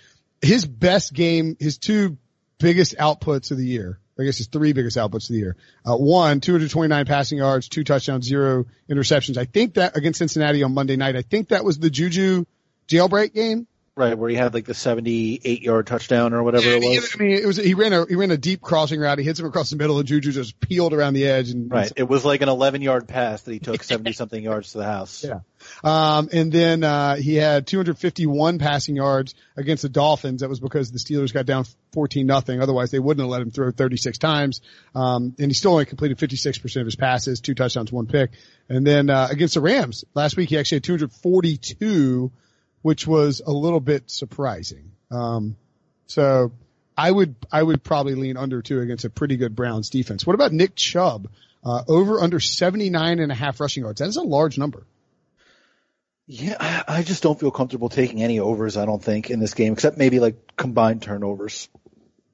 his 0.43 0.67
best 0.67 1.13
game, 1.15 1.57
his 1.59 1.79
two 1.79 2.19
biggest 2.59 2.97
outputs 2.97 3.51
of 3.51 3.59
the 3.59 3.67
year. 3.67 3.99
I 4.19 4.25
guess 4.25 4.39
his 4.39 4.47
three 4.47 4.73
biggest 4.73 4.97
outputs 4.97 5.29
of 5.29 5.35
the 5.35 5.41
year. 5.41 5.57
Uh, 5.85 5.95
one, 5.95 6.41
229 6.41 7.05
passing 7.05 7.39
yards, 7.39 7.69
two 7.69 7.85
touchdowns, 7.85 8.27
zero 8.27 8.65
interceptions. 8.89 9.37
I 9.37 9.45
think 9.45 9.75
that 9.75 9.95
against 9.97 10.19
Cincinnati 10.19 10.63
on 10.63 10.73
Monday 10.73 10.97
night, 10.97 11.17
I 11.17 11.23
think 11.23 11.49
that 11.49 11.65
was 11.65 11.79
the 11.79 11.91
Juju 11.91 12.47
jailbreak 12.89 13.35
game. 13.35 13.67
Right, 13.99 14.17
where 14.19 14.29
he 14.29 14.37
had 14.37 14.53
like 14.53 14.67
the 14.67 14.75
78 14.75 15.63
yard 15.63 15.87
touchdown 15.87 16.35
or 16.35 16.43
whatever 16.43 16.67
yeah, 16.67 16.77
it 16.77 17.01
was. 17.01 17.15
I 17.15 17.19
mean, 17.19 17.31
it 17.31 17.47
was, 17.47 17.57
he 17.57 17.73
ran 17.73 17.95
a, 17.95 18.05
he 18.05 18.15
ran 18.15 18.31
a 18.31 18.37
deep 18.37 18.61
crossing 18.61 19.01
route. 19.01 19.19
He 19.19 19.25
hits 19.25 19.41
him 19.41 19.47
across 19.47 19.71
the 19.71 19.77
middle 19.77 19.99
and 19.99 20.07
Juju 20.07 20.33
just 20.33 20.61
peeled 20.61 20.93
around 20.93 21.15
the 21.15 21.27
edge 21.27 21.49
and. 21.49 21.71
Right. 21.71 21.91
It 21.97 22.03
was 22.03 22.23
like 22.23 22.43
an 22.43 22.51
11 22.51 22.83
yard 22.83 23.09
pass 23.09 23.41
that 23.41 23.53
he 23.53 23.59
took 23.59 23.83
70 23.83 24.13
something 24.13 24.45
yards 24.45 24.73
to 24.73 24.79
the 24.79 24.85
house. 24.85 25.25
Yeah. 25.25 25.41
Um, 25.83 26.29
and 26.31 26.53
then, 26.53 26.85
uh, 26.85 27.17
he 27.17 27.37
had 27.37 27.67
251 27.67 28.59
passing 28.59 28.97
yards 28.97 29.35
against 29.57 29.83
the 29.83 29.89
Dolphins. 29.89 30.43
That 30.43 30.51
was 30.51 30.61
because 30.61 30.91
the 30.91 30.99
Steelers 30.99 31.33
got 31.33 31.47
down 31.47 31.65
14 31.95 32.27
nothing. 32.27 32.61
Otherwise 32.61 32.91
they 32.91 32.99
wouldn't 32.99 33.25
have 33.25 33.31
let 33.31 33.41
him 33.41 33.51
throw 33.51 33.71
36 33.71 34.19
times. 34.19 34.61
Um, 34.95 35.35
and 35.39 35.51
he 35.51 35.55
still 35.55 35.73
only 35.73 35.87
completed 35.87 36.19
56% 36.19 36.81
of 36.81 36.85
his 36.85 36.97
passes, 36.97 37.41
two 37.41 37.55
touchdowns, 37.55 37.91
one 37.91 38.09
pick. 38.09 38.33
And 38.69 38.87
then, 38.87 39.09
uh, 39.09 39.29
against 39.31 39.55
the 39.55 39.63
Rams 39.63 40.05
last 40.13 40.37
week, 40.37 40.51
he 40.51 40.59
actually 40.59 40.77
had 40.77 40.85
242 40.85 42.31
which 42.87 43.05
was 43.05 43.43
a 43.45 43.51
little 43.51 43.81
bit 43.81 44.09
surprising. 44.09 44.93
Um, 45.11 45.57
so 46.07 46.53
I 46.97 47.11
would, 47.11 47.35
I 47.51 47.61
would 47.61 47.83
probably 47.83 48.15
lean 48.15 48.37
under 48.37 48.63
two 48.63 48.79
against 48.79 49.05
a 49.05 49.11
pretty 49.11 49.37
good 49.37 49.57
Browns 49.57 49.91
defense. 49.91 50.25
What 50.25 50.35
about 50.35 50.53
Nick 50.53 50.77
Chubb? 50.77 51.29
Uh, 51.65 51.83
over 51.89 52.21
under 52.21 52.39
79 52.39 53.19
and 53.19 53.33
a 53.33 53.35
half 53.35 53.59
rushing 53.59 53.83
yards. 53.83 53.99
That 53.99 54.07
is 54.07 54.17
a 54.17 54.23
large 54.23 54.57
number. 54.57 54.87
Yeah, 56.29 56.57
I, 56.61 56.99
I 56.99 57.03
just 57.03 57.25
don't 57.25 57.41
feel 57.41 57.51
comfortable 57.51 57.89
taking 57.89 58.23
any 58.23 58.39
overs, 58.39 58.77
I 58.77 58.87
don't 58.87 59.03
think, 59.03 59.31
in 59.31 59.41
this 59.41 59.55
game, 59.55 59.73
except 59.73 59.99
maybe 59.99 60.21
like 60.21 60.55
combined 60.55 61.03
turnovers. 61.03 61.69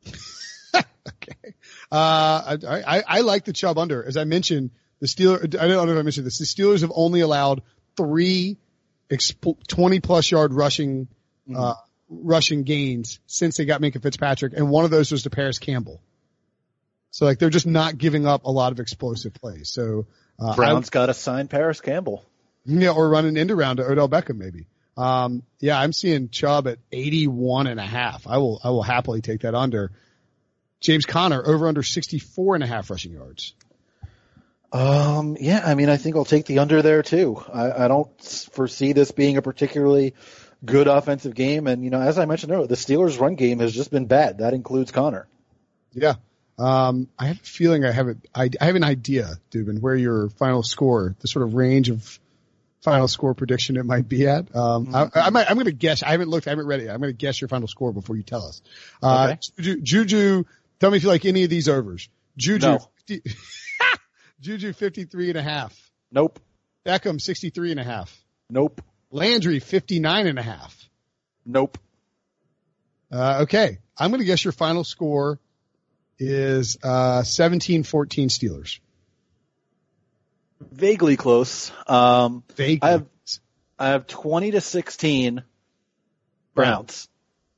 okay. 0.77 1.55
Uh, 1.91 2.59
I, 2.69 2.99
I, 2.99 3.03
I 3.09 3.21
like 3.23 3.47
the 3.47 3.55
Chubb 3.55 3.79
under. 3.79 4.05
As 4.05 4.19
I 4.19 4.25
mentioned, 4.25 4.73
the 5.01 5.07
Steelers, 5.07 5.59
I 5.59 5.67
don't 5.67 5.87
know 5.87 5.95
if 5.95 5.99
I 5.99 6.03
mentioned 6.03 6.27
this, 6.27 6.37
the 6.37 6.45
Steelers 6.45 6.83
have 6.83 6.93
only 6.95 7.21
allowed 7.21 7.63
three 7.97 8.59
20 9.69 10.01
plus 10.01 10.31
yard 10.31 10.53
rushing, 10.53 11.07
mm-hmm. 11.49 11.57
uh, 11.57 11.75
rushing 12.09 12.63
gains 12.63 13.21
since 13.27 13.57
they 13.57 13.65
got 13.65 13.81
Minkah 13.81 14.03
Fitzpatrick. 14.03 14.53
And 14.57 14.71
one 14.71 14.85
of 14.85 14.91
those 14.91 15.13
was 15.13 15.23
to 15.25 15.31
Parris 15.31 15.59
Campbell. 15.59 16.01
So 17.11 17.27
like 17.27 17.39
they're 17.39 17.51
just 17.51 17.67
not 17.67 17.99
giving 17.99 18.27
up 18.27 18.45
a 18.45 18.51
lot 18.51 18.73
of 18.73 18.81
explosive 18.81 19.35
plays. 19.35 19.69
So, 19.71 20.07
uh, 20.39 20.57
Brown's 20.57 20.91
got 20.91 21.07
to 21.07 21.15
sign 21.15 21.47
Parris 21.49 21.81
Campbell. 21.81 22.25
Yeah, 22.65 22.91
or 22.91 23.09
run 23.09 23.27
an 23.27 23.37
end 23.37 23.51
around 23.51 23.77
to 23.77 23.85
Odell 23.85 24.09
Beckham 24.09 24.37
maybe. 24.37 24.67
Um, 24.97 25.43
yeah, 25.59 25.79
I'm 25.79 25.93
seeing 25.93 26.29
Chubb 26.29 26.67
at 26.69 26.79
81 26.91 27.67
and 27.67 27.81
a 27.81 27.85
half. 27.85 28.27
I 28.27 28.39
will, 28.39 28.61
I 28.63 28.71
will 28.71 28.83
happily 28.83 29.21
take 29.21 29.41
that 29.41 29.55
under. 29.55 29.93
James 30.81 31.07
Conner 31.07 31.43
over 31.45 31.69
under 31.69 31.83
64 31.83 32.57
and 32.57 32.65
a 32.65 32.67
half 32.67 32.91
rushing 32.91 33.13
yards. 33.13 33.55
Um, 34.73 35.37
yeah, 35.39 35.63
I 35.65 35.75
mean, 35.75 35.91
I 35.91 35.99
think 35.99 36.17
I'll 36.17 36.25
take 36.25 36.47
the 36.47 36.61
under 36.61 36.81
there 36.81 37.03
too. 37.03 37.43
I, 37.53 37.85
I 37.85 37.89
don't 37.89 38.09
foresee 38.53 38.93
this 38.95 39.11
being 39.11 39.37
a 39.37 39.43
particularly 39.43 40.15
good 40.65 40.89
offensive 40.89 41.35
game. 41.35 41.67
And, 41.67 41.85
you 41.85 41.91
know, 41.91 42.01
as 42.01 42.19
I 42.19 42.25
mentioned 42.25 42.53
earlier, 42.53 42.67
the 42.67 42.75
Steelers 42.75 43.21
run 43.21 43.35
game 43.35 43.59
has 43.59 43.75
just 43.75 43.91
been 43.91 44.07
bad. 44.07 44.39
That 44.39 44.55
includes 44.55 44.91
Conner. 44.91 45.29
Yeah. 45.93 46.15
Um, 46.59 47.09
I 47.19 47.27
have 47.27 47.37
a 47.37 47.45
feeling 47.45 47.85
I 47.85 47.93
have 47.93 48.09
a, 48.09 48.17
I, 48.35 48.49
I 48.61 48.65
have 48.67 48.77
an 48.77 48.85
idea, 48.85 49.35
Dubin, 49.51 49.81
where 49.81 49.95
your 49.95 50.31
final 50.31 50.63
score, 50.63 51.17
the 51.21 51.29
sort 51.29 51.47
of 51.47 51.55
range 51.55 51.91
of 51.91 52.19
final 52.83 53.09
score 53.09 53.35
prediction 53.35 53.77
it 53.77 53.85
might 53.85 54.09
be 54.09 54.27
at. 54.27 54.55
Um, 54.57 54.87
mm-hmm. 54.87 54.95
I, 54.95 55.27
I 55.27 55.31
might, 55.31 55.51
I'm 55.51 55.57
going 55.57 55.67
to 55.67 55.73
guess. 55.73 56.03
I 56.03 56.11
haven't 56.13 56.29
looked. 56.29 56.47
I 56.47 56.51
haven't 56.51 56.67
read 56.67 56.81
it. 56.81 56.85
Yet. 56.85 56.95
I'm 56.95 57.01
going 57.01 57.13
to 57.13 57.17
guess 57.17 57.41
your 57.41 57.49
final 57.49 57.69
score 57.69 57.93
before 57.93 58.17
you 58.17 58.23
tell 58.23 58.47
us. 58.47 58.63
Uh, 59.03 59.33
okay. 59.33 59.41
Juju, 59.59 59.81
Juju, 59.83 60.45
tell 60.81 60.91
me 60.91 60.97
if 60.97 61.03
you 61.03 61.09
like 61.09 61.25
any 61.25 61.45
of 61.45 61.51
these 61.51 61.69
overs. 61.69 62.09
Juju, 62.37 62.79
no. 63.09 63.21
50, 64.43 64.59
Juju 64.59 64.73
53 64.73 65.29
and 65.31 65.39
a 65.39 65.43
half. 65.43 65.91
Nope. 66.11 66.41
Beckham 66.85 67.21
63 67.21 67.73
and 67.73 67.81
a 67.81 67.85
half. 67.85 68.25
Nope. 68.51 68.83
Landry 69.11 69.61
59 69.61 70.27
and 70.27 70.39
a 70.39 70.43
half. 70.43 70.89
Nope. 71.47 71.79
Uh, 73.11 73.41
okay. 73.43 73.79
I'm 73.97 74.11
going 74.11 74.21
to 74.21 74.27
guess 74.27 74.45
your 74.45 74.53
final 74.53 74.85
score 74.85 75.39
is, 76.19 76.77
uh, 76.83 77.23
17-14 77.23 77.85
Steelers. 78.29 78.81
Vaguely 80.61 81.17
close. 81.17 81.71
Um, 81.87 82.43
Vaguely. 82.57 82.89
I 82.89 82.91
have, 82.93 83.07
I 83.79 83.89
have 83.89 84.07
20 84.07 84.53
to 84.53 84.61
16 84.61 85.43
Browns. 86.55 87.09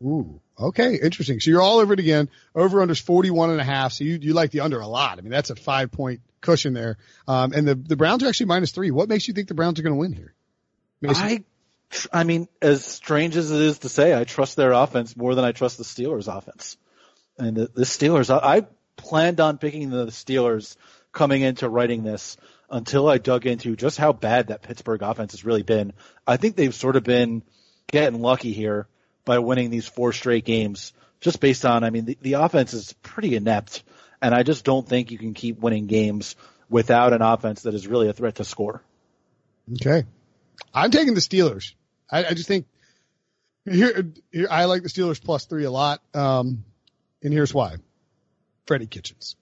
Ooh. 0.03 0.41
Okay, 0.59 0.95
interesting. 0.95 1.41
So 1.41 1.51
you're 1.51 1.63
all 1.63 1.81
over 1.81 1.95
it 1.95 1.99
again. 1.99 2.29
Over 2.55 2.81
under 2.81 2.95
41 2.95 3.51
and 3.51 3.61
a 3.61 3.65
half. 3.65 3.93
So 3.93 4.05
you, 4.05 4.19
you 4.21 4.35
like 4.35 4.53
the 4.53 4.61
under 4.61 4.81
a 4.81 4.87
lot. 4.87 5.19
I 5.19 5.23
mean, 5.23 5.33
that's 5.33 5.51
a 5.51 5.57
five 5.57 5.91
point 5.91 6.21
cushion 6.45 6.75
there. 6.75 6.99
Um, 7.27 7.53
and 7.53 7.67
the, 7.67 7.75
the 7.75 7.97
Browns 7.97 8.23
are 8.23 8.29
actually 8.29 8.47
minus 8.47 8.71
three. 8.71 8.93
What 8.93 9.09
makes 9.09 9.27
you 9.27 9.35
think 9.35 9.49
the 9.49 9.55
Browns 9.55 9.81
are 9.81 9.83
going 9.83 9.95
to 9.95 9.99
win 9.99 10.13
here? 10.13 10.35
Mason? 11.01 11.25
I 11.25 11.45
I 12.13 12.25
mean, 12.25 12.49
as 12.61 12.85
strange 12.85 13.37
as 13.37 13.51
it 13.51 13.61
is 13.61 13.81
to 13.81 13.89
say, 13.89 14.19
I 14.19 14.25
trust 14.25 14.57
their 14.57 14.73
offense 14.73 15.17
more 15.17 15.35
than 15.35 15.45
I 15.45 15.53
trust 15.53 15.79
the 15.79 15.85
Steelers' 15.85 16.35
offense. 16.35 16.77
And 17.39 17.57
the, 17.57 17.67
the 17.67 17.85
Steelers, 17.85 18.31
I, 18.31 18.59
I 18.59 18.67
planned 18.97 19.41
on 19.41 19.59
picking 19.59 19.91
the 19.91 20.07
Steelers 20.07 20.77
coming 21.13 21.43
into 21.43 21.69
writing 21.69 22.03
this 22.03 22.37
until 22.71 23.09
I 23.09 23.19
dug 23.19 23.47
into 23.47 23.77
just 23.77 23.99
how 23.99 24.13
bad 24.13 24.49
that 24.49 24.63
Pittsburgh 24.63 25.03
offense 25.03 25.33
has 25.33 25.45
really 25.45 25.63
been. 25.63 25.93
I 26.27 26.37
think 26.37 26.57
they've 26.57 26.75
sort 26.75 26.97
of 26.97 27.05
been 27.05 27.43
getting 27.89 28.21
lucky 28.21 28.53
here 28.53 28.89
by 29.25 29.39
winning 29.39 29.71
these 29.71 29.87
four 29.87 30.13
straight 30.13 30.45
games, 30.45 30.93
just 31.21 31.41
based 31.41 31.65
on, 31.65 31.85
I 31.85 31.91
mean, 31.91 32.07
the, 32.07 32.19
the 32.21 32.33
offense 32.35 32.75
is 32.75 32.93
pretty 33.03 33.37
inept, 33.37 33.83
and 34.25 34.35
I 34.35 34.43
just 34.43 34.65
don't 34.65 34.89
think 34.89 35.11
you 35.11 35.19
can 35.19 35.35
keep 35.35 35.61
winning 35.61 35.87
games 35.87 36.35
without 36.71 37.13
an 37.13 37.21
offense 37.21 37.63
that 37.63 37.75
is 37.75 37.87
really 37.87 38.09
a 38.09 38.15
threat 38.15 38.37
to 38.37 38.45
score. 38.45 38.83
Okay. 39.75 40.05
I'm 40.73 40.91
taking 40.91 41.13
the 41.13 41.21
Steelers. 41.21 41.75
I, 42.11 42.25
I 42.25 42.31
just 42.33 42.49
think 42.49 42.67
here, 43.71 44.13
here, 44.33 44.49
I 44.51 44.65
like 44.65 44.83
the 44.83 44.89
Steelers 44.89 45.23
plus 45.23 45.45
three 45.45 45.65
a 45.65 45.71
lot. 45.71 46.01
Um, 46.15 46.65
and 47.23 47.35
here's 47.35 47.53
why. 47.53 47.77
Freddie 48.67 48.87
Kitchens. 48.87 49.37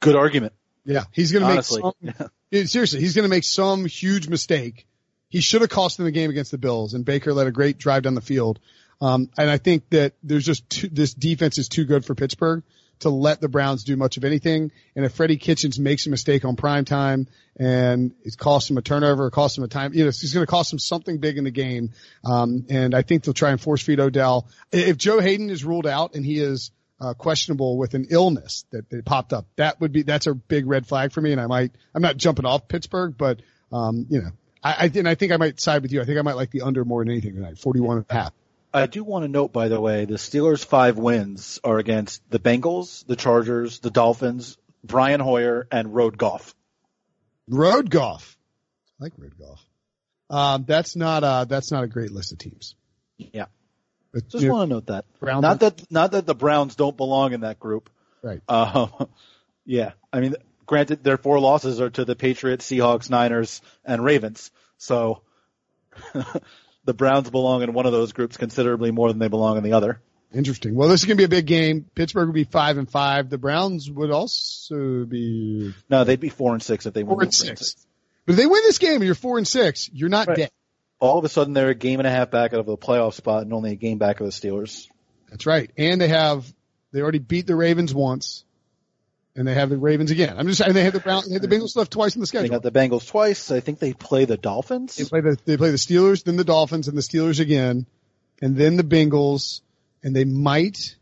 Good 0.00 0.14
argument. 0.14 0.52
Yeah. 0.84 1.04
He's 1.10 1.32
going 1.32 1.46
to 1.46 1.54
make 1.54 1.64
some, 1.64 1.92
yeah, 2.50 2.64
seriously, 2.64 3.00
he's 3.00 3.14
going 3.14 3.24
to 3.24 3.34
make 3.34 3.44
some 3.44 3.86
huge 3.86 4.28
mistake. 4.28 4.86
He 5.30 5.40
should 5.40 5.62
have 5.62 5.70
cost 5.70 5.96
them 5.96 6.04
the 6.04 6.12
game 6.12 6.28
against 6.28 6.50
the 6.50 6.58
Bills 6.58 6.92
and 6.92 7.02
Baker 7.02 7.32
led 7.32 7.46
a 7.46 7.50
great 7.50 7.78
drive 7.78 8.02
down 8.02 8.14
the 8.14 8.20
field. 8.20 8.60
Um, 9.00 9.30
and 9.36 9.50
I 9.50 9.58
think 9.58 9.90
that 9.90 10.14
there's 10.22 10.44
just 10.44 10.68
too, 10.70 10.88
this 10.88 11.14
defense 11.14 11.58
is 11.58 11.68
too 11.68 11.84
good 11.84 12.04
for 12.04 12.14
Pittsburgh 12.14 12.62
to 13.00 13.10
let 13.10 13.40
the 13.40 13.48
Browns 13.48 13.84
do 13.84 13.96
much 13.96 14.16
of 14.16 14.24
anything. 14.24 14.70
And 14.94 15.04
if 15.04 15.14
Freddie 15.14 15.36
Kitchens 15.36 15.78
makes 15.78 16.06
a 16.06 16.10
mistake 16.10 16.44
on 16.44 16.56
prime 16.56 16.84
time 16.84 17.26
and 17.56 18.14
it 18.24 18.36
costs 18.38 18.70
him 18.70 18.78
a 18.78 18.82
turnover, 18.82 19.26
it 19.26 19.32
costs 19.32 19.58
him 19.58 19.64
a 19.64 19.68
time, 19.68 19.94
you 19.94 20.04
know, 20.04 20.10
he's 20.10 20.32
going 20.32 20.46
to 20.46 20.50
cost 20.50 20.72
him 20.72 20.78
something 20.78 21.18
big 21.18 21.36
in 21.36 21.44
the 21.44 21.50
game. 21.50 21.90
Um, 22.24 22.66
and 22.70 22.94
I 22.94 23.02
think 23.02 23.24
they'll 23.24 23.34
try 23.34 23.50
and 23.50 23.60
force 23.60 23.82
feed 23.82 24.00
Odell. 24.00 24.48
If 24.72 24.96
Joe 24.96 25.20
Haden 25.20 25.50
is 25.50 25.64
ruled 25.64 25.86
out 25.86 26.14
and 26.14 26.24
he 26.24 26.38
is 26.38 26.70
uh, 27.00 27.14
questionable 27.14 27.76
with 27.76 27.94
an 27.94 28.06
illness 28.10 28.64
that, 28.70 28.88
that 28.90 29.04
popped 29.04 29.32
up, 29.32 29.46
that 29.56 29.80
would 29.80 29.92
be 29.92 30.02
that's 30.02 30.26
a 30.26 30.34
big 30.34 30.66
red 30.66 30.86
flag 30.86 31.12
for 31.12 31.20
me. 31.20 31.32
And 31.32 31.40
I 31.40 31.46
might, 31.46 31.72
I'm 31.94 32.02
not 32.02 32.16
jumping 32.16 32.46
off 32.46 32.68
Pittsburgh, 32.68 33.16
but 33.18 33.40
um, 33.72 34.06
you 34.08 34.22
know, 34.22 34.30
I, 34.62 34.72
I 34.84 34.90
and 34.94 35.08
I 35.08 35.14
think 35.14 35.32
I 35.32 35.36
might 35.36 35.60
side 35.60 35.82
with 35.82 35.92
you. 35.92 36.00
I 36.00 36.04
think 36.04 36.18
I 36.18 36.22
might 36.22 36.36
like 36.36 36.50
the 36.50 36.62
under 36.62 36.84
more 36.84 37.02
than 37.02 37.10
anything 37.10 37.34
tonight, 37.34 37.58
41 37.58 37.98
and 37.98 38.06
a 38.08 38.14
half. 38.14 38.32
I 38.74 38.86
do 38.86 39.04
want 39.04 39.24
to 39.24 39.28
note, 39.28 39.52
by 39.52 39.68
the 39.68 39.80
way, 39.80 40.04
the 40.04 40.14
Steelers' 40.14 40.64
five 40.64 40.98
wins 40.98 41.60
are 41.62 41.78
against 41.78 42.28
the 42.28 42.40
Bengals, 42.40 43.06
the 43.06 43.14
Chargers, 43.14 43.78
the 43.78 43.90
Dolphins, 43.90 44.58
Brian 44.82 45.20
Hoyer, 45.20 45.68
and 45.70 45.94
Jared 45.94 46.18
Goff. 46.18 46.54
Jared 47.48 47.88
Goff. 47.88 48.36
I 49.00 49.04
like 49.04 49.16
Jared 49.16 49.38
Goff. 49.38 49.64
Um, 50.28 50.64
that's 50.66 50.96
not 50.96 51.22
a, 51.22 51.46
that's 51.48 51.70
not 51.70 51.84
a 51.84 51.86
great 51.86 52.10
list 52.10 52.32
of 52.32 52.38
teams. 52.38 52.74
Yeah. 53.16 53.46
But, 54.12 54.28
Just 54.28 54.48
want 54.48 54.68
to 54.68 54.74
note 54.74 54.86
that. 54.86 55.04
Browns 55.20 55.42
not 55.42 55.60
that, 55.60 55.90
not 55.90 56.12
that 56.12 56.26
the 56.26 56.34
Browns 56.34 56.74
don't 56.74 56.96
belong 56.96 57.32
in 57.32 57.42
that 57.42 57.60
group. 57.60 57.90
Right. 58.22 58.40
Um, 58.48 59.08
yeah. 59.64 59.92
I 60.12 60.20
mean, 60.20 60.34
granted, 60.66 61.04
their 61.04 61.16
four 61.16 61.38
losses 61.38 61.80
are 61.80 61.90
to 61.90 62.04
the 62.04 62.16
Patriots, 62.16 62.68
Seahawks, 62.68 63.08
Niners, 63.08 63.60
and 63.84 64.02
Ravens. 64.02 64.50
So, 64.78 65.22
the 66.84 66.94
Browns 66.94 67.30
belong 67.30 67.62
in 67.62 67.72
one 67.72 67.86
of 67.86 67.92
those 67.92 68.12
groups 68.12 68.36
considerably 68.36 68.90
more 68.90 69.08
than 69.08 69.18
they 69.18 69.28
belong 69.28 69.56
in 69.56 69.64
the 69.64 69.72
other. 69.72 70.00
Interesting. 70.32 70.74
Well, 70.74 70.88
this 70.88 71.00
is 71.00 71.06
going 71.06 71.16
to 71.16 71.20
be 71.20 71.24
a 71.24 71.28
big 71.28 71.46
game. 71.46 71.86
Pittsburgh 71.94 72.28
would 72.28 72.34
be 72.34 72.44
five 72.44 72.76
and 72.76 72.90
five. 72.90 73.30
The 73.30 73.38
Browns 73.38 73.88
would 73.90 74.10
also 74.10 75.04
be. 75.04 75.72
No, 75.88 76.04
they'd 76.04 76.18
be 76.18 76.28
four 76.28 76.52
and 76.52 76.62
six 76.62 76.86
if 76.86 76.94
they 76.94 77.04
won. 77.04 77.16
Four 77.16 77.22
and 77.22 77.34
six. 77.34 77.60
six. 77.60 77.86
But 78.26 78.32
if 78.32 78.38
they 78.38 78.46
win 78.46 78.62
this 78.64 78.78
game 78.78 78.96
and 78.96 79.04
you're 79.04 79.14
four 79.14 79.38
and 79.38 79.46
six, 79.46 79.88
you're 79.92 80.08
not 80.08 80.26
right. 80.26 80.36
dead. 80.36 80.50
All 80.98 81.18
of 81.18 81.24
a 81.24 81.28
sudden, 81.28 81.52
they're 81.52 81.70
a 81.70 81.74
game 81.74 82.00
and 82.00 82.06
a 82.06 82.10
half 82.10 82.30
back 82.30 82.52
out 82.52 82.60
of 82.60 82.66
the 82.66 82.76
playoff 82.76 83.14
spot 83.14 83.42
and 83.42 83.52
only 83.52 83.72
a 83.72 83.76
game 83.76 83.98
back 83.98 84.20
of 84.20 84.26
the 84.26 84.32
Steelers. 84.32 84.88
That's 85.30 85.46
right. 85.46 85.70
And 85.76 86.00
they 86.00 86.08
have 86.08 86.52
they 86.92 87.00
already 87.00 87.18
beat 87.18 87.46
the 87.46 87.56
Ravens 87.56 87.94
once 87.94 88.44
and 89.36 89.46
they 89.46 89.54
have 89.54 89.70
the 89.70 89.76
Ravens 89.76 90.10
again. 90.10 90.36
I'm 90.38 90.46
just 90.46 90.58
saying 90.60 90.74
they 90.74 90.84
have 90.84 90.92
the 90.92 91.00
Browns, 91.00 91.26
they 91.26 91.34
have 91.34 91.42
the 91.42 91.48
Bengals 91.48 91.76
left 91.76 91.92
twice 91.92 92.14
in 92.14 92.20
the 92.20 92.26
schedule. 92.26 92.48
They 92.48 92.54
got 92.54 92.62
the 92.62 92.70
Bengals 92.70 93.06
twice. 93.06 93.50
I 93.50 93.60
think 93.60 93.78
they 93.78 93.92
play 93.92 94.24
the 94.24 94.36
Dolphins. 94.36 94.96
They 94.96 95.04
play 95.04 95.20
the 95.20 95.38
they 95.44 95.56
play 95.56 95.70
the 95.70 95.76
Steelers, 95.76 96.24
then 96.24 96.36
the 96.36 96.44
Dolphins, 96.44 96.88
and 96.88 96.96
the 96.96 97.02
Steelers 97.02 97.40
again, 97.40 97.86
and 98.40 98.56
then 98.56 98.76
the 98.76 98.84
Bengals, 98.84 99.60
and 100.02 100.14
they 100.14 100.24
might. 100.24 100.96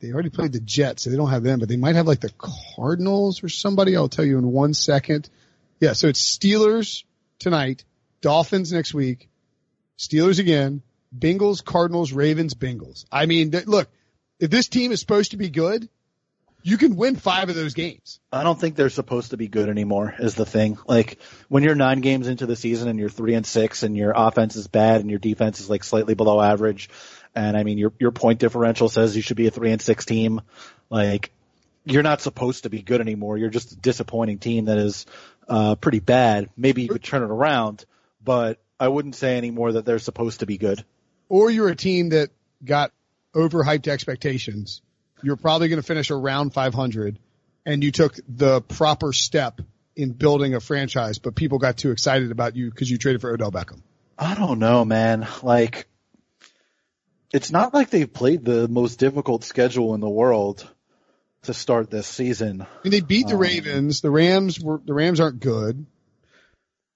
They 0.00 0.10
already 0.12 0.30
played 0.30 0.52
the 0.52 0.60
Jets, 0.60 1.02
so 1.02 1.10
they 1.10 1.16
don't 1.16 1.28
have 1.28 1.42
them, 1.42 1.58
but 1.58 1.68
they 1.68 1.76
might 1.76 1.96
have 1.96 2.06
like 2.06 2.20
the 2.20 2.32
Cardinals 2.76 3.44
or 3.44 3.50
somebody. 3.50 3.94
I'll 3.94 4.08
tell 4.08 4.24
you 4.24 4.38
in 4.38 4.50
one 4.50 4.72
second. 4.72 5.28
Yeah, 5.80 5.92
so 5.92 6.08
it's 6.08 6.38
Steelers 6.38 7.04
tonight, 7.38 7.84
Dolphins 8.22 8.72
next 8.72 8.94
week, 8.94 9.28
Steelers 9.98 10.38
again, 10.38 10.80
Bengals, 11.16 11.62
Cardinals, 11.62 12.12
Ravens, 12.12 12.54
Bengals. 12.54 13.04
I 13.12 13.26
mean, 13.26 13.50
look, 13.66 13.88
if 14.40 14.50
this 14.50 14.68
team 14.68 14.92
is 14.92 15.00
supposed 15.00 15.32
to 15.32 15.36
be 15.36 15.50
good, 15.50 15.88
you 16.66 16.76
can 16.78 16.96
win 16.96 17.14
five 17.14 17.48
of 17.48 17.54
those 17.54 17.74
games. 17.74 18.18
I 18.32 18.42
don't 18.42 18.58
think 18.58 18.74
they're 18.74 18.90
supposed 18.90 19.30
to 19.30 19.36
be 19.36 19.46
good 19.46 19.68
anymore 19.68 20.16
is 20.18 20.34
the 20.34 20.44
thing. 20.44 20.76
Like 20.84 21.20
when 21.48 21.62
you're 21.62 21.76
nine 21.76 22.00
games 22.00 22.26
into 22.26 22.44
the 22.44 22.56
season 22.56 22.88
and 22.88 22.98
you're 22.98 23.08
three 23.08 23.34
and 23.34 23.46
six 23.46 23.84
and 23.84 23.96
your 23.96 24.12
offense 24.16 24.56
is 24.56 24.66
bad 24.66 25.00
and 25.00 25.08
your 25.08 25.20
defense 25.20 25.60
is 25.60 25.70
like 25.70 25.84
slightly 25.84 26.14
below 26.14 26.40
average. 26.40 26.90
And 27.36 27.56
I 27.56 27.62
mean, 27.62 27.78
your, 27.78 27.92
your 28.00 28.10
point 28.10 28.40
differential 28.40 28.88
says 28.88 29.14
you 29.14 29.22
should 29.22 29.36
be 29.36 29.46
a 29.46 29.52
three 29.52 29.70
and 29.70 29.80
six 29.80 30.04
team. 30.06 30.40
Like 30.90 31.30
you're 31.84 32.02
not 32.02 32.20
supposed 32.20 32.64
to 32.64 32.68
be 32.68 32.82
good 32.82 33.00
anymore. 33.00 33.38
You're 33.38 33.48
just 33.48 33.70
a 33.70 33.76
disappointing 33.76 34.40
team 34.40 34.64
that 34.64 34.78
is, 34.78 35.06
uh, 35.46 35.76
pretty 35.76 36.00
bad. 36.00 36.50
Maybe 36.56 36.82
you 36.82 36.88
could 36.88 37.04
turn 37.04 37.22
it 37.22 37.30
around, 37.30 37.84
but 38.24 38.58
I 38.80 38.88
wouldn't 38.88 39.14
say 39.14 39.38
anymore 39.38 39.70
that 39.74 39.84
they're 39.84 40.00
supposed 40.00 40.40
to 40.40 40.46
be 40.46 40.58
good. 40.58 40.84
Or 41.28 41.48
you're 41.48 41.68
a 41.68 41.76
team 41.76 42.08
that 42.08 42.30
got 42.64 42.90
overhyped 43.36 43.86
expectations 43.86 44.82
you're 45.22 45.36
probably 45.36 45.68
going 45.68 45.80
to 45.80 45.86
finish 45.86 46.10
around 46.10 46.52
500 46.52 47.18
and 47.64 47.82
you 47.82 47.90
took 47.90 48.16
the 48.28 48.60
proper 48.60 49.12
step 49.12 49.60
in 49.96 50.12
building 50.12 50.54
a 50.54 50.60
franchise, 50.60 51.18
but 51.18 51.34
people 51.34 51.58
got 51.58 51.76
too 51.76 51.90
excited 51.90 52.30
about 52.30 52.54
you 52.54 52.70
because 52.70 52.90
you 52.90 52.98
traded 52.98 53.20
for 53.20 53.32
Odell 53.32 53.50
Beckham. 53.50 53.80
I 54.18 54.34
don't 54.34 54.58
know, 54.58 54.84
man. 54.84 55.26
Like, 55.42 55.86
it's 57.32 57.50
not 57.50 57.74
like 57.74 57.90
they've 57.90 58.10
played 58.10 58.44
the 58.44 58.68
most 58.68 58.98
difficult 58.98 59.44
schedule 59.44 59.94
in 59.94 60.00
the 60.00 60.08
world 60.08 60.68
to 61.42 61.54
start 61.54 61.90
this 61.90 62.06
season. 62.06 62.62
I 62.62 62.66
mean, 62.84 62.90
they 62.92 63.00
beat 63.00 63.28
the 63.28 63.34
um, 63.34 63.40
Ravens. 63.40 64.00
The 64.00 64.10
Rams 64.10 64.60
were 64.60 64.80
the 64.84 64.94
Rams 64.94 65.20
aren't 65.20 65.40
good. 65.40 65.86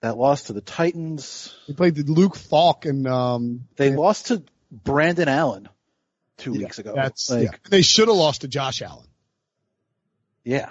That 0.03 0.17
loss 0.17 0.45
to 0.45 0.53
the 0.53 0.63
Titans. 0.63 1.55
They 1.69 1.75
played 1.75 1.95
the 1.95 2.11
Luke 2.11 2.37
Falk 2.37 2.87
and 2.87 3.07
um. 3.07 3.67
They 3.77 3.89
and, 3.89 3.97
lost 3.97 4.29
to 4.29 4.43
Brandon 4.71 5.29
Allen 5.29 5.69
two 6.41 6.53
yeah, 6.53 6.59
weeks 6.59 6.79
ago. 6.79 6.93
That's 6.95 7.31
like, 7.31 7.45
yeah. 7.45 7.51
They 7.69 7.83
should 7.83 8.09
have 8.09 8.17
lost 8.17 8.43
to 8.43 8.49
Josh 8.49 8.83
Allen. 8.83 9.07
Yeah. 10.45 10.71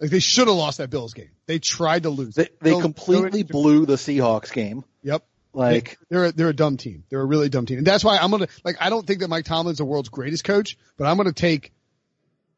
Like 0.00 0.10
they 0.10 0.20
should 0.20 0.46
have 0.46 0.56
lost 0.56 0.78
that 0.78 0.90
Bills 0.90 1.14
game. 1.14 1.30
They 1.46 1.58
tried 1.58 2.04
to 2.04 2.10
lose. 2.10 2.34
They, 2.34 2.48
they 2.60 2.80
completely 2.80 3.42
blew 3.42 3.84
the 3.84 3.94
Seahawks 3.94 4.52
game. 4.52 4.84
Yep. 5.02 5.24
Like 5.52 5.98
they, 6.08 6.16
are 6.16 6.24
a, 6.26 6.32
they're 6.32 6.48
a 6.50 6.54
dumb 6.54 6.76
team. 6.76 7.04
They're 7.10 7.20
a 7.20 7.24
really 7.24 7.48
dumb 7.48 7.66
team, 7.66 7.78
and 7.78 7.86
that's 7.86 8.04
why 8.04 8.18
I'm 8.18 8.30
gonna 8.30 8.48
like. 8.64 8.76
I 8.80 8.90
don't 8.90 9.04
think 9.04 9.20
that 9.20 9.28
Mike 9.28 9.46
Tomlin's 9.46 9.78
the 9.78 9.84
world's 9.84 10.10
greatest 10.10 10.44
coach, 10.44 10.76
but 10.96 11.06
I'm 11.06 11.16
gonna 11.16 11.32
take 11.32 11.72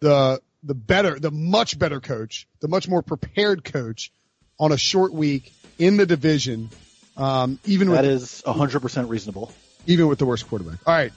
the 0.00 0.42
the 0.62 0.74
better, 0.74 1.18
the 1.18 1.30
much 1.30 1.78
better 1.78 2.00
coach, 2.00 2.46
the 2.60 2.68
much 2.68 2.88
more 2.88 3.02
prepared 3.02 3.64
coach 3.64 4.12
on 4.58 4.72
a 4.72 4.76
short 4.76 5.12
week 5.12 5.52
in 5.78 5.96
the 5.96 6.06
division. 6.06 6.68
Um, 7.16 7.58
even 7.64 7.88
that 7.88 8.04
with, 8.04 8.10
is 8.10 8.42
100% 8.46 9.08
reasonable. 9.08 9.52
Even 9.86 10.08
with 10.08 10.18
the 10.18 10.26
worst 10.26 10.48
quarterback. 10.48 10.80
All 10.86 10.94
right, 10.94 11.12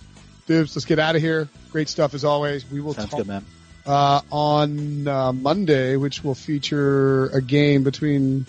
Dibs, 0.46 0.76
let's 0.76 0.86
get 0.86 1.00
out 1.00 1.16
of 1.16 1.22
here. 1.22 1.48
Great 1.72 1.90
stuff 1.90 2.14
as 2.14 2.26
always. 2.26 2.70
We 2.70 2.82
will 2.82 2.94
Sounds 2.94 3.10
talk 3.10 3.26
good. 3.26 3.44
Uh, 3.86 4.22
on 4.30 5.08
uh, 5.08 5.34
Monday, 5.34 5.96
which 5.96 6.24
will 6.24 6.36
feature 6.36 7.26
a 7.28 7.42
game 7.42 7.84
between 7.84 8.46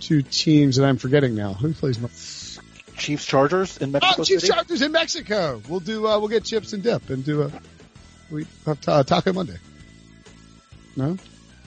two 0.00 0.22
teams 0.22 0.76
that 0.76 0.84
I'm 0.84 0.96
forgetting 0.98 1.34
now. 1.34 1.54
Who 1.54 1.72
plays? 1.72 1.98
Monday? 1.98 2.14
Chiefs 2.96 3.26
Chargers 3.26 3.78
in 3.78 3.90
Mexico. 3.90 4.22
Oh, 4.22 4.24
Chiefs 4.24 4.42
City? 4.42 4.52
Chargers 4.52 4.82
in 4.82 4.92
Mexico. 4.92 5.60
We'll 5.68 5.80
do. 5.80 6.06
Uh, 6.06 6.18
we'll 6.18 6.28
get 6.28 6.44
chips 6.44 6.72
and 6.72 6.82
dip 6.82 7.10
and 7.10 7.24
do 7.24 7.42
a 7.42 7.52
we 8.30 8.46
have 8.66 8.78
uh, 8.88 9.02
Taco 9.02 9.32
Monday. 9.32 9.58
No. 10.96 11.16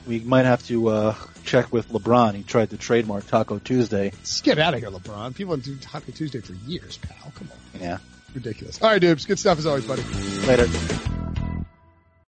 We 0.05 0.21
might 0.21 0.45
have 0.45 0.65
to 0.67 0.87
uh, 0.87 1.15
check 1.43 1.71
with 1.73 1.89
LeBron. 1.89 2.35
He 2.35 2.43
tried 2.43 2.69
to 2.69 2.77
trademark 2.77 3.27
Taco 3.27 3.59
Tuesday. 3.59 4.11
Let's 4.11 4.39
get 4.39 4.57
out 4.57 4.73
of 4.73 4.79
here, 4.79 4.89
LeBron. 4.89 5.35
People 5.35 5.55
have 5.55 5.63
been 5.63 5.73
doing 5.73 5.79
Taco 5.79 6.11
Tuesday 6.13 6.39
for 6.39 6.53
years, 6.53 6.97
pal. 6.97 7.31
Come 7.35 7.49
on. 7.51 7.81
Yeah 7.81 7.97
ridiculous. 8.37 8.81
All 8.81 8.89
right, 8.89 9.01
dudes. 9.01 9.25
Good 9.25 9.39
stuff 9.39 9.57
as 9.57 9.65
always, 9.65 9.85
buddy. 9.85 10.03
Later. 10.47 11.16